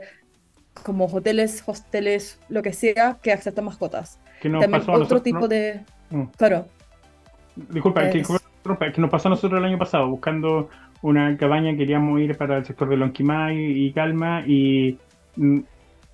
como 0.73 1.05
hoteles, 1.05 1.63
hosteles, 1.65 2.39
lo 2.49 2.61
que 2.61 2.73
sea, 2.73 3.17
que 3.21 3.31
aceptan 3.31 3.65
mascotas. 3.65 4.19
Que 4.41 4.49
También 4.49 4.83
otro 4.87 5.21
tipo 5.21 5.47
de... 5.47 5.81
Mm. 6.09 6.23
Claro. 6.37 6.65
Disculpa, 7.55 8.07
es... 8.07 8.27
que, 8.27 8.91
que 8.93 9.01
nos 9.01 9.09
pasó 9.09 9.27
a 9.27 9.31
nosotros 9.31 9.59
el 9.59 9.65
año 9.65 9.77
pasado, 9.77 10.07
buscando 10.07 10.69
una 11.01 11.35
cabaña, 11.37 11.75
queríamos 11.75 12.19
ir 12.21 12.37
para 12.37 12.57
el 12.57 12.65
sector 12.65 12.89
de 12.89 12.97
Lonquimay 12.97 13.57
y 13.57 13.91
Calma, 13.91 14.43
y 14.45 14.97
mm, 15.35 15.59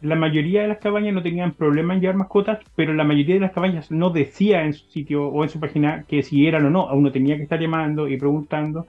la 0.02 0.16
mayoría 0.16 0.62
de 0.62 0.68
las 0.68 0.78
cabañas 0.78 1.14
no 1.14 1.24
tenían 1.24 1.54
problema 1.54 1.94
en 1.94 2.02
llevar 2.02 2.18
mascotas, 2.18 2.60
pero 2.76 2.94
la 2.94 3.04
mayoría 3.04 3.36
de 3.36 3.42
las 3.42 3.52
cabañas 3.52 3.92
no 3.92 4.10
decía 4.10 4.64
en 4.64 4.74
su 4.74 4.86
sitio 4.90 5.28
o 5.28 5.44
en 5.44 5.50
su 5.50 5.60
página 5.60 6.04
que 6.08 6.24
si 6.24 6.48
eran 6.48 6.66
o 6.66 6.70
no, 6.70 6.88
uno 6.94 7.12
tenía 7.12 7.36
que 7.38 7.44
estar 7.44 7.60
llamando 7.60 8.08
y 8.08 8.18
preguntando. 8.18 8.86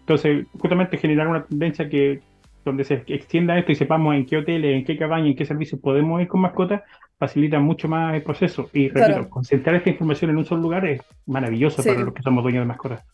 Entonces, 0.00 0.46
justamente 0.58 0.98
generar 0.98 1.28
una 1.28 1.44
tendencia 1.44 1.88
que 1.88 2.20
donde 2.64 2.84
se 2.84 3.02
extienda 3.06 3.58
esto 3.58 3.72
y 3.72 3.74
sepamos 3.74 4.14
en 4.14 4.26
qué 4.26 4.38
hoteles, 4.38 4.76
en 4.76 4.84
qué 4.84 4.96
cabaña, 4.96 5.26
en 5.26 5.36
qué 5.36 5.44
servicios 5.44 5.80
podemos 5.80 6.20
ir 6.20 6.28
con 6.28 6.40
mascotas, 6.40 6.82
facilita 7.18 7.58
mucho 7.58 7.88
más 7.88 8.14
el 8.14 8.22
proceso. 8.22 8.68
Y 8.72 8.88
repito, 8.88 9.28
concentrar 9.28 9.76
esta 9.76 9.90
información 9.90 10.30
en 10.30 10.38
un 10.38 10.44
solo 10.44 10.62
lugar 10.62 10.86
es 10.86 11.00
maravilloso 11.26 11.82
para 11.82 12.00
los 12.00 12.14
que 12.14 12.22
somos 12.22 12.42
dueños 12.42 12.62
de 12.62 12.66
mascotas. 12.66 13.04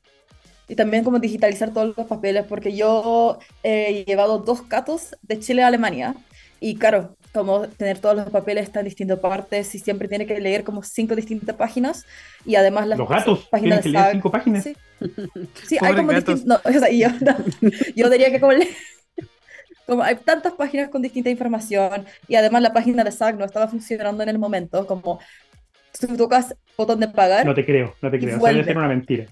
Y 0.68 0.74
también 0.74 1.02
como 1.02 1.18
digitalizar 1.18 1.72
todos 1.72 1.96
los 1.96 2.06
papeles, 2.06 2.44
porque 2.46 2.76
yo 2.76 3.38
he 3.62 4.04
llevado 4.04 4.38
dos 4.38 4.68
gatos 4.68 5.16
de 5.22 5.38
Chile 5.38 5.62
a 5.62 5.68
Alemania. 5.68 6.14
Y 6.60 6.76
claro, 6.76 7.16
como 7.32 7.68
tener 7.68 7.98
todos 7.98 8.16
los 8.16 8.30
papeles 8.30 8.70
en 8.74 8.84
distintas 8.84 9.18
partes 9.18 9.74
y 9.74 9.78
siempre 9.78 10.08
tiene 10.08 10.26
que 10.26 10.40
leer 10.40 10.64
como 10.64 10.82
cinco 10.82 11.14
distintas 11.14 11.56
páginas 11.56 12.04
y 12.44 12.56
además 12.56 12.88
las 12.88 12.98
los 12.98 13.08
gatos 13.08 13.46
páginas 13.50 13.82
tienen 13.82 14.00
que 14.00 14.02
leer 14.02 14.12
cinco 14.12 14.30
páginas 14.30 14.64
sí, 14.64 14.76
sí 15.66 15.78
hay 15.80 15.94
como 15.94 16.12
distintos 16.12 16.46
no, 16.46 16.56
o 16.64 16.72
sea, 16.72 16.90
yo, 16.90 17.08
yo 17.94 18.10
diría 18.10 18.30
que 18.30 18.40
como 18.40 18.52
como 19.88 20.02
hay 20.02 20.16
tantas 20.16 20.52
páginas 20.52 20.90
con 20.90 21.00
distinta 21.00 21.30
información 21.30 22.04
y 22.28 22.34
además 22.34 22.60
la 22.60 22.74
página 22.74 23.02
de 23.02 23.10
SAC 23.10 23.36
no 23.36 23.46
estaba 23.46 23.68
funcionando 23.68 24.22
en 24.22 24.28
el 24.28 24.38
momento, 24.38 24.86
como 24.86 25.18
tú 25.98 26.14
tocas 26.14 26.54
botón 26.76 27.00
de 27.00 27.08
pagar. 27.08 27.46
No 27.46 27.54
te 27.54 27.64
creo, 27.64 27.94
no 28.02 28.10
te 28.10 28.18
creo, 28.18 28.38
debe 28.38 28.64
ser 28.64 28.76
una 28.76 28.88
mentira. 28.88 29.24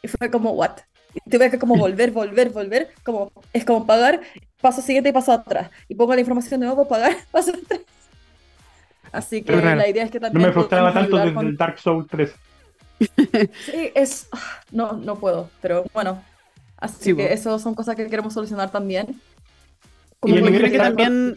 Y 0.00 0.06
fue 0.06 0.30
como, 0.30 0.52
what? 0.52 0.78
Y 1.14 1.28
tuve 1.28 1.50
que 1.50 1.58
como 1.58 1.76
volver, 1.76 2.12
volver, 2.12 2.50
volver, 2.50 2.90
como, 3.02 3.32
es 3.52 3.64
como 3.64 3.84
pagar, 3.84 4.20
paso 4.60 4.80
siguiente 4.82 5.10
y 5.10 5.12
paso 5.12 5.32
atrás. 5.32 5.68
Y 5.88 5.96
pongo 5.96 6.14
la 6.14 6.20
información 6.20 6.60
de 6.60 6.66
nuevo, 6.66 6.86
pagar, 6.86 7.16
paso 7.32 7.50
atrás. 7.50 7.80
Así 9.10 9.42
que 9.42 9.56
la 9.56 9.88
idea 9.88 10.04
es 10.04 10.12
que 10.12 10.20
también... 10.20 10.42
No 10.42 10.46
me 10.46 10.54
frustraba 10.54 10.94
tanto 10.94 11.16
desde 11.16 11.40
el 11.40 11.56
Dark 11.56 11.78
Souls 11.80 12.06
3. 12.08 12.32
Sí, 13.66 13.90
es... 13.96 14.28
No, 14.70 14.92
no 14.92 15.16
puedo, 15.16 15.50
pero 15.60 15.84
bueno. 15.92 16.22
Así 16.76 17.16
que 17.16 17.32
eso 17.32 17.58
son 17.58 17.74
cosas 17.74 17.96
que 17.96 18.06
queremos 18.08 18.32
solucionar 18.32 18.70
también. 18.70 19.20
Me 20.22 20.38
imagino 20.38 20.70
que 20.70 20.78
también. 20.78 21.34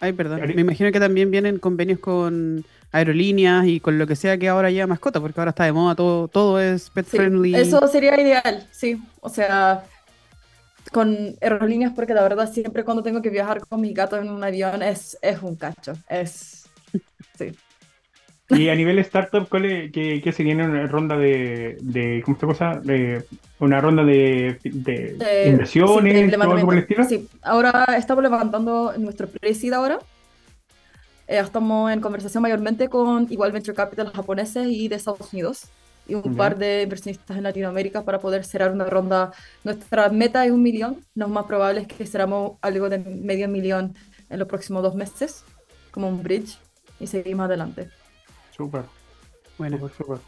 Ay, 0.00 0.12
perdón. 0.12 0.40
Me 0.54 0.60
imagino 0.60 0.92
que 0.92 1.00
también 1.00 1.30
vienen 1.30 1.58
convenios 1.58 1.98
con 1.98 2.64
aerolíneas 2.92 3.66
y 3.66 3.80
con 3.80 3.98
lo 3.98 4.06
que 4.06 4.14
sea 4.14 4.38
que 4.38 4.48
ahora 4.48 4.70
lleva 4.70 4.86
mascota, 4.86 5.20
porque 5.20 5.40
ahora 5.40 5.50
está 5.50 5.64
de 5.64 5.72
moda, 5.72 5.94
todo, 5.94 6.28
todo 6.28 6.60
es 6.60 6.90
pet 6.90 7.06
friendly. 7.06 7.54
Eso 7.54 7.86
sería 7.88 8.20
ideal, 8.20 8.66
sí. 8.70 9.02
O 9.20 9.28
sea, 9.28 9.84
con 10.92 11.36
aerolíneas, 11.40 11.92
porque 11.92 12.14
la 12.14 12.22
verdad 12.22 12.52
siempre 12.52 12.84
cuando 12.84 13.02
tengo 13.02 13.20
que 13.20 13.30
viajar 13.30 13.66
con 13.66 13.80
mi 13.80 13.92
gato 13.92 14.16
en 14.16 14.30
un 14.30 14.44
avión 14.44 14.82
es, 14.82 15.18
es 15.22 15.42
un 15.42 15.56
cacho. 15.56 15.94
Es. 16.08 16.66
Sí. 17.36 17.52
Y 18.50 18.68
a 18.68 18.74
nivel 18.74 18.98
startup, 18.98 19.48
¿cuál 19.48 19.64
es, 19.64 19.92
qué, 19.92 20.20
qué 20.22 20.32
sería 20.32 20.54
una 20.54 20.86
ronda 20.86 21.16
de, 21.16 21.78
de 21.80 22.22
¿cómo 22.24 22.38
se 22.38 22.46
cosa? 22.46 22.80
De, 22.82 23.24
una 23.58 23.80
ronda 23.80 24.04
de, 24.04 24.58
de, 24.62 25.48
inversiones, 25.48 27.08
sí, 27.08 27.26
ahora 27.42 27.86
estamos 27.96 28.22
levantando 28.22 28.92
nuestro 28.98 29.28
pre 29.28 29.52
ahora. 29.72 29.98
Eh, 31.26 31.38
estamos 31.38 31.90
en 31.90 32.00
conversación 32.02 32.42
mayormente 32.42 32.88
con 32.88 33.26
igual 33.30 33.52
Venture 33.52 33.74
Capital 33.74 34.12
japoneses 34.12 34.66
y 34.68 34.88
de 34.88 34.96
Estados 34.96 35.32
Unidos 35.32 35.68
y 36.06 36.14
un 36.14 36.36
par 36.36 36.58
de 36.58 36.82
inversionistas 36.82 37.38
en 37.38 37.44
Latinoamérica 37.44 38.02
para 38.02 38.18
poder 38.18 38.44
cerrar 38.44 38.72
una 38.72 38.84
ronda. 38.84 39.32
Nuestra 39.62 40.10
meta 40.10 40.44
es 40.44 40.52
un 40.52 40.62
millón, 40.62 40.98
lo 41.14 41.28
más 41.28 41.46
probable 41.46 41.80
es 41.80 41.86
que 41.86 42.04
cerramos 42.04 42.58
algo 42.60 42.90
de 42.90 42.98
medio 42.98 43.48
millón 43.48 43.94
en 44.28 44.38
los 44.38 44.48
próximos 44.48 44.82
dos 44.82 44.94
meses, 44.94 45.44
como 45.90 46.08
un 46.08 46.22
bridge, 46.22 46.58
y 47.00 47.06
seguimos 47.06 47.46
adelante. 47.46 47.88
Súper. 48.56 48.82
Bueno. 49.58 49.78
Súper, 49.78 50.18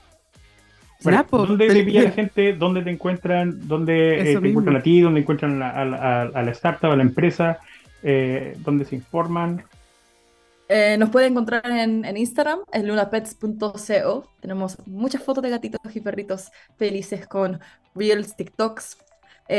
Bueno, 1.02 1.26
¿Dónde 1.30 1.68
te 1.68 1.84
pilla 1.84 2.02
la 2.02 2.10
gente? 2.10 2.52
¿Dónde 2.54 2.82
te 2.82 2.90
encuentran? 2.90 3.68
¿Dónde 3.68 4.32
eh, 4.32 4.38
te 4.38 4.48
encuentran 4.48 4.76
a 4.76 4.82
ti? 4.82 5.00
¿Dónde 5.00 5.20
encuentran 5.20 5.62
a, 5.62 5.84
la 5.84 6.50
startup, 6.50 6.90
a 6.90 6.96
la 6.96 7.02
empresa? 7.02 7.60
Eh, 8.02 8.56
¿Dónde 8.58 8.84
se 8.84 8.96
informan? 8.96 9.64
Eh, 10.68 10.96
nos 10.98 11.10
puede 11.10 11.26
encontrar 11.26 11.64
en, 11.66 12.04
en 12.04 12.16
Instagram, 12.16 12.60
en 12.72 12.88
lunapets.co. 12.88 14.28
Tenemos 14.40 14.76
muchas 14.86 15.22
fotos 15.22 15.44
de 15.44 15.50
gatitos 15.50 15.80
y 15.94 16.00
perritos 16.00 16.50
felices 16.76 17.28
con 17.28 17.60
Reels, 17.94 18.34
TikToks. 18.34 18.98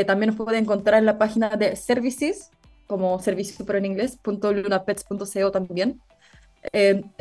también 0.06 0.32
nos 0.32 0.36
puede 0.36 0.58
encontrar 0.58 0.99
en 0.99 1.06
la 1.06 1.17
página 1.17 1.49
de 1.51 1.77
Services, 1.77 2.51
como 2.88 3.17
servicio 3.19 3.65
pero 3.65 3.77
en 3.77 3.86
inglés, 3.86 4.19
.lunapets.co 4.25 5.51
también. 5.51 6.01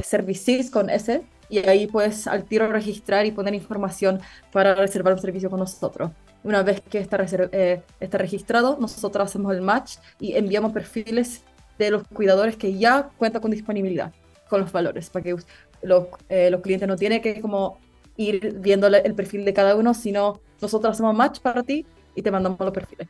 Services 0.02 0.70
con 0.70 0.90
S, 0.90 1.22
y 1.48 1.58
ahí 1.58 1.86
puedes 1.86 2.26
al 2.26 2.44
tiro 2.44 2.68
registrar 2.68 3.26
y 3.26 3.30
poner 3.30 3.54
información 3.54 4.20
para 4.52 4.74
reservar 4.74 5.14
un 5.14 5.20
servicio 5.20 5.50
con 5.50 5.60
nosotros. 5.60 6.10
Una 6.42 6.62
vez 6.62 6.80
que 6.80 6.98
está, 6.98 7.24
eh, 7.52 7.82
está 8.00 8.18
registrado, 8.18 8.78
nosotros 8.80 9.26
hacemos 9.26 9.54
el 9.54 9.62
match 9.62 9.96
y 10.20 10.34
enviamos 10.34 10.72
perfiles 10.72 11.42
de 11.78 11.90
los 11.90 12.02
cuidadores 12.08 12.56
que 12.56 12.76
ya 12.78 13.10
cuentan 13.16 13.42
con 13.42 13.50
disponibilidad, 13.50 14.12
con 14.48 14.60
los 14.60 14.72
valores, 14.72 15.10
para 15.10 15.22
que 15.24 15.36
los, 15.82 16.06
eh, 16.28 16.50
los 16.50 16.60
clientes 16.60 16.88
no 16.88 16.96
tienen 16.96 17.20
que 17.20 17.40
como 17.40 17.78
ir 18.16 18.56
viendo 18.60 18.86
el 18.86 19.14
perfil 19.14 19.44
de 19.44 19.52
cada 19.52 19.76
uno, 19.76 19.92
sino 19.94 20.40
nosotros 20.60 20.92
hacemos 20.92 21.14
match 21.14 21.40
para 21.40 21.62
ti 21.62 21.84
y 22.14 22.22
te 22.22 22.30
mandamos 22.30 22.58
los 22.60 22.72
perfiles. 22.72 23.08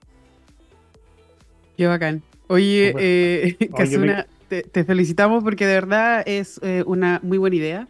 Qué 1.76 1.86
bacán. 1.86 2.22
Oye, 2.48 2.94
eh, 2.98 3.56
te, 4.48 4.84
felicitamos 4.84 5.42
porque 5.42 5.66
de 5.66 5.74
verdad 5.74 6.22
es 6.26 6.60
eh, 6.62 6.82
una 6.86 7.20
muy 7.22 7.38
buena 7.38 7.56
idea. 7.56 7.88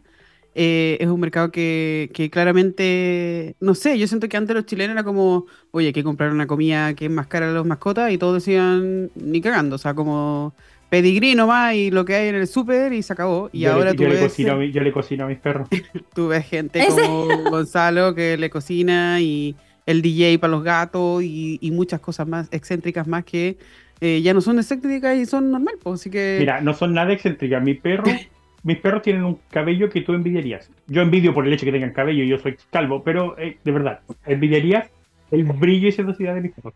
Eh, 0.58 0.96
es 1.00 1.08
un 1.08 1.20
mercado 1.20 1.50
que, 1.50 2.30
claramente, 2.32 3.56
no 3.60 3.74
sé, 3.74 3.98
yo 3.98 4.06
siento 4.06 4.26
que 4.26 4.38
antes 4.38 4.56
los 4.56 4.64
chilenos 4.64 4.94
era 4.94 5.04
como, 5.04 5.44
oye, 5.70 5.88
hay 5.88 5.92
que 5.92 6.02
comprar 6.02 6.32
una 6.32 6.46
comida 6.46 6.94
que 6.94 7.04
es 7.04 7.10
más 7.10 7.26
cara 7.26 7.50
a 7.50 7.52
los 7.52 7.66
mascotas 7.66 8.10
y 8.10 8.16
todos 8.16 8.34
decían, 8.34 9.10
ni 9.14 9.42
cagando, 9.42 9.76
o 9.76 9.78
sea, 9.78 9.92
como 9.92 10.54
pedigrí 10.88 11.34
nomás 11.34 11.74
y 11.74 11.90
lo 11.90 12.06
que 12.06 12.14
hay 12.14 12.28
en 12.28 12.36
el 12.36 12.46
súper 12.46 12.94
y 12.94 13.02
se 13.02 13.12
acabó. 13.12 13.50
Y 13.52 13.66
ahora 13.66 13.92
tú 13.92 14.04
yo 14.04 14.08
ves... 14.08 14.20
Le 14.20 14.26
cocino, 14.28 14.62
yo 14.62 14.80
le 14.80 14.92
cocino 14.92 15.24
a 15.24 15.28
mis 15.28 15.38
perros. 15.38 15.68
tú 16.14 16.28
ves 16.28 16.46
gente 16.46 16.86
como 16.88 17.50
Gonzalo 17.50 18.14
que 18.14 18.38
le 18.38 18.48
cocina 18.48 19.20
y, 19.20 19.54
el 19.84 20.02
DJ 20.02 20.38
para 20.40 20.50
los 20.50 20.64
gatos 20.64 21.22
y, 21.22 21.58
y 21.60 21.70
muchas 21.70 22.00
cosas 22.00 22.26
más 22.26 22.48
excéntricas 22.50 23.06
más 23.06 23.24
que 23.24 23.56
eh, 24.00 24.20
ya 24.22 24.34
no 24.34 24.40
son 24.40 24.58
excéntricas 24.58 25.16
y 25.16 25.26
son 25.26 25.50
normal, 25.50 25.74
pues, 25.82 26.00
así 26.00 26.10
que... 26.10 26.36
Mira, 26.40 26.60
no 26.60 26.74
son 26.74 26.92
nada 26.92 27.12
excéntricas. 27.12 27.62
Mi 27.62 27.74
perro, 27.74 28.04
mis 28.66 28.78
perros 28.78 29.02
tienen 29.02 29.22
un 29.22 29.38
cabello 29.48 29.88
que 29.88 30.00
tú 30.00 30.12
envidiarías. 30.12 30.68
Yo 30.88 31.00
envidio 31.00 31.32
por 31.32 31.46
el 31.46 31.52
hecho 31.52 31.64
que 31.64 31.70
tengan 31.70 31.92
cabello, 31.92 32.24
yo 32.24 32.36
soy 32.38 32.56
calvo, 32.70 33.00
pero 33.04 33.38
eh, 33.38 33.58
de 33.62 33.70
verdad, 33.70 34.00
envidiarías 34.26 34.88
el 35.30 35.44
brillo 35.44 35.86
y 35.86 35.92
sedosidad 35.92 36.34
de 36.34 36.40
mis 36.40 36.52
perros. 36.52 36.74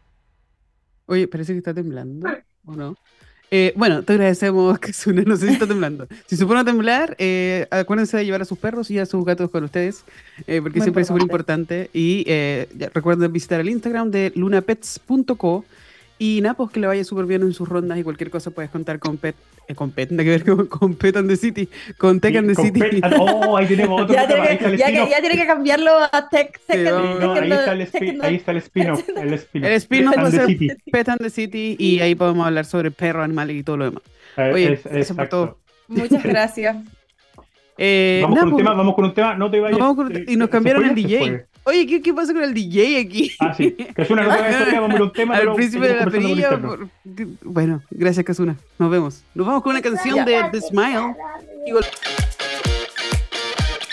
Oye, 1.07 1.27
parece 1.27 1.53
que 1.53 1.59
está 1.59 1.75
temblando, 1.75 2.29
¿o 2.65 2.77
no? 2.77 2.97
Eh, 3.51 3.73
bueno, 3.75 4.05
te 4.05 4.13
agradecemos, 4.13 4.79
Kazuna. 4.79 5.23
No 5.27 5.37
sé 5.37 5.49
si 5.49 5.55
está 5.55 5.67
temblando. 5.67 6.07
Si 6.27 6.37
se 6.37 6.47
pone 6.47 6.61
a 6.61 6.65
temblar, 6.65 7.17
eh, 7.19 7.67
acuérdense 7.73 8.17
de 8.17 8.25
llevar 8.25 8.43
a 8.43 8.45
sus 8.45 8.59
perros 8.59 8.89
y 8.93 8.99
a 9.01 9.07
sus 9.07 9.25
gatos 9.25 9.51
con 9.51 9.65
ustedes, 9.65 10.05
eh, 10.47 10.61
porque 10.63 10.79
Muy 10.79 10.85
siempre 10.85 11.03
es 11.03 11.09
súper 11.09 11.23
importante. 11.23 11.75
importante. 11.75 11.99
Y 11.99 12.23
eh, 12.29 12.69
recuerden 12.95 13.33
visitar 13.33 13.59
el 13.61 13.69
Instagram 13.69 14.13
de 14.13 14.33
lunapets.co. 14.37 15.65
Y 16.23 16.43
nada, 16.43 16.53
pues 16.55 16.71
que 16.71 16.81
le 16.81 16.87
vaya 16.87 17.03
súper 17.03 17.25
bien 17.25 17.41
en 17.41 17.55
sus 17.55 17.67
rondas 17.67 17.97
y 17.99 18.03
cualquier 18.03 18.29
cosa 18.29 18.51
puedes 18.51 18.71
contar 18.71 18.99
con 18.99 19.17
Pet. 19.17 19.35
eh, 19.69 19.75
con 19.75 19.91
Pet, 19.91 20.11
nada 20.11 20.23
que 20.25 20.29
ver 20.31 20.45
con, 20.45 20.67
con 20.67 20.95
Pet 20.95 21.17
and 21.17 21.31
the 21.31 21.37
City. 21.37 21.67
Con 21.97 22.21
Tech 22.21 22.37
and 22.37 22.49
the 22.49 22.55
Con 22.55 22.65
City. 22.67 23.01
Oh, 23.19 23.57
ahí 23.57 23.65
tenemos 23.67 24.03
otro 24.03 24.15
Ya 24.15 24.27
tiene, 24.29 24.59
que, 24.59 24.77
ya, 24.77 24.87
que- 24.87 24.93
spin-off. 24.93 25.11
ya 25.11 25.21
tiene 25.21 25.37
que 25.37 25.47
cambiarlo 25.47 25.91
a 26.13 26.29
Tech. 26.29 26.59
Sí, 26.59 26.73
Tech- 26.77 26.93
vamos. 26.93 27.21
No, 27.21 27.35
Tech- 27.35 27.43
ahí 27.43 27.51
está 27.53 27.73
el, 27.73 27.81
spin- 27.81 28.23
ahí 28.23 28.35
está 28.35 28.51
el 28.53 28.57
spin-off. 28.59 29.09
El 29.17 29.33
spin-off. 29.33 29.67
El 29.71 29.77
spin-off 29.77 30.15
And 30.17 30.25
va 30.25 30.29
a 30.29 30.31
the 30.31 30.37
ser 30.37 30.47
City. 30.47 30.69
Pet 30.93 31.09
and 31.09 31.21
the 31.23 31.31
City 31.31 31.77
y 31.79 32.01
ahí 32.01 32.15
podemos 32.15 32.47
hablar 32.47 32.67
sobre 32.67 32.91
perros, 32.91 33.25
animales 33.25 33.57
y 33.57 33.63
todo 33.63 33.79
lo 33.79 33.85
demás. 33.87 34.03
Eh, 34.37 34.51
Oye, 34.53 34.73
es- 34.75 34.85
eso 34.87 35.17
por 35.17 35.29
todo. 35.29 35.45
exacto. 35.45 35.59
Muchas 35.89 36.23
gracias. 36.23 36.77
Eh, 37.79 38.21
Vamos 38.23 38.39
con 38.41 38.49
un 38.49 38.55
pues, 38.55 38.63
tema, 38.65 38.75
vamos 38.77 38.95
con 38.95 39.05
un 39.07 39.15
tema, 39.15 39.35
no 39.37 39.51
te 39.51 39.59
vayas. 39.59 39.79
vamos 39.79 39.97
con- 39.97 40.15
eh, 40.15 40.25
y 40.29 40.37
nos 40.37 40.49
¿se 40.49 40.53
cambiaron 40.53 40.85
el 40.85 40.95
DJ. 40.95 41.47
Oye, 41.65 41.87
¿qué, 41.87 42.01
qué 42.03 42.15
pasa 42.15 42.33
con 42.33 42.43
el 42.43 42.55
DJ 42.55 42.99
aquí? 43.01 43.33
Ah, 43.39 43.55
sí. 43.55 43.73
Que 43.73 44.03
es 44.03 44.11
una 44.11 44.23
nota 44.23 44.43
de 44.43 44.51
historia, 44.51 44.81
vamos 44.81 45.01
a 45.01 45.03
un 45.05 45.13
tema. 45.13 45.35
Al 45.37 45.41
pero 45.41 45.55
principio 45.55 45.89
de 45.89 45.95
la 45.95 46.05
por 46.61 46.79
por- 46.79 46.89
Bueno, 47.43 47.83
gracias, 47.91 48.25
Kazuna. 48.25 48.57
Nos 48.79 48.91
vemos. 48.91 49.23
Nos 49.35 49.47
vamos 49.47 49.63
con 49.63 49.73
una 49.73 49.83
canción 49.83 50.25
de 50.25 50.43
The 50.53 50.61
Smile. 50.63 51.15
Y 51.67 51.73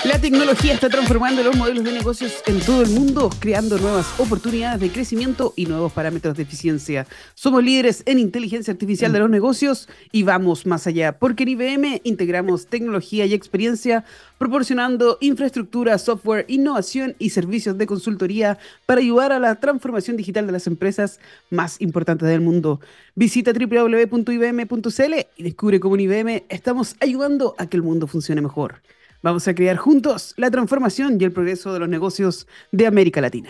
La 0.08 0.22
tecnología 0.22 0.74
está 0.74 0.88
transformando 0.88 1.44
los 1.44 1.58
modelos 1.58 1.84
de 1.84 1.92
negocios 1.92 2.42
en 2.46 2.62
todo 2.62 2.82
el 2.82 2.90
mundo, 2.92 3.30
creando 3.42 3.78
nuevas 3.78 4.08
oportunidades 4.18 4.80
de 4.80 4.90
crecimiento 4.90 5.54
y 5.58 5.66
nuevos 5.66 5.92
parámetros 5.92 6.38
de 6.38 6.44
eficiencia. 6.44 7.06
Somos 7.36 7.62
líderes 7.62 8.04
en 8.06 8.18
inteligencia 8.18 8.72
artificial 8.72 9.12
de 9.12 9.20
los 9.20 9.30
negocios 9.30 9.90
y 10.14 10.24
vamos 10.24 10.66
más 10.66 10.88
allá, 10.88 11.20
porque 11.20 11.44
en 11.44 11.50
IBM 11.50 12.02
integramos 12.06 12.68
tecnología 12.68 13.26
y 13.26 13.34
experiencia, 13.34 14.06
proporcionando 14.38 15.18
infraestructura, 15.20 15.98
software, 15.98 16.46
innovación 16.48 17.18
y 17.20 17.32
servicios 17.32 17.78
de 17.78 17.86
consultoría 17.86 18.58
para 18.86 19.02
ayudar 19.02 19.34
a 19.34 19.40
la 19.40 19.56
transformación 19.56 20.16
digital 20.16 20.46
de 20.46 20.54
las 20.54 20.68
empresas 20.68 21.20
más 21.50 21.82
importantes 21.82 22.30
del 22.30 22.40
mundo. 22.40 22.80
Visita 23.16 23.52
www.ibm.cl 23.52 25.14
y 25.36 25.44
descubre 25.44 25.82
cómo 25.82 25.96
en 25.96 26.02
IBM 26.02 26.44
estamos 26.48 26.96
ayudando 27.02 27.56
a 27.58 27.68
que 27.68 27.76
el 27.76 27.84
mundo 27.84 28.08
funcione 28.08 28.40
mejor. 28.40 28.82
Vamos 29.22 29.48
a 29.48 29.56
crear 29.56 29.78
juntos 29.78 30.34
la 30.38 30.52
transformación 30.52 31.18
y 31.20 31.24
el 31.24 31.32
progreso 31.32 31.74
de 31.74 31.80
los 31.80 31.90
negocios 31.90 32.48
de 32.72 32.88
América 32.88 33.22
Latina. 33.22 33.50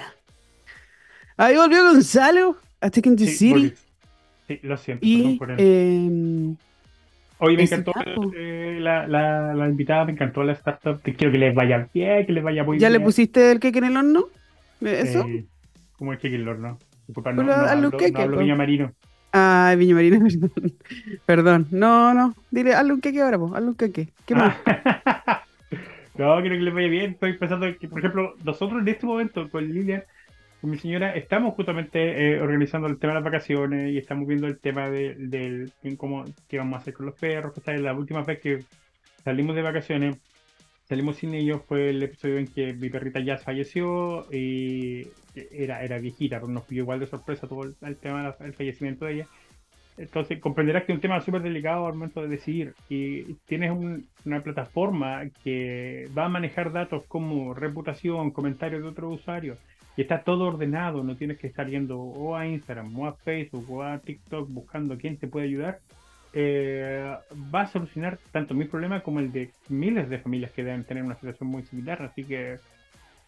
Ahí 1.35 1.55
volvió 1.55 1.83
Gonzalo 1.83 2.57
a 2.81 2.87
in 2.87 3.15
the 3.15 3.25
Sí, 3.27 3.35
City. 3.53 3.73
Sí, 4.47 4.59
lo 4.63 4.77
siento. 4.77 5.05
Y 5.05 5.37
perdón 5.37 5.37
por 5.37 5.55
eh, 5.59 6.55
Oye, 7.39 7.57
me 7.57 7.63
encantó 7.63 7.91
eh, 8.35 8.77
la, 8.81 9.05
la, 9.07 9.53
la 9.53 9.67
invitada, 9.69 10.05
me 10.05 10.13
encantó 10.13 10.43
la 10.43 10.53
startup. 10.53 10.99
Quiero 11.03 11.31
que 11.31 11.37
les 11.37 11.53
vaya 11.53 11.87
bien, 11.93 12.25
que 12.25 12.31
les 12.31 12.43
vaya 12.43 12.63
muy 12.63 12.79
¿ya 12.79 12.89
le 12.89 12.97
bien. 12.97 13.05
pusiste 13.05 13.51
el 13.51 13.59
cake 13.59 13.75
en 13.75 13.83
el 13.83 13.97
horno? 13.97 14.25
¿Eso? 14.81 15.21
Eh, 15.27 15.45
¿Cómo 15.97 16.13
es 16.13 16.19
que 16.19 16.27
el 16.27 16.47
horno? 16.47 16.79
Disculpa, 17.05 17.31
no, 17.33 17.43
Pues 17.43 17.47
no, 17.47 17.63
hablo, 17.63 17.91
queque, 17.91 18.11
no 18.13 18.19
hablo 18.19 18.37
viña 18.39 18.55
marino. 18.55 18.91
Ay, 19.31 19.75
Viña 19.77 19.93
Marina, 19.95 20.19
perdón. 20.25 20.73
Perdón. 21.25 21.67
No, 21.71 22.13
no. 22.13 22.33
Dile, 22.49 22.73
hazle 22.73 22.93
un 22.93 23.01
queque 23.01 23.21
ahora, 23.21 23.37
po. 23.37 23.53
Hazle 23.53 23.67
un 23.67 23.75
queque. 23.75 24.09
¿Qué 24.25 24.33
más? 24.33 24.55
Ah. 24.65 25.43
no, 26.17 26.41
quiero 26.41 26.55
que 26.55 26.61
les 26.61 26.73
vaya 26.73 26.87
bien. 26.87 27.11
Estoy 27.11 27.37
pensando 27.37 27.67
que, 27.77 27.87
por 27.87 27.99
ejemplo, 27.99 28.35
nosotros 28.43 28.81
en 28.81 28.87
este 28.87 29.05
momento 29.05 29.49
con 29.49 29.67
Lilian, 29.67 30.03
con 30.61 30.71
mi 30.71 30.77
señora, 30.77 31.15
estamos 31.15 31.53
justamente 31.53 32.33
eh, 32.33 32.41
organizando 32.41 32.87
el 32.87 32.97
tema 32.97 33.13
de 33.13 33.19
las 33.19 33.23
vacaciones 33.23 33.91
y 33.91 33.97
estamos 33.97 34.27
viendo 34.27 34.47
el 34.47 34.59
tema 34.59 34.89
de, 34.89 35.69
cómo 35.97 36.25
qué 36.47 36.57
vamos 36.57 36.75
a 36.75 36.81
hacer 36.81 36.93
con 36.93 37.05
los 37.05 37.15
perros. 37.15 37.53
Que 37.53 37.59
está 37.59 37.73
la 37.73 37.93
última 37.93 38.23
vez 38.23 38.39
que 38.39 38.59
salimos 39.23 39.55
de 39.55 39.61
vacaciones, 39.61 40.17
salimos 40.85 41.17
sin 41.17 41.33
ellos, 41.33 41.61
fue 41.67 41.89
el 41.89 42.01
episodio 42.01 42.37
en 42.37 42.47
que 42.47 42.73
mi 42.73 42.89
perrita 42.89 43.19
ya 43.19 43.37
falleció 43.37 44.25
y 44.33 45.07
era, 45.51 45.83
era 45.83 45.99
viejita, 45.99 46.39
pero 46.39 46.51
nos 46.51 46.63
pilló 46.63 46.83
igual 46.83 46.99
de 46.99 47.07
sorpresa 47.07 47.47
todo 47.47 47.63
el 47.63 47.97
tema 47.97 48.35
del 48.39 48.53
fallecimiento 48.53 49.05
de 49.05 49.13
ella. 49.13 49.27
Entonces 49.97 50.39
comprenderás 50.39 50.83
que 50.83 50.91
es 50.91 50.97
un 50.97 51.01
tema 51.01 51.19
súper 51.21 51.41
delicado 51.41 51.87
al 51.87 51.93
momento 51.93 52.21
de 52.21 52.27
decidir. 52.27 52.73
Y 52.89 53.23
tienes 53.47 53.71
un- 53.71 54.05
una 54.25 54.41
plataforma 54.41 55.23
que 55.43 56.07
va 56.17 56.25
a 56.25 56.29
manejar 56.29 56.71
datos 56.71 57.03
como 57.07 57.53
reputación, 57.53 58.31
comentarios 58.31 58.83
de 58.83 58.89
otros 58.89 59.19
usuarios. 59.19 59.57
Y 59.95 60.01
está 60.01 60.21
todo 60.21 60.45
ordenado, 60.45 61.03
no 61.03 61.15
tienes 61.15 61.39
que 61.39 61.47
estar 61.47 61.67
yendo 61.67 61.99
o 61.99 62.35
a 62.35 62.45
Instagram, 62.47 62.97
o 62.99 63.07
a 63.07 63.13
Facebook, 63.13 63.65
o 63.71 63.81
a 63.81 63.97
TikTok 63.97 64.47
buscando 64.47 64.95
quién 64.97 65.17
te 65.17 65.27
puede 65.27 65.47
ayudar. 65.47 65.79
Eh, 66.33 67.15
va 67.53 67.61
a 67.61 67.67
solucionar 67.67 68.19
tanto 68.31 68.53
mi 68.53 68.65
problema 68.65 69.01
como 69.01 69.19
el 69.19 69.31
de 69.31 69.49
miles 69.69 70.07
de 70.09 70.19
familias 70.19 70.51
que 70.51 70.63
deben 70.63 70.83
tener 70.83 71.03
una 71.03 71.15
situación 71.15 71.49
muy 71.49 71.63
similar. 71.63 72.03
Así 72.03 72.23
que, 72.23 72.57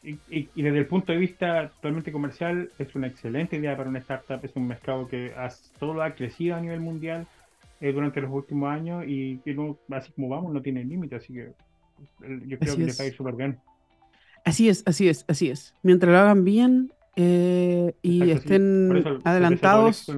y, 0.03 0.11
y- 0.29 0.49
y 0.55 0.61
desde 0.61 0.79
el 0.79 0.87
punto 0.87 1.11
de 1.11 1.17
vista 1.17 1.69
totalmente 1.75 2.11
comercial, 2.11 2.71
es 2.79 2.95
una 2.95 3.07
excelente 3.07 3.57
idea 3.57 3.75
para 3.75 3.89
una 3.89 3.99
startup. 3.99 4.39
Es 4.43 4.55
un 4.55 4.67
mercado 4.67 5.07
que 5.07 5.33
ha, 5.35 5.49
solo 5.49 6.01
ha 6.01 6.15
crecido 6.15 6.55
a 6.55 6.61
nivel 6.61 6.79
mundial 6.79 7.27
eh, 7.81 7.91
durante 7.91 8.21
los 8.21 8.31
últimos 8.31 8.69
años 8.69 9.03
y 9.07 9.37
que 9.39 9.53
no, 9.53 9.77
así 9.91 10.11
como 10.13 10.29
vamos, 10.29 10.53
no 10.53 10.61
tiene 10.61 10.83
límite. 10.83 11.15
Así 11.17 11.33
que 11.33 11.51
yo 12.47 12.57
creo 12.59 12.73
Así 12.73 12.81
que 12.81 12.81
es. 12.81 12.87
les 12.87 12.99
va 12.99 13.03
a 13.03 13.07
ir 13.07 13.13
súper 13.13 13.35
bien. 13.35 13.59
Así 14.45 14.69
es, 14.69 14.83
así 14.85 15.09
es, 15.09 15.25
así 15.27 15.49
es. 15.49 15.73
Mientras 15.83 16.11
lo 16.11 16.17
hagan 16.17 16.43
bien 16.45 16.91
eh, 17.15 17.93
y 18.01 18.31
Exacto, 18.31 18.41
sí. 18.41 18.47
Por 18.87 18.97
estén 18.97 18.97
eso 18.97 19.21
adelantados 19.25 20.09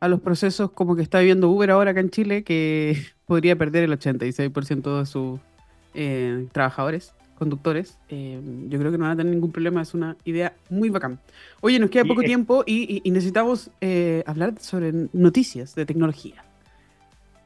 a 0.00 0.08
los 0.08 0.20
procesos 0.20 0.70
como 0.72 0.96
que 0.96 1.02
está 1.02 1.18
viviendo 1.20 1.48
Uber 1.50 1.70
ahora 1.70 1.92
acá 1.92 2.00
en 2.00 2.10
Chile, 2.10 2.44
que 2.44 2.96
podría 3.26 3.56
perder 3.56 3.84
el 3.84 3.92
86% 3.92 4.98
de 4.98 5.06
sus 5.06 5.40
eh, 5.94 6.46
trabajadores, 6.52 7.14
conductores, 7.38 7.96
eh, 8.08 8.40
yo 8.68 8.78
creo 8.78 8.90
que 8.90 8.98
no 8.98 9.04
van 9.04 9.12
a 9.12 9.16
tener 9.16 9.32
ningún 9.32 9.52
problema, 9.52 9.80
es 9.80 9.94
una 9.94 10.16
idea 10.24 10.54
muy 10.70 10.90
bacán. 10.90 11.18
Oye, 11.60 11.78
nos 11.78 11.88
queda 11.90 12.04
poco 12.04 12.22
tiempo 12.22 12.64
y, 12.66 12.96
y- 12.96 13.00
y 13.04 13.10
necesitamos 13.10 13.70
eh, 13.80 14.22
hablar 14.26 14.54
sobre 14.60 14.92
noticias 15.12 15.74
de 15.74 15.86
tecnología. 15.86 16.44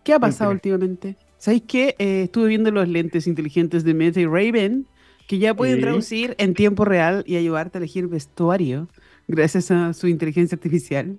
¿Qué 0.04 0.12
ha 0.14 0.18
pasado 0.18 0.50
últimamente? 0.52 1.16
¿Sabéis 1.38 1.62
que 1.62 1.94
estuve 1.98 2.48
viendo 2.48 2.70
los 2.70 2.88
lentes 2.88 3.26
inteligentes 3.26 3.84
de 3.84 3.94
Meta 3.94 4.20
y 4.20 4.26
Ray-Ban 4.26 4.86
que 5.28 5.38
ya 5.38 5.54
pueden 5.54 5.76
Sí. 5.76 5.82
traducir 5.82 6.34
en 6.38 6.54
tiempo 6.54 6.84
real 6.84 7.22
y 7.26 7.36
ayudarte 7.36 7.78
a 7.78 7.80
elegir 7.80 8.08
vestuario 8.08 8.88
gracias 9.28 9.70
a 9.70 9.92
su 9.92 10.08
inteligencia 10.08 10.56
artificial? 10.56 11.18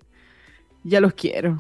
Ya 0.84 1.00
los 1.00 1.14
quiero. 1.14 1.58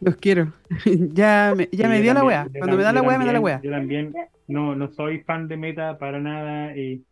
Los 0.00 0.16
quiero. 0.16 0.52
ya 1.12 1.54
me, 1.56 1.68
ya 1.72 1.88
me 1.88 2.00
dio 2.00 2.14
la 2.14 2.24
weá. 2.24 2.48
Cuando 2.58 2.76
me 2.76 2.82
da 2.82 2.92
la 2.92 3.02
weá, 3.02 3.18
me 3.18 3.26
da 3.26 3.32
la 3.32 3.40
weá. 3.40 3.60
Yo 3.62 3.70
también 3.70 4.14
no, 4.48 4.74
no 4.74 4.90
soy 4.92 5.20
fan 5.20 5.46
de 5.48 5.56
Meta 5.56 5.98
para 5.98 6.18
nada, 6.20 6.76
y, 6.76 7.02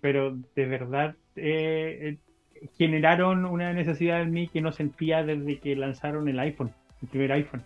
pero 0.00 0.36
de 0.56 0.66
verdad 0.66 1.16
eh, 1.36 2.18
eh, 2.54 2.68
generaron 2.78 3.44
una 3.44 3.72
necesidad 3.72 4.22
en 4.22 4.30
mí 4.30 4.48
que 4.48 4.60
no 4.60 4.72
sentía 4.72 5.22
desde 5.22 5.58
que 5.58 5.76
lanzaron 5.76 6.28
el 6.28 6.38
iPhone, 6.40 6.72
el 7.02 7.08
primer 7.08 7.32
iPhone. 7.32 7.62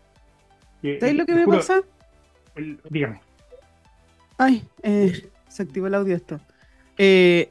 Que, 0.83 0.99
¿Sabéis 0.99 1.19
lo 1.19 1.27
que 1.27 1.35
me 1.35 1.45
juro, 1.45 1.59
pasa? 1.59 1.81
el- 2.57 2.81
dígame. 2.91 3.21
Ay, 4.39 4.65
eh, 4.83 5.29
se 5.49 5.63
activó 5.63 5.87
el 5.87 5.95
audio 5.95 6.17
esto. 6.17 6.41
Eh, 6.99 7.49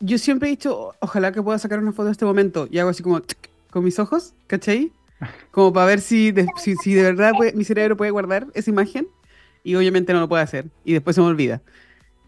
yo 0.00 0.18
siempre 0.18 0.48
he 0.48 0.50
dicho, 0.50 0.94
ojalá 1.00 1.32
que 1.32 1.42
pueda 1.42 1.58
sacar 1.58 1.78
una 1.78 1.92
foto 1.92 2.06
de 2.06 2.12
este 2.12 2.24
momento. 2.24 2.66
Y 2.70 2.78
hago 2.78 2.90
así 2.90 3.02
como 3.02 3.22
con 3.70 3.84
mis 3.84 3.98
ojos, 3.98 4.34
¿cachai? 4.46 4.90
Como 5.50 5.72
para 5.72 5.86
ver 5.86 6.00
si 6.00 6.32
de, 6.32 6.46
si, 6.56 6.76
si 6.76 6.94
de 6.94 7.02
verdad 7.02 7.32
puede- 7.36 7.52
mi 7.54 7.64
cerebro 7.64 7.96
puede 7.96 8.10
guardar 8.10 8.46
esa 8.54 8.70
imagen. 8.70 9.06
Y 9.62 9.76
obviamente 9.76 10.12
no 10.12 10.20
lo 10.20 10.28
puede 10.28 10.42
hacer. 10.42 10.66
Y 10.84 10.92
después 10.92 11.16
se 11.16 11.22
me 11.22 11.28
olvida. 11.28 11.62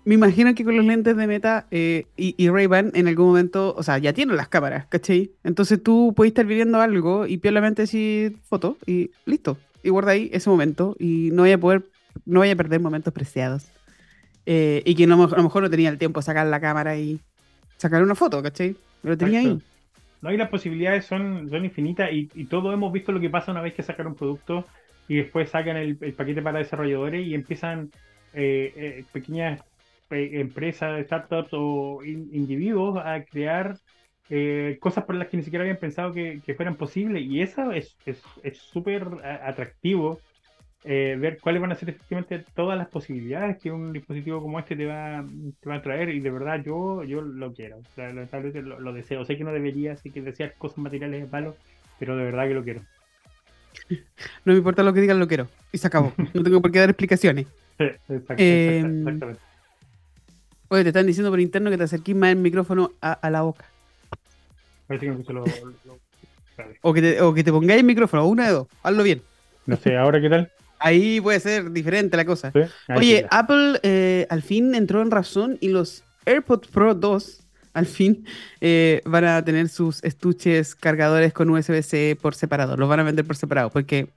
Me 0.04 0.14
imagino 0.14 0.54
que 0.54 0.64
con 0.64 0.76
los 0.76 0.86
lentes 0.86 1.16
de 1.16 1.26
Meta 1.26 1.66
eh, 1.70 2.06
y, 2.16 2.34
y 2.38 2.48
Ray-Ban 2.48 2.92
en 2.94 3.08
algún 3.08 3.26
momento, 3.26 3.74
o 3.76 3.82
sea, 3.82 3.98
ya 3.98 4.12
tienen 4.12 4.36
las 4.36 4.48
cámaras, 4.48 4.86
¿cachai? 4.86 5.32
Entonces 5.42 5.82
tú 5.82 6.14
puedes 6.16 6.30
estar 6.30 6.46
viendo 6.46 6.80
algo 6.80 7.26
y 7.26 7.38
piolamente 7.38 7.82
decir 7.82 8.36
foto 8.48 8.78
y 8.86 9.10
listo. 9.24 9.58
Y 9.82 9.90
guarda 9.90 10.12
ahí 10.12 10.30
ese 10.32 10.48
momento 10.48 10.94
y 10.98 11.30
no 11.32 11.42
vaya 11.42 11.56
a 11.56 11.58
poder, 11.58 11.84
no 12.24 12.40
vaya 12.40 12.52
a 12.52 12.56
perder 12.56 12.80
momentos 12.80 13.12
preciados. 13.12 13.64
Eh, 14.46 14.82
y 14.86 14.94
que 14.94 15.06
no, 15.08 15.22
a 15.24 15.36
lo 15.36 15.42
mejor 15.42 15.62
no 15.64 15.70
tenía 15.70 15.88
el 15.90 15.98
tiempo 15.98 16.20
de 16.20 16.24
sacar 16.24 16.46
la 16.46 16.60
cámara 16.60 16.96
y 16.96 17.20
sacar 17.76 18.02
una 18.02 18.14
foto, 18.14 18.40
¿cachai? 18.42 18.76
Lo 19.02 19.18
tenía 19.18 19.40
ahí. 19.40 19.60
No, 20.20 20.32
y 20.32 20.36
las 20.36 20.48
posibilidades 20.48 21.06
son, 21.06 21.48
son 21.50 21.64
infinitas 21.64 22.10
y, 22.12 22.30
y 22.34 22.48
todos 22.48 22.72
hemos 22.74 22.92
visto 22.92 23.12
lo 23.12 23.20
que 23.20 23.30
pasa 23.30 23.52
una 23.52 23.60
vez 23.62 23.74
que 23.74 23.82
sacan 23.82 24.06
un 24.08 24.16
producto 24.16 24.66
y 25.06 25.16
después 25.16 25.50
sacan 25.50 25.76
el, 25.76 25.98
paquete 26.16 26.42
para 26.42 26.58
desarrolladores 26.58 27.26
y 27.26 27.34
empiezan 27.34 27.92
eh, 28.32 28.72
eh, 28.76 29.08
pequeñas 29.12 29.62
eh, 30.10 30.40
empresas, 30.40 31.04
startups 31.04 31.50
o 31.52 32.02
in- 32.04 32.28
individuos 32.32 32.98
a 33.04 33.24
crear 33.24 33.78
eh, 34.28 34.78
cosas 34.80 35.04
por 35.04 35.14
las 35.16 35.28
que 35.28 35.36
ni 35.36 35.42
siquiera 35.44 35.62
habían 35.64 35.78
pensado 35.78 36.12
que, 36.12 36.40
que 36.44 36.54
fueran 36.54 36.76
posibles. 36.76 37.22
Y 37.22 37.42
eso 37.42 37.72
es 37.72 37.96
súper 38.54 39.06
es, 39.22 39.40
atractivo 39.42 40.24
eh, 40.88 41.16
ver 41.18 41.38
cuáles 41.40 41.60
van 41.60 41.72
a 41.72 41.74
ser 41.74 41.90
efectivamente 41.90 42.44
todas 42.54 42.78
las 42.78 42.86
posibilidades 42.86 43.58
que 43.58 43.72
un 43.72 43.92
dispositivo 43.92 44.40
como 44.40 44.60
este 44.60 44.76
te 44.76 44.86
va, 44.86 45.24
te 45.60 45.68
va 45.68 45.76
a 45.76 45.82
traer. 45.82 46.10
Y 46.10 46.20
de 46.20 46.30
verdad 46.30 46.62
yo, 46.64 47.02
yo 47.02 47.20
lo 47.22 47.52
quiero, 47.52 47.80
lo, 47.96 48.80
lo, 48.80 48.92
deseo. 48.92 49.24
Sé 49.24 49.36
que 49.36 49.42
no 49.42 49.52
debería, 49.52 49.96
sé 49.96 50.10
que 50.10 50.22
desear 50.22 50.54
cosas 50.54 50.78
materiales 50.78 51.24
es 51.24 51.32
malo, 51.32 51.56
pero 51.98 52.16
de 52.16 52.24
verdad 52.24 52.46
que 52.46 52.54
lo 52.54 52.64
quiero. 52.64 52.82
No 54.44 54.52
me 54.52 54.58
importa 54.58 54.84
lo 54.84 54.92
que 54.92 55.00
digan, 55.00 55.18
lo 55.18 55.26
quiero. 55.26 55.48
Y 55.72 55.78
se 55.78 55.88
acabó. 55.88 56.12
No 56.32 56.42
tengo 56.42 56.62
por 56.62 56.70
qué 56.70 56.78
dar 56.78 56.90
explicaciones. 56.90 57.46
Em, 57.78 57.98
exactamente. 58.08 59.40
Oye, 60.68 60.82
te 60.82 60.88
están 60.88 61.06
diciendo 61.06 61.30
por 61.30 61.40
interno 61.40 61.68
que 61.68 61.76
te 61.76 61.84
acerques 61.84 62.14
más 62.14 62.30
el 62.30 62.36
micrófono 62.36 62.92
a, 63.00 63.28
la 63.28 63.42
boca. 63.42 63.64
Parece 64.86 65.06
que 65.06 65.32
lo, 65.32 65.44
o, 66.80 66.94
que 66.94 67.02
te, 67.02 67.20
o 67.20 67.34
que 67.34 67.44
te 67.44 67.52
pongáis 67.52 67.80
el 67.80 67.86
micrófono, 67.86 68.26
una 68.26 68.46
de 68.46 68.52
dos. 68.52 68.68
Hazlo 68.82 69.02
bien. 69.02 69.20
No 69.66 69.76
sé, 69.76 69.96
¿ahora 69.96 70.20
qué 70.20 70.30
tal? 70.30 70.50
Ahí 70.78 71.20
puede 71.20 71.40
ser 71.40 71.70
diferente 71.72 72.16
la 72.16 72.24
cosa. 72.24 72.52
Oye, 72.94 73.26
Apple 73.30 73.80
eh, 73.82 74.26
al 74.30 74.42
fin 74.42 74.74
entró 74.74 75.02
en 75.02 75.10
razón 75.10 75.58
y 75.60 75.68
los 75.68 76.04
AirPods 76.26 76.68
Pro 76.68 76.94
2 76.94 77.42
al 77.72 77.86
fin 77.86 78.24
eh, 78.60 79.02
van 79.04 79.24
a 79.24 79.44
tener 79.44 79.68
sus 79.68 80.02
estuches 80.02 80.74
cargadores 80.74 81.32
con 81.32 81.50
USB-C 81.50 82.16
por 82.20 82.34
separado. 82.34 82.76
Los 82.76 82.88
van 82.88 83.00
a 83.00 83.02
vender 83.02 83.24
por 83.24 83.36
separado. 83.36 83.70
Porque 83.70 84.08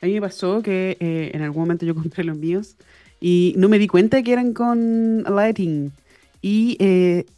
a 0.00 0.06
mí 0.06 0.14
me 0.14 0.20
pasó 0.20 0.62
que 0.62 0.96
eh, 1.00 1.30
en 1.34 1.42
algún 1.42 1.62
momento 1.62 1.86
yo 1.86 1.94
compré 1.94 2.24
los 2.24 2.36
míos 2.36 2.76
y 3.20 3.54
no 3.56 3.68
me 3.68 3.78
di 3.78 3.88
cuenta 3.88 4.22
que 4.22 4.32
eran 4.32 4.52
con 4.52 5.22
Lighting. 5.22 5.92
Y 6.40 6.78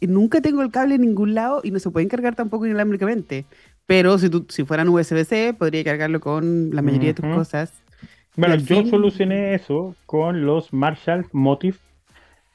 nunca 0.01 0.41
tengo 0.41 0.61
el 0.61 0.69
cable 0.69 0.95
en 0.95 1.01
ningún 1.01 1.33
lado 1.33 1.61
y 1.63 1.71
no 1.71 1.79
se 1.79 1.89
pueden 1.89 2.07
cargar 2.07 2.35
tampoco 2.35 2.67
inalámbricamente. 2.67 3.45
Pero 3.87 4.19
si, 4.19 4.29
si 4.49 4.63
fueran 4.63 4.89
USB-C, 4.89 5.55
podría 5.57 5.83
cargarlo 5.83 6.19
con 6.19 6.69
la 6.71 6.83
mayoría 6.83 7.09
de 7.09 7.15
tus 7.15 7.25
cosas. 7.25 7.73
Bueno, 8.35 8.55
yo 8.55 8.85
solucioné 8.85 9.53
eso 9.55 9.95
con 10.05 10.45
los 10.45 10.71
Marshall 10.71 11.25
Motif 11.33 11.79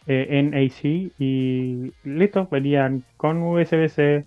eh, 0.07 0.43
NAC 0.43 0.85
y 1.19 1.93
listo, 2.05 2.49
venían 2.51 3.05
con 3.17 3.43
USB-C, 3.43 4.25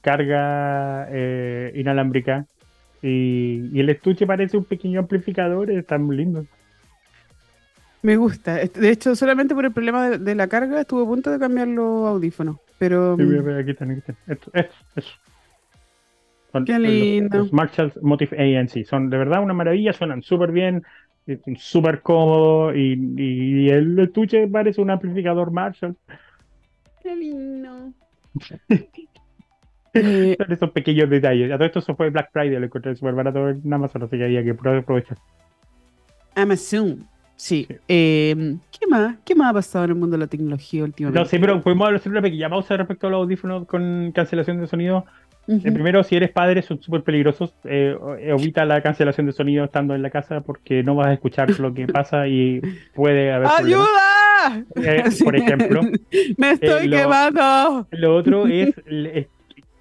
carga 0.00 1.08
eh, 1.10 1.72
inalámbrica 1.74 2.46
y, 3.02 3.78
el 3.78 3.88
estuche 3.88 4.26
parece 4.26 4.56
un 4.56 4.64
pequeño 4.64 5.00
amplificador, 5.00 5.70
está 5.70 5.98
muy 5.98 6.16
lindo. 6.16 6.46
Me 8.02 8.16
gusta. 8.16 8.56
De 8.56 8.90
hecho, 8.90 9.16
solamente 9.16 9.54
por 9.54 9.64
el 9.64 9.72
problema 9.72 10.10
de, 10.10 10.34
la 10.34 10.46
carga 10.46 10.80
estuve 10.80 11.02
a 11.02 11.06
punto 11.06 11.30
de 11.30 11.38
cambiar 11.38 11.68
los 11.68 12.06
audífonos. 12.08 12.58
Pero. 12.78 13.16
Sí, 13.16 13.22
aquí 13.58 13.70
están, 13.70 13.90
aquí 13.90 13.98
están. 14.00 14.16
Esto, 14.26 14.50
esto, 14.54 15.10
eso. 16.48 16.64
Qué 16.64 16.78
lindo. 16.78 17.38
Los, 17.38 17.52
Marshall 17.52 17.92
Motive 18.02 18.58
ANC. 18.58 18.84
Son 18.84 19.10
de 19.10 19.18
verdad 19.18 19.42
una 19.42 19.54
maravilla, 19.54 19.92
suenan 19.92 20.22
súper 20.22 20.52
bien, 20.52 20.82
súper 21.56 22.02
cómodos 22.02 22.74
y, 22.76 23.68
el 23.68 23.98
estuche 23.98 24.46
parece 24.48 24.80
un 24.80 24.90
amplificador 24.90 25.50
Marshall. 25.50 25.96
Qué 27.02 27.16
lindo. 27.16 27.92
eh, 29.94 30.36
esos 30.48 30.70
pequeños 30.70 31.10
detalles. 31.10 31.50
A 31.52 31.56
todo 31.56 31.66
esto 31.66 31.80
se 31.80 31.94
fue 31.94 32.10
Black 32.10 32.30
Friday, 32.32 32.58
lo 32.58 32.66
encontré 32.66 32.94
súper 32.96 33.14
barato 33.14 33.48
en 33.48 33.72
Amazon, 33.72 34.02
así 34.02 34.18
que 34.18 34.24
había 34.24 34.44
que 34.44 34.50
aprovechar. 34.50 35.18
Amazon. 36.34 37.06
Sí. 37.36 37.68
Eh, 37.86 38.56
¿Qué 38.78 38.86
más? 38.88 39.16
¿Qué 39.24 39.34
más 39.34 39.50
ha 39.50 39.54
pasado 39.54 39.84
en 39.84 39.90
el 39.90 39.96
mundo 39.96 40.16
de 40.16 40.24
la 40.24 40.26
tecnología 40.26 40.84
últimamente? 40.84 41.20
No 41.20 41.26
sé, 41.26 41.38
pero 41.38 41.62
podemos 41.62 41.92
hacer 41.92 42.10
una 42.10 42.22
pequeña 42.22 42.48
pausa 42.48 42.76
respecto 42.76 43.06
a 43.06 43.10
los 43.10 43.18
audífonos 43.22 43.66
con 43.66 44.10
cancelación 44.12 44.60
de 44.60 44.66
sonido. 44.66 45.04
Uh 45.48 45.60
primero, 45.60 46.02
si 46.02 46.16
eres 46.16 46.30
padre, 46.30 46.62
son 46.62 46.82
súper 46.82 47.02
peligrosos. 47.02 47.54
Eh, 47.64 47.96
evita 48.20 48.64
la 48.64 48.80
cancelación 48.82 49.26
de 49.26 49.32
sonido 49.32 49.64
estando 49.64 49.94
en 49.94 50.02
la 50.02 50.10
casa 50.10 50.40
porque 50.40 50.82
no 50.82 50.94
vas 50.96 51.08
a 51.08 51.12
escuchar 51.12 51.58
lo 51.60 51.72
que 51.72 51.86
pasa 51.86 52.26
y 52.26 52.60
puede 52.94 53.32
haber. 53.32 53.48
¡Ayuda! 53.56 54.64
Eh, 54.82 55.04
por 55.24 55.36
ejemplo. 55.36 55.82
¡Me 56.36 56.52
estoy 56.52 56.90
quemando! 56.90 57.86
Lo 57.92 58.16
otro 58.16 58.46
es, 58.48 58.74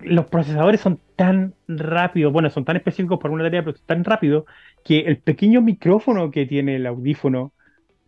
Los 0.01 0.25
procesadores 0.25 0.81
son 0.81 0.99
tan 1.15 1.55
rápidos, 1.67 2.31
bueno, 2.31 2.49
son 2.49 2.65
tan 2.65 2.75
específicos 2.75 3.19
por 3.19 3.31
una 3.31 3.43
tarea, 3.43 3.63
pero 3.63 3.77
tan 3.85 4.03
rápido 4.03 4.45
que 4.83 4.99
el 4.99 5.17
pequeño 5.17 5.61
micrófono 5.61 6.29
que 6.29 6.45
tiene 6.45 6.75
el 6.75 6.85
audífono 6.85 7.53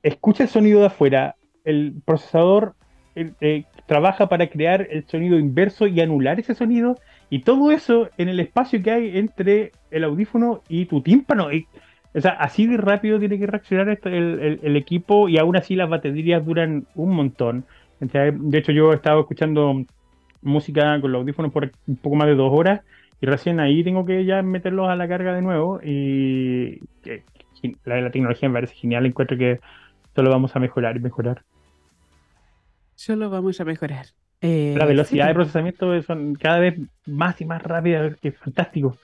escucha 0.04 0.44
el 0.44 0.50
sonido 0.50 0.82
de 0.82 0.88
afuera. 0.88 1.36
El 1.64 1.96
procesador 2.06 2.76
trabaja 3.88 4.30
para 4.30 4.48
crear 4.48 4.88
el 4.92 5.08
sonido 5.08 5.40
inverso 5.40 5.88
y 5.88 6.00
anular 6.02 6.40
ese 6.40 6.54
sonido 6.54 7.00
y 7.30 7.40
todo 7.40 7.72
eso 7.72 8.10
en 8.18 8.30
el 8.30 8.40
espacio 8.40 8.82
que 8.82 8.92
hay 8.92 9.18
entre 9.18 9.72
el 9.92 10.04
audífono 10.04 10.62
y 10.70 10.86
tu 10.86 11.02
tímpano. 11.02 11.50
o 12.14 12.22
sea, 12.22 12.32
así 12.32 12.68
de 12.68 12.78
rápido 12.78 13.20
tiene 13.20 13.38
que 13.38 13.48
reaccionar 13.48 14.00
el, 14.06 14.76
equipo 14.76 15.28
y 15.28 15.38
aún 15.38 15.56
así 15.58 15.76
las 15.76 15.90
baterías 15.90 16.46
duran 16.46 16.88
un 16.96 17.14
montón. 17.14 17.66
De 18.00 18.58
hecho, 18.58 18.72
yo 18.72 18.92
he 18.92 18.96
estado 18.96 19.22
escuchando 19.22 19.84
música 20.42 21.02
con 21.02 21.12
los 21.12 21.22
audífonos 21.22 21.52
por 21.52 21.72
un 21.88 21.96
poco 21.98 22.16
más 22.16 22.28
de 22.28 22.36
dos 22.36 22.52
horas 22.54 22.82
y 23.20 23.26
recién 23.26 23.60
ahí 23.60 23.84
tengo 23.84 24.06
que 24.06 24.24
ya 24.24 24.42
meterlos 24.44 24.88
a 24.90 24.96
la 24.96 25.08
carga 25.08 25.34
de 25.34 25.42
nuevo 25.42 25.82
y 25.84 26.80
la, 27.86 28.02
la 28.02 28.12
tecnología 28.12 28.48
me 28.48 28.54
parece 28.54 28.76
genial, 28.76 29.06
encuentro 29.06 29.38
que 29.38 29.60
solo 30.16 30.30
vamos 30.30 30.56
a 30.56 30.60
mejorar 30.60 30.96
y 30.96 31.00
mejorar. 31.00 31.44
Solo 32.96 33.30
vamos 33.30 33.60
a 33.60 33.66
mejorar. 33.66 34.08
Eh, 34.42 34.76
la 34.78 34.86
velocidad 34.86 35.28
de 35.28 35.34
procesamiento 35.34 35.94
es 35.94 36.06
cada 36.40 36.60
vez 36.60 36.76
más 37.06 37.40
y 37.42 37.46
más 37.46 37.62
rápida, 37.64 38.14
que 38.22 38.30
es 38.30 38.38
fantástico. 38.38 38.98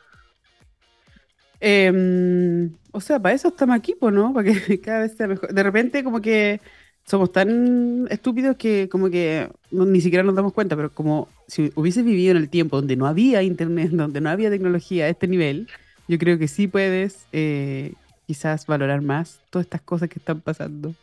Em, 1.60 2.72
o 2.92 3.00
sea, 3.00 3.20
para 3.20 3.34
eso 3.34 3.48
estamos 3.48 3.76
aquí, 3.76 3.96
¿no? 4.02 4.34
Para 4.34 4.54
que 4.54 4.80
cada 4.82 5.00
vez 5.00 5.16
sea 5.16 5.28
mejor. 5.28 5.54
De 5.54 5.64
repente, 5.64 6.04
como 6.04 6.22
que 6.22 6.60
somos 7.06 7.32
tan 7.32 8.08
estúpidos 8.10 8.56
que 8.58 8.88
como 8.90 9.10
que 9.10 9.50
ni 9.72 10.02
siquiera 10.02 10.24
nos 10.24 10.36
damos 10.36 10.54
cuenta, 10.54 10.76
pero 10.76 10.92
como 10.92 11.30
si 11.48 11.72
hubieses 11.76 12.06
vivido 12.06 12.32
en 12.32 12.38
el 12.38 12.50
tiempo 12.50 12.78
donde 12.78 12.96
no 12.96 13.08
había 13.08 13.42
internet, 13.44 13.90
donde 13.92 14.22
no 14.22 14.30
había 14.30 14.50
tecnología 14.50 15.06
a 15.06 15.10
este 15.10 15.28
nivel, 15.28 15.68
yo 16.08 16.18
creo 16.18 16.38
que 16.38 16.48
sí 16.48 16.68
puedes 16.68 17.26
eh, 17.32 17.94
quizás 18.28 18.68
valorar 18.68 19.02
más 19.02 19.40
todas 19.50 19.66
estas 19.66 19.82
cosas 19.82 20.10
que 20.10 20.20
están 20.20 20.42
pasando, 20.42 20.94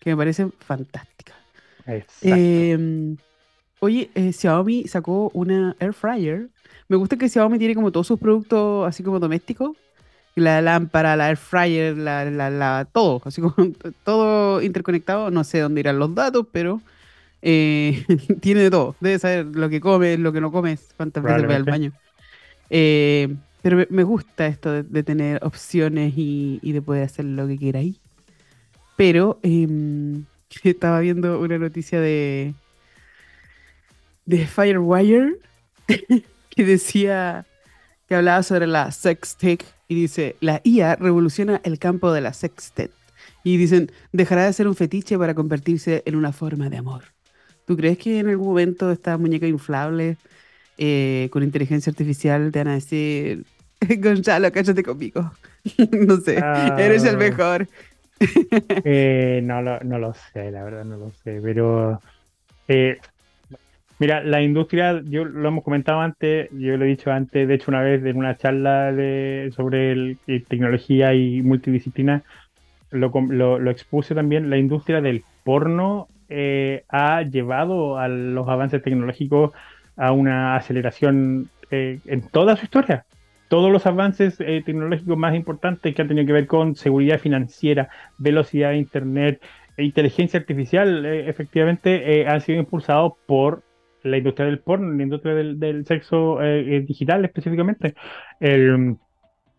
que 0.00 0.10
me 0.10 0.16
parecen 0.16 0.52
fantásticas. 0.58 1.36
Eh, 2.22 3.16
Oye, 3.80 4.10
eh, 4.14 4.32
Xiaomi 4.32 4.88
sacó 4.88 5.30
una 5.34 5.76
air 5.78 5.92
fryer. 5.92 6.48
Me 6.88 6.96
gusta 6.96 7.16
que 7.16 7.28
Xiaomi 7.28 7.58
tiene 7.58 7.74
como 7.74 7.92
todos 7.92 8.06
sus 8.06 8.18
productos 8.18 8.88
así 8.88 9.02
como 9.02 9.20
domésticos. 9.20 9.76
La 10.34 10.60
lámpara, 10.62 11.16
la 11.16 11.28
air 11.28 11.36
fryer, 11.36 11.96
la, 11.96 12.24
la, 12.30 12.88
todo, 12.92 13.20
así 13.24 13.40
como 13.40 13.54
todo 14.04 14.62
interconectado. 14.62 15.30
No 15.30 15.44
sé 15.44 15.60
dónde 15.60 15.80
irán 15.80 15.98
los 15.98 16.14
datos, 16.14 16.46
pero 16.50 16.80
eh, 17.42 18.04
tiene 18.40 18.62
de 18.62 18.70
todo. 18.70 18.96
Debe 19.00 19.18
saber 19.18 19.46
lo 19.46 19.68
que 19.68 19.80
comes, 19.80 20.18
lo 20.18 20.32
que 20.32 20.40
no 20.40 20.50
comes, 20.50 20.92
cuántas 20.96 21.22
veces 21.22 21.48
va 21.48 21.56
al 21.56 21.64
baño. 21.64 21.92
Eh, 22.70 23.34
pero 23.62 23.84
me, 23.90 24.02
gusta 24.02 24.46
esto 24.46 24.82
de, 24.82 25.02
tener 25.02 25.44
opciones 25.44 26.14
y, 26.16 26.60
de 26.62 26.82
poder 26.82 27.04
hacer 27.04 27.24
lo 27.24 27.46
que 27.46 27.58
queráis. 27.58 27.96
Pero 28.96 29.38
em, 29.42 30.24
estaba 30.64 31.00
viendo 31.00 31.40
una 31.40 31.58
noticia 31.58 32.00
de, 32.00 32.54
de 34.28 34.46
Firewire 34.46 35.38
que 36.50 36.64
decía 36.64 37.46
que 38.06 38.14
hablaba 38.14 38.42
sobre 38.42 38.66
la 38.66 38.90
sextech 38.90 39.64
y 39.88 39.94
dice, 39.94 40.36
la 40.40 40.60
IA 40.64 40.96
revoluciona 40.96 41.62
el 41.64 41.78
campo 41.78 42.12
de 42.12 42.20
la 42.20 42.34
sextet. 42.34 42.90
Y 43.42 43.56
dicen, 43.56 43.90
dejará 44.12 44.44
de 44.44 44.52
ser 44.52 44.68
un 44.68 44.74
fetiche 44.74 45.16
para 45.16 45.34
convertirse 45.34 46.02
en 46.04 46.14
una 46.14 46.32
forma 46.32 46.68
de 46.68 46.76
amor. 46.76 47.04
¿Tú 47.64 47.74
crees 47.74 47.96
que 47.96 48.18
en 48.18 48.28
algún 48.28 48.48
momento 48.48 48.92
estas 48.92 49.18
muñecas 49.18 49.48
inflables 49.48 50.18
eh, 50.76 51.28
con 51.32 51.42
inteligencia 51.42 51.90
artificial 51.90 52.52
te 52.52 52.58
van 52.58 52.68
a 52.68 52.74
decir, 52.74 53.46
Gonzalo, 53.98 54.52
cállate 54.52 54.82
conmigo? 54.82 55.32
no 56.06 56.18
sé, 56.18 56.36
eres 56.76 57.04
el 57.04 57.14
ah. 57.14 57.18
mejor. 57.18 57.68
Eh, 58.84 59.40
no, 59.42 59.62
lo, 59.62 59.80
no 59.80 59.98
lo 59.98 60.12
sé, 60.12 60.50
la 60.50 60.64
verdad 60.64 60.84
no 60.84 60.98
lo 60.98 61.12
sé, 61.12 61.40
pero 61.42 62.00
eh, 62.66 62.98
Mira, 64.00 64.22
la 64.22 64.40
industria, 64.42 65.02
yo 65.04 65.24
lo 65.24 65.48
hemos 65.48 65.64
comentado 65.64 66.00
antes, 66.00 66.48
yo 66.52 66.76
lo 66.76 66.84
he 66.84 66.88
dicho 66.88 67.10
antes, 67.10 67.48
de 67.48 67.54
hecho 67.54 67.72
una 67.72 67.82
vez 67.82 68.04
en 68.04 68.16
una 68.16 68.36
charla 68.36 68.92
de, 68.92 69.52
sobre 69.56 69.90
el, 69.90 70.18
eh, 70.28 70.40
tecnología 70.46 71.14
y 71.14 71.42
multidisciplina, 71.42 72.22
lo, 72.90 73.10
lo, 73.10 73.70
expuse 73.70 74.14
también, 74.14 74.50
la 74.50 74.56
industria 74.56 75.00
del 75.00 75.24
porno 75.42 76.06
eh, 76.28 76.84
ha 76.88 77.22
llevado 77.22 77.98
a 77.98 78.06
los 78.06 78.48
avances 78.48 78.82
tecnológicos 78.82 79.50
a 79.96 80.12
una 80.12 80.54
aceleración 80.54 81.50
eh, 81.72 81.98
en 82.06 82.22
toda 82.22 82.56
su 82.56 82.66
historia. 82.66 83.04
Todos 83.48 83.72
los 83.72 83.84
avances 83.86 84.36
tecnológicos 84.36 85.16
más 85.16 85.34
importantes 85.34 85.94
que 85.94 86.02
han 86.02 86.08
tenido 86.08 86.26
que 86.26 86.34
ver 86.34 86.46
con 86.46 86.76
seguridad 86.76 87.18
financiera, 87.18 87.88
velocidad 88.18 88.70
de 88.70 88.76
Internet, 88.76 89.42
e 89.76 89.84
inteligencia 89.84 90.38
artificial, 90.38 91.06
efectivamente, 91.06 92.26
han 92.28 92.40
sido 92.40 92.58
impulsados 92.58 93.12
por 93.26 93.62
la 94.02 94.18
industria 94.18 94.46
del 94.46 94.60
porno, 94.60 94.92
la 94.92 95.02
industria 95.02 95.34
del, 95.34 95.58
del 95.58 95.86
sexo 95.86 96.42
eh, 96.42 96.76
eh, 96.76 96.80
digital 96.80 97.24
específicamente. 97.24 97.94
El, 98.40 98.96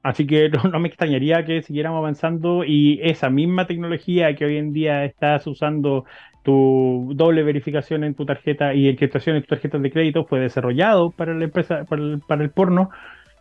así 0.04 0.26
que 0.26 0.50
no, 0.64 0.64
no 0.64 0.80
me 0.80 0.88
extrañaría 0.88 1.46
que 1.46 1.62
siguiéramos 1.62 2.00
avanzando 2.00 2.64
y 2.64 3.00
esa 3.04 3.30
misma 3.30 3.68
tecnología 3.68 4.36
que 4.36 4.46
hoy 4.46 4.58
en 4.58 4.74
día 4.74 5.06
estás 5.06 5.46
usando 5.48 6.06
tu 6.44 7.12
doble 7.16 7.44
verificación 7.44 8.04
en 8.04 8.16
tu 8.16 8.26
tarjeta 8.26 8.74
y 8.74 8.88
encriptación 8.88 9.36
en 9.36 9.42
tus 9.42 9.50
tarjetas 9.50 9.82
de 9.82 9.92
crédito 9.92 10.26
fue 10.26 10.40
desarrollado 10.40 11.12
para 11.12 11.34
la 11.34 11.44
empresa, 11.46 11.84
para 11.86 12.02
el, 12.02 12.22
para 12.28 12.44
el 12.44 12.50
porno, 12.50 12.90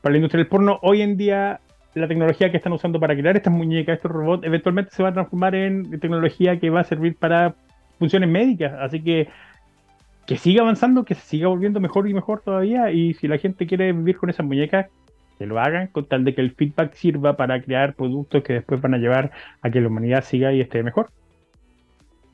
para 0.02 0.12
la 0.12 0.18
industria 0.18 0.42
del 0.42 0.48
porno. 0.48 0.78
Hoy 0.82 1.02
en 1.02 1.16
día 1.16 1.60
la 1.94 2.08
tecnología 2.08 2.50
que 2.50 2.56
están 2.56 2.72
usando 2.72 3.00
para 3.00 3.16
crear 3.16 3.36
estas 3.36 3.52
muñecas, 3.52 3.96
estos 3.96 4.10
robots, 4.10 4.44
eventualmente 4.44 4.92
se 4.92 5.02
va 5.02 5.10
a 5.10 5.12
transformar 5.12 5.54
en 5.54 5.98
tecnología 6.00 6.58
que 6.58 6.70
va 6.70 6.80
a 6.80 6.84
servir 6.84 7.16
para 7.16 7.54
funciones 7.98 8.28
médicas. 8.28 8.74
Así 8.78 9.02
que 9.02 9.28
que 10.28 10.36
siga 10.36 10.60
avanzando, 10.60 11.06
que 11.06 11.14
se 11.14 11.22
siga 11.22 11.48
volviendo 11.48 11.80
mejor 11.80 12.06
y 12.06 12.12
mejor 12.12 12.42
todavía. 12.42 12.92
Y 12.92 13.14
si 13.14 13.26
la 13.28 13.38
gente 13.38 13.66
quiere 13.66 13.94
vivir 13.94 14.18
con 14.18 14.28
esas 14.28 14.44
muñecas, 14.44 14.88
que 15.38 15.46
lo 15.46 15.58
hagan, 15.58 15.86
con 15.86 16.04
tal 16.04 16.22
de 16.22 16.34
que 16.34 16.42
el 16.42 16.54
feedback 16.54 16.92
sirva 16.92 17.38
para 17.38 17.62
crear 17.62 17.94
productos 17.94 18.42
que 18.42 18.52
después 18.52 18.78
van 18.82 18.92
a 18.92 18.98
llevar 18.98 19.32
a 19.62 19.70
que 19.70 19.80
la 19.80 19.88
humanidad 19.88 20.22
siga 20.22 20.52
y 20.52 20.60
esté 20.60 20.82
mejor. 20.82 21.08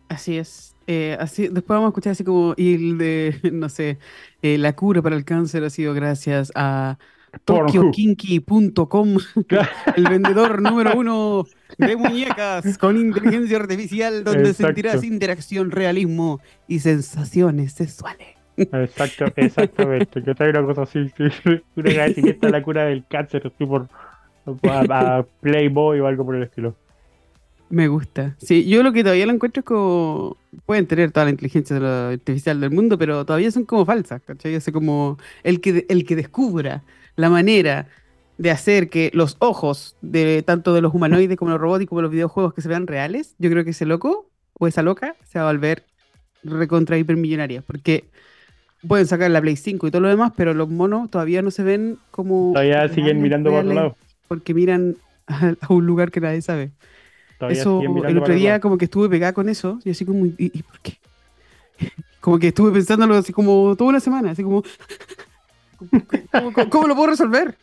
Así 0.08 0.36
es. 0.38 0.74
Eh, 0.88 1.16
así, 1.20 1.42
después 1.44 1.68
vamos 1.68 1.84
a 1.84 1.88
escuchar 1.90 2.10
así 2.10 2.24
como, 2.24 2.54
y 2.56 2.74
el 2.74 2.98
de, 2.98 3.36
no 3.52 3.68
sé, 3.68 3.98
eh, 4.42 4.58
la 4.58 4.74
cura 4.74 5.00
para 5.00 5.14
el 5.14 5.24
cáncer 5.24 5.62
ha 5.62 5.70
sido 5.70 5.94
gracias 5.94 6.50
a 6.56 6.98
tokyokinky.com, 7.44 9.18
el 9.96 10.04
vendedor 10.08 10.60
número 10.60 10.98
uno 10.98 11.46
de 11.78 11.96
muñecas 11.96 12.78
con 12.78 12.96
inteligencia 12.96 13.58
artificial, 13.58 14.24
donde 14.24 14.50
Exacto. 14.50 14.66
sentirás 14.66 15.04
interacción, 15.04 15.70
realismo 15.70 16.40
y 16.68 16.80
sensaciones 16.80 17.72
sexuales. 17.72 18.28
Exacto, 18.56 19.26
exactamente. 19.36 20.22
Yo 20.22 20.34
traigo 20.34 20.58
una 20.58 20.68
cosa 20.68 20.82
así, 20.82 21.10
una 21.76 22.06
etiqueta 22.06 22.48
la 22.50 22.62
cura 22.62 22.84
del 22.84 23.04
cáncer, 23.06 23.42
así 23.46 23.66
por 23.66 23.88
a, 24.68 25.18
a 25.18 25.22
Playboy 25.40 26.00
o 26.00 26.06
algo 26.06 26.24
por 26.24 26.36
el 26.36 26.44
estilo. 26.44 26.76
Me 27.70 27.88
gusta. 27.88 28.36
Sí, 28.38 28.68
yo 28.68 28.82
lo 28.82 28.92
que 28.92 29.02
todavía 29.02 29.26
lo 29.26 29.32
encuentro 29.32 29.60
es 29.60 29.64
como. 29.64 30.36
Pueden 30.66 30.86
tener 30.86 31.10
toda 31.10 31.24
la 31.24 31.30
inteligencia 31.30 32.10
artificial 32.10 32.60
del 32.60 32.70
mundo, 32.70 32.96
pero 32.98 33.24
todavía 33.24 33.50
son 33.50 33.64
como 33.64 33.84
falsas, 33.84 34.22
¿cachai? 34.22 34.54
Así 34.54 34.70
como 34.70 35.18
el 35.42 35.60
que, 35.60 35.84
el 35.88 36.04
que 36.04 36.14
descubra 36.14 36.84
la 37.16 37.30
manera 37.30 37.88
de 38.38 38.50
hacer 38.50 38.88
que 38.90 39.10
los 39.14 39.36
ojos 39.38 39.96
de 40.02 40.42
tanto 40.42 40.74
de 40.74 40.80
los 40.80 40.92
humanoides 40.94 41.36
como 41.36 41.52
los 41.52 41.60
robots 41.60 41.82
y 41.84 41.86
como 41.86 42.02
los 42.02 42.10
videojuegos 42.10 42.52
que 42.54 42.62
se 42.62 42.68
vean 42.68 42.86
reales, 42.86 43.34
yo 43.38 43.50
creo 43.50 43.64
que 43.64 43.70
ese 43.70 43.86
loco 43.86 44.28
o 44.58 44.66
esa 44.66 44.82
loca 44.82 45.14
se 45.24 45.38
va 45.38 45.48
a 45.48 45.52
volver 45.52 45.84
recontra 46.42 46.98
hipermillonaria. 46.98 47.62
Porque 47.62 48.04
pueden 48.86 49.06
sacar 49.06 49.30
la 49.30 49.40
Play 49.40 49.56
5 49.56 49.86
y 49.86 49.90
todo 49.90 50.02
lo 50.02 50.08
demás, 50.08 50.32
pero 50.36 50.52
los 50.54 50.68
monos 50.68 51.10
todavía 51.10 51.42
no 51.42 51.50
se 51.50 51.62
ven 51.62 51.98
como. 52.10 52.52
Todavía 52.52 52.88
siguen 52.88 53.22
mirando 53.22 53.50
para 53.50 53.60
otro 53.62 53.74
lado. 53.74 53.96
Porque 54.28 54.52
miran 54.54 54.96
a, 55.26 55.54
a 55.60 55.72
un 55.72 55.86
lugar 55.86 56.10
que 56.10 56.20
nadie 56.20 56.42
sabe. 56.42 56.70
Todavía 57.38 57.60
Eso, 57.60 57.80
el 58.08 58.18
otro 58.18 58.34
día 58.34 58.60
como 58.60 58.78
que 58.78 58.84
estuve 58.86 59.08
pegada 59.08 59.32
con 59.32 59.48
eso, 59.48 59.78
y 59.84 59.90
así 59.90 60.04
como, 60.04 60.26
¿y, 60.26 60.34
y 60.38 60.62
por 60.62 60.80
qué? 60.80 60.98
Como 62.20 62.38
que 62.38 62.48
estuve 62.48 62.70
pensándolo 62.72 63.16
así 63.16 63.32
como 63.34 63.74
toda 63.76 63.90
una 63.90 64.00
semana, 64.00 64.30
así 64.30 64.42
como, 64.42 64.62
¿cómo, 65.78 66.52
cómo- 66.52 66.70
cómo 66.70 66.88
lo 66.88 66.94
puedo 66.94 67.08
resolver? 67.10 67.56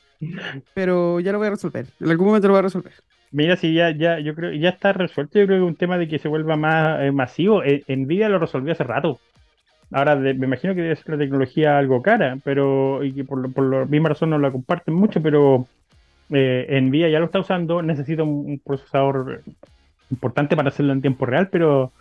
Pero 0.73 1.19
ya 1.19 1.31
lo 1.31 1.37
voy 1.37 1.47
a 1.47 1.51
resolver, 1.51 1.85
en 1.99 2.09
algún 2.09 2.27
momento 2.27 2.47
lo 2.47 2.53
voy 2.53 2.59
a 2.59 2.63
resolver. 2.63 2.93
Mira, 3.31 3.55
si 3.55 3.73
ya, 3.73 3.91
ya, 3.91 4.19
yo 4.19 4.35
creo, 4.35 4.51
ya 4.51 4.69
está 4.69 4.91
resuelto, 4.91 5.39
yo 5.39 5.45
creo 5.45 5.59
que 5.59 5.65
es 5.65 5.69
un 5.69 5.77
tema 5.77 5.97
de 5.97 6.07
que 6.07 6.19
se 6.19 6.27
vuelva 6.27 6.57
más 6.57 7.01
eh, 7.01 7.11
masivo. 7.11 7.63
Eh, 7.63 7.83
Nvidia 7.87 8.27
lo 8.27 8.39
resolvió 8.39 8.73
hace 8.73 8.83
rato. 8.83 9.19
Ahora, 9.89 10.15
me 10.15 10.31
imagino 10.31 10.75
que 10.75 10.81
debe 10.81 10.95
ser 10.95 11.11
la 11.11 11.17
tecnología 11.17 11.77
algo 11.77 12.01
cara, 12.01 12.37
pero, 12.43 13.03
y 13.03 13.13
que 13.13 13.23
por, 13.23 13.51
por 13.53 13.63
la 13.63 13.85
misma 13.85 14.09
razón 14.09 14.29
no 14.31 14.37
la 14.37 14.51
comparten 14.51 14.93
mucho, 14.93 15.21
pero 15.21 15.67
eh, 16.29 16.79
Nvidia 16.81 17.09
ya 17.09 17.19
lo 17.19 17.25
está 17.25 17.39
usando, 17.39 17.81
necesita 17.81 18.23
un 18.23 18.59
procesador 18.63 19.43
importante 20.09 20.55
para 20.55 20.69
hacerlo 20.69 20.93
en 20.93 21.01
tiempo 21.01 21.25
real, 21.25 21.49
pero 21.49 21.91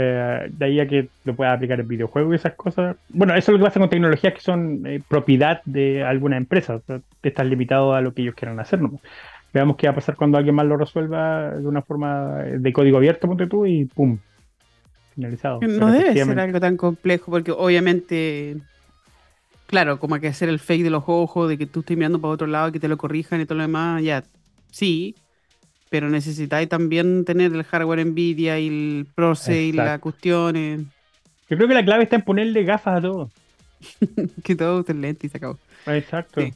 eh, 0.00 0.48
de 0.48 0.64
ahí 0.64 0.78
a 0.78 0.86
que 0.86 1.08
lo 1.24 1.34
pueda 1.34 1.52
aplicar 1.52 1.80
en 1.80 1.88
videojuegos 1.88 2.32
y 2.32 2.36
esas 2.36 2.54
cosas. 2.54 2.96
Bueno, 3.08 3.34
eso 3.34 3.50
es 3.50 3.58
lo 3.58 3.58
que 3.58 3.68
pasa 3.68 3.80
con 3.80 3.90
tecnologías 3.90 4.32
que 4.32 4.40
son 4.40 4.86
eh, 4.86 5.02
propiedad 5.08 5.60
de 5.64 6.04
alguna 6.04 6.36
empresa. 6.36 6.76
O 6.76 6.80
sea, 6.86 7.00
estás 7.20 7.46
limitado 7.46 7.92
a 7.94 8.00
lo 8.00 8.14
que 8.14 8.22
ellos 8.22 8.36
quieran 8.36 8.60
hacer. 8.60 8.80
¿no? 8.80 9.00
Veamos 9.52 9.76
qué 9.76 9.88
va 9.88 9.92
a 9.92 9.94
pasar 9.96 10.14
cuando 10.14 10.38
alguien 10.38 10.54
más 10.54 10.66
lo 10.66 10.76
resuelva 10.76 11.50
de 11.50 11.66
una 11.66 11.82
forma 11.82 12.36
de 12.44 12.72
código 12.72 12.98
abierto, 12.98 13.26
ponte 13.26 13.48
tú, 13.48 13.66
y 13.66 13.86
¡pum! 13.86 14.18
Finalizado. 15.16 15.58
Pero 15.58 15.72
No 15.72 15.90
debe 15.90 16.14
ser 16.14 16.38
algo 16.38 16.60
tan 16.60 16.76
complejo, 16.76 17.32
porque 17.32 17.50
obviamente, 17.50 18.56
claro, 19.66 19.98
como 19.98 20.14
hay 20.14 20.20
que 20.20 20.28
hacer 20.28 20.48
el 20.48 20.60
fake 20.60 20.84
de 20.84 20.90
los 20.90 21.02
ojos, 21.08 21.48
de 21.48 21.58
que 21.58 21.66
tú 21.66 21.80
estés 21.80 21.96
mirando 21.96 22.20
para 22.20 22.34
otro 22.34 22.46
lado 22.46 22.68
y 22.68 22.72
que 22.72 22.78
te 22.78 22.86
lo 22.86 22.98
corrijan 22.98 23.40
y 23.40 23.46
todo 23.46 23.56
lo 23.56 23.62
demás, 23.62 24.00
ya, 24.04 24.22
sí, 24.70 25.16
pero 25.90 26.08
necesitáis 26.08 26.68
también 26.68 27.24
tener 27.24 27.52
el 27.54 27.64
hardware 27.64 28.04
Nvidia 28.06 28.58
y 28.58 28.66
el 28.68 29.06
Proce 29.14 29.62
y 29.64 29.72
la 29.72 29.84
Exacto. 29.84 30.02
cuestión, 30.02 30.56
eh, 30.56 30.78
Yo 31.48 31.56
creo 31.56 31.68
que 31.68 31.74
la 31.74 31.84
clave 31.84 32.02
está 32.04 32.16
en 32.16 32.22
ponerle 32.22 32.64
gafas 32.64 32.98
a 32.98 33.00
todo. 33.00 33.30
que 34.44 34.56
todo 34.56 34.80
esté 34.80 34.94
lento 34.94 35.26
y 35.26 35.30
se 35.30 35.36
acabó. 35.38 35.58
Exacto. 35.86 36.40
Sí. 36.40 36.52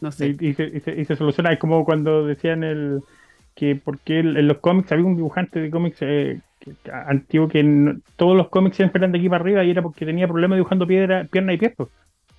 No 0.00 0.12
sé. 0.12 0.36
Y, 0.40 0.48
y 0.48 0.54
se, 0.54 0.64
y 0.64 0.80
se- 0.80 1.00
y 1.00 1.04
se 1.04 1.16
soluciona. 1.16 1.52
Es 1.52 1.58
como 1.58 1.84
cuando 1.84 2.26
decían 2.26 2.62
el 2.64 3.00
que 3.54 3.76
porque 3.76 4.18
en 4.20 4.48
los 4.48 4.58
cómics 4.58 4.90
había 4.92 5.04
un 5.04 5.16
dibujante 5.16 5.60
de 5.60 5.70
cómics 5.70 5.98
eh, 6.00 6.40
que- 6.60 6.72
antiguo 6.90 7.48
que 7.48 7.62
no- 7.62 7.96
todos 8.16 8.36
los 8.36 8.48
cómics 8.48 8.76
siempre 8.76 8.98
eran 9.00 9.12
de 9.12 9.18
aquí 9.18 9.28
para 9.28 9.42
arriba 9.42 9.64
y 9.64 9.70
era 9.70 9.82
porque 9.82 10.06
tenía 10.06 10.26
problemas 10.28 10.56
dibujando 10.56 10.86
piedra, 10.86 11.24
pierna 11.30 11.52
y 11.52 11.58
pies. 11.58 11.72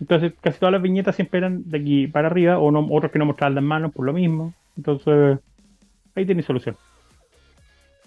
Entonces 0.00 0.32
casi 0.40 0.58
todas 0.60 0.72
las 0.72 0.82
viñetas 0.82 1.16
siempre 1.16 1.38
eran 1.38 1.68
de 1.68 1.78
aquí 1.78 2.06
para 2.06 2.28
arriba 2.28 2.58
o 2.58 2.70
no, 2.70 2.86
otros 2.90 3.10
que 3.10 3.18
no 3.18 3.26
mostraban 3.26 3.54
las 3.56 3.64
manos 3.64 3.92
por 3.92 4.06
lo 4.06 4.12
mismo. 4.12 4.54
Entonces 4.78 5.38
ahí 6.14 6.24
tenéis 6.24 6.46
solución. 6.46 6.76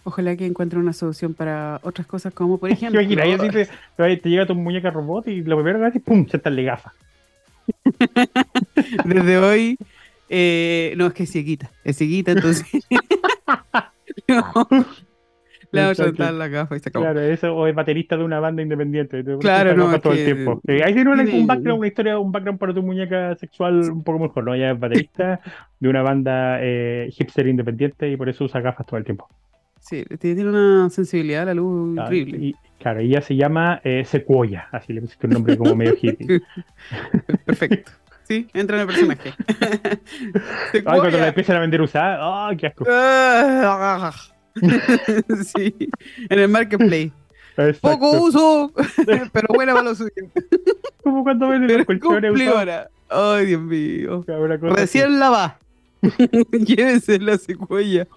Ojalá 0.03 0.35
que 0.35 0.47
encuentre 0.47 0.79
una 0.79 0.93
solución 0.93 1.35
para 1.35 1.79
otras 1.83 2.07
cosas, 2.07 2.33
como 2.33 2.57
por 2.57 2.71
ejemplo. 2.71 2.99
Imagina, 2.99 3.23
ahí 3.23 3.33
así 3.33 3.49
te, 3.49 4.29
llega 4.29 4.47
tu 4.47 4.55
muñeca 4.55 4.89
robot 4.89 5.27
y 5.27 5.43
lo 5.43 5.57
primero 5.57 5.79
que 5.79 5.85
haces, 5.85 6.01
¡pum! 6.01 6.27
sentarle 6.27 6.63
gafas. 6.63 6.93
Desde 9.05 9.37
hoy. 9.37 9.77
eh, 10.29 10.93
no, 10.97 11.07
es 11.07 11.13
que 11.13 11.23
es 11.23 11.31
cieguita. 11.31 11.69
Es 11.83 11.97
cieguita, 11.97 12.31
entonces. 12.31 12.65
Le 15.73 15.81
vamos 15.81 15.99
a 15.99 16.03
Exacto. 16.03 16.23
saltar 16.23 16.33
la 16.33 16.47
gafa 16.49 16.75
y 16.75 16.79
se 16.79 16.89
acabó. 16.89 17.05
Claro, 17.05 17.21
eso, 17.21 17.55
o 17.55 17.65
es 17.67 17.73
baterista 17.73 18.17
de 18.17 18.23
una 18.23 18.39
banda 18.39 18.61
independiente. 18.61 19.23
te- 19.23 19.37
Claro, 19.37 19.73
no, 19.75 19.99
todo 20.01 20.13
que- 20.13 20.19
el 20.19 20.25
tiempo. 20.35 20.61
Eh, 20.67 20.81
ahí 20.83 20.93
tiene 20.93 21.09
un 21.11 21.47
background, 21.47 21.79
una 21.79 21.87
historia, 21.87 22.19
un 22.19 22.31
background 22.31 22.59
para 22.59 22.73
tu 22.73 22.81
muñeca 22.83 23.35
sexual 23.35 23.89
un 23.89 24.03
poco 24.03 24.19
mejor, 24.19 24.43
¿no? 24.43 24.53
Ella 24.53 24.71
es 24.71 24.79
baterista 24.79 25.39
de 25.79 25.89
una 25.89 26.01
banda 26.01 26.57
eh, 26.61 27.09
hipster 27.13 27.47
independiente 27.47 28.09
y 28.09 28.17
por 28.17 28.27
eso 28.27 28.43
usa 28.43 28.59
gafas 28.61 28.85
todo 28.85 28.97
el 28.97 29.03
tiempo. 29.05 29.27
Sí, 29.79 30.03
tiene 30.19 30.45
una 30.47 30.89
sensibilidad 30.89 31.43
a 31.43 31.45
la 31.45 31.53
luz 31.55 31.97
Ah, 31.97 32.03
increíble. 32.03 32.37
Y, 32.39 32.55
claro, 32.79 32.99
ella 32.99 33.21
se 33.21 33.35
llama 33.35 33.79
eh, 33.83 34.03
Sequoia, 34.05 34.67
así 34.71 34.93
le 34.93 35.01
pusiste 35.01 35.25
un 35.27 35.33
nombre 35.33 35.57
como 35.57 35.75
medio 35.75 35.95
hippie. 35.99 36.41
Perfecto. 37.45 37.91
Sí, 38.23 38.47
entra 38.53 38.75
en 38.77 38.81
el 38.81 38.87
personaje. 38.87 39.33
Ay, 40.85 40.99
cuando 40.99 41.17
la 41.17 41.29
empiezan 41.29 41.57
a 41.57 41.59
vender 41.61 41.81
usada, 41.81 42.47
¡ay, 42.49 42.57
qué 42.57 42.67
asco! 42.67 42.85
Ah, 44.55 44.79
sí, 45.43 45.75
en 46.29 46.39
el 46.39 46.49
marketplace. 46.49 47.11
Exacto. 47.57 47.79
Poco 47.81 48.23
uso, 48.23 48.73
pero 49.33 49.47
buena 49.53 49.73
para 49.73 49.89
lo 49.89 49.95
siguiente. 49.95 50.45
Como 51.03 51.23
cuando 51.23 51.49
Pero 51.49 51.77
los 51.77 51.85
colchones 51.85 52.31
usados. 52.33 52.87
Ay, 53.09 53.45
Dios 53.47 53.61
mío. 53.61 54.23
Recién 54.61 55.19
lavada. 55.19 55.59
Llévese 56.51 57.19
la 57.19 57.37
secuella. 57.37 58.07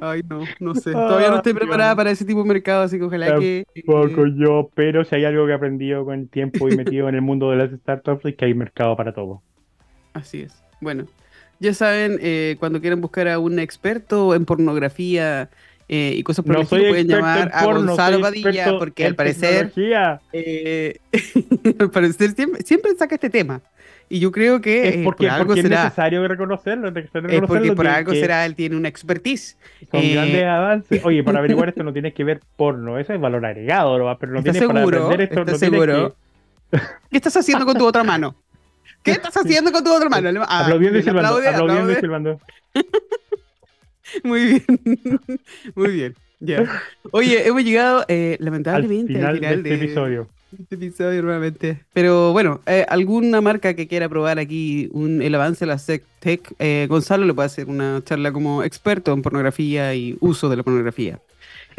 Ay, 0.00 0.22
no, 0.28 0.40
no 0.60 0.74
sé. 0.74 0.92
Todavía 0.92 1.30
no 1.30 1.36
estoy 1.36 1.52
Ay, 1.52 1.58
preparada 1.58 1.94
para 1.96 2.10
ese 2.10 2.24
tipo 2.24 2.42
de 2.42 2.48
mercado, 2.48 2.82
así 2.82 2.98
que 2.98 3.04
ojalá 3.04 3.34
que. 3.34 3.66
eh, 3.74 3.82
Poco 3.84 4.26
yo, 4.26 4.70
pero 4.74 5.04
si 5.04 5.16
hay 5.16 5.24
algo 5.24 5.46
que 5.46 5.52
he 5.52 5.54
aprendido 5.54 6.04
con 6.04 6.14
el 6.20 6.28
tiempo 6.28 6.68
y 6.68 6.72
metido 6.72 7.08
en 7.08 7.14
el 7.16 7.22
mundo 7.22 7.50
de 7.50 7.56
las 7.56 7.70
startups 7.80 8.24
es 8.26 8.36
que 8.36 8.44
hay 8.46 8.54
mercado 8.54 8.96
para 8.96 9.12
todo. 9.14 9.42
Así 10.14 10.42
es. 10.42 10.64
Bueno, 10.80 11.06
ya 11.60 11.74
saben, 11.74 12.18
eh, 12.22 12.56
cuando 12.58 12.80
quieran 12.80 13.00
buscar 13.00 13.28
a 13.28 13.38
un 13.38 13.58
experto 13.58 14.34
en 14.34 14.44
pornografía 14.44 15.50
eh, 15.88 16.14
y 16.16 16.22
cosas 16.22 16.44
por 16.44 16.54
No 16.54 16.60
el 16.60 16.64
estilo, 16.64 16.88
pueden 16.88 17.08
llamar 17.08 17.50
a 17.52 17.64
porno, 17.64 17.86
Gonzalo 17.86 18.20
Padilla, 18.20 18.78
porque 18.78 19.06
al 19.06 19.14
parecer, 19.14 19.72
eh, 20.32 20.98
al 21.80 21.90
parecer 21.90 22.30
siempre, 22.32 22.62
siempre 22.62 22.94
saca 22.96 23.14
este 23.14 23.30
tema. 23.30 23.60
Y 24.10 24.20
yo 24.20 24.32
creo 24.32 24.60
que 24.62 24.88
Es 24.88 24.94
eh, 24.96 25.02
porque, 25.04 25.26
por 25.26 25.32
algo 25.34 25.46
porque 25.48 25.60
es 25.60 25.66
será. 25.66 25.84
necesario 25.84 26.26
reconocerlo. 26.26 26.88
Es 26.88 26.94
necesario 26.94 27.28
Es 27.28 27.34
porque 27.40 27.40
reconocerlo 27.40 27.74
por 27.76 27.84
que- 27.84 27.90
algo 27.90 28.12
que 28.12 28.20
será, 28.20 28.46
él 28.46 28.54
tiene 28.54 28.74
una 28.76 28.88
expertise. 28.88 29.58
Son 29.90 30.00
Eh, 30.02 30.12
grandes 30.14 30.44
avances. 30.46 31.04
Oye, 31.04 31.22
para 31.22 31.38
averiguar 31.40 31.68
esto 31.68 31.82
no 31.84 31.92
tienes 31.92 32.14
que 32.14 32.24
ver 32.24 32.40
porno, 32.56 32.98
eso 32.98 33.12
es 33.12 33.20
valor 33.20 33.44
agregado, 33.44 33.98
¿no? 33.98 34.18
pero 34.18 34.32
no 34.32 34.38
¿Estás 34.38 34.52
tienes 34.54 34.66
para 34.68 34.80
seguro? 34.80 34.98
aprender 35.04 35.20
esto. 35.28 35.40
¿Estás 35.40 35.52
no 35.52 35.58
seguro? 35.58 36.16
¿Qué 37.10 37.16
estás 37.18 37.36
haciendo 37.36 37.66
con 37.66 37.76
tu 37.76 37.84
otra 37.86 38.02
mano? 38.02 38.34
¿Qué 39.02 39.10
estás 39.12 39.36
haciendo 39.36 39.72
con 39.72 39.84
tu 39.84 39.92
otra 39.94 40.08
mano? 40.08 40.30
que... 40.32 40.38
Ah, 40.48 40.60
aplaudiendo 40.60 40.98
y 40.98 41.02
silbando, 41.02 41.28
aplaude, 41.28 41.48
aplaudiendo 41.48 41.92
y 41.92 41.96
silbando. 41.96 42.40
Muy 44.24 44.44
bien. 44.44 44.64
Muy 45.74 45.90
bien. 45.90 46.14
Ya. 46.40 46.82
Oye, 47.10 47.46
hemos 47.48 47.64
llegado 47.64 48.04
eh, 48.06 48.36
Al 48.38 48.44
lamentablemente 48.44 49.14
final 49.14 49.26
al 49.26 49.34
de 49.34 49.38
final 49.40 49.58
este 49.58 49.68
de, 49.68 49.74
episodio. 49.74 50.28
Este 50.58 50.74
episodio 50.76 51.22
nuevamente. 51.22 51.82
Pero 51.92 52.32
bueno, 52.32 52.60
eh, 52.66 52.86
alguna 52.88 53.40
marca 53.40 53.74
que 53.74 53.88
quiera 53.88 54.08
probar 54.08 54.38
aquí 54.38 54.88
un, 54.92 55.20
el 55.20 55.34
avance 55.34 55.64
de 55.64 55.66
la 55.66 55.78
SecTech, 55.78 56.54
eh, 56.58 56.86
Gonzalo 56.88 57.26
le 57.26 57.34
puede 57.34 57.46
hacer 57.46 57.68
una 57.68 58.02
charla 58.04 58.32
como 58.32 58.62
experto 58.62 59.12
en 59.12 59.22
pornografía 59.22 59.94
y 59.94 60.16
uso 60.20 60.48
de 60.48 60.56
la 60.56 60.62
pornografía. 60.62 61.18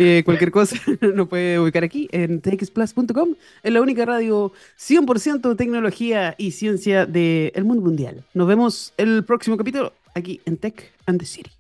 Eh, 0.02 0.24
cualquier 0.24 0.52
cosa 0.52 0.78
nos 1.14 1.28
puede 1.28 1.60
ubicar 1.60 1.84
aquí 1.84 2.08
en 2.14 2.40
txplus.com, 2.40 3.36
en 3.64 3.74
la 3.74 3.82
única 3.82 4.06
radio 4.06 4.54
100% 4.78 5.58
tecnología 5.58 6.36
y 6.38 6.52
ciencia 6.52 7.06
del 7.06 7.66
mundo 7.66 7.82
mundial. 7.82 8.24
Nos 8.34 8.48
vemos 8.48 8.94
el 8.98 9.26
próximo 9.26 9.58
capítulo 9.58 9.92
aquí 10.14 10.40
en 10.46 10.56
Tech 10.56 10.94
and 11.06 11.20
the 11.20 11.26
City. 11.26 11.52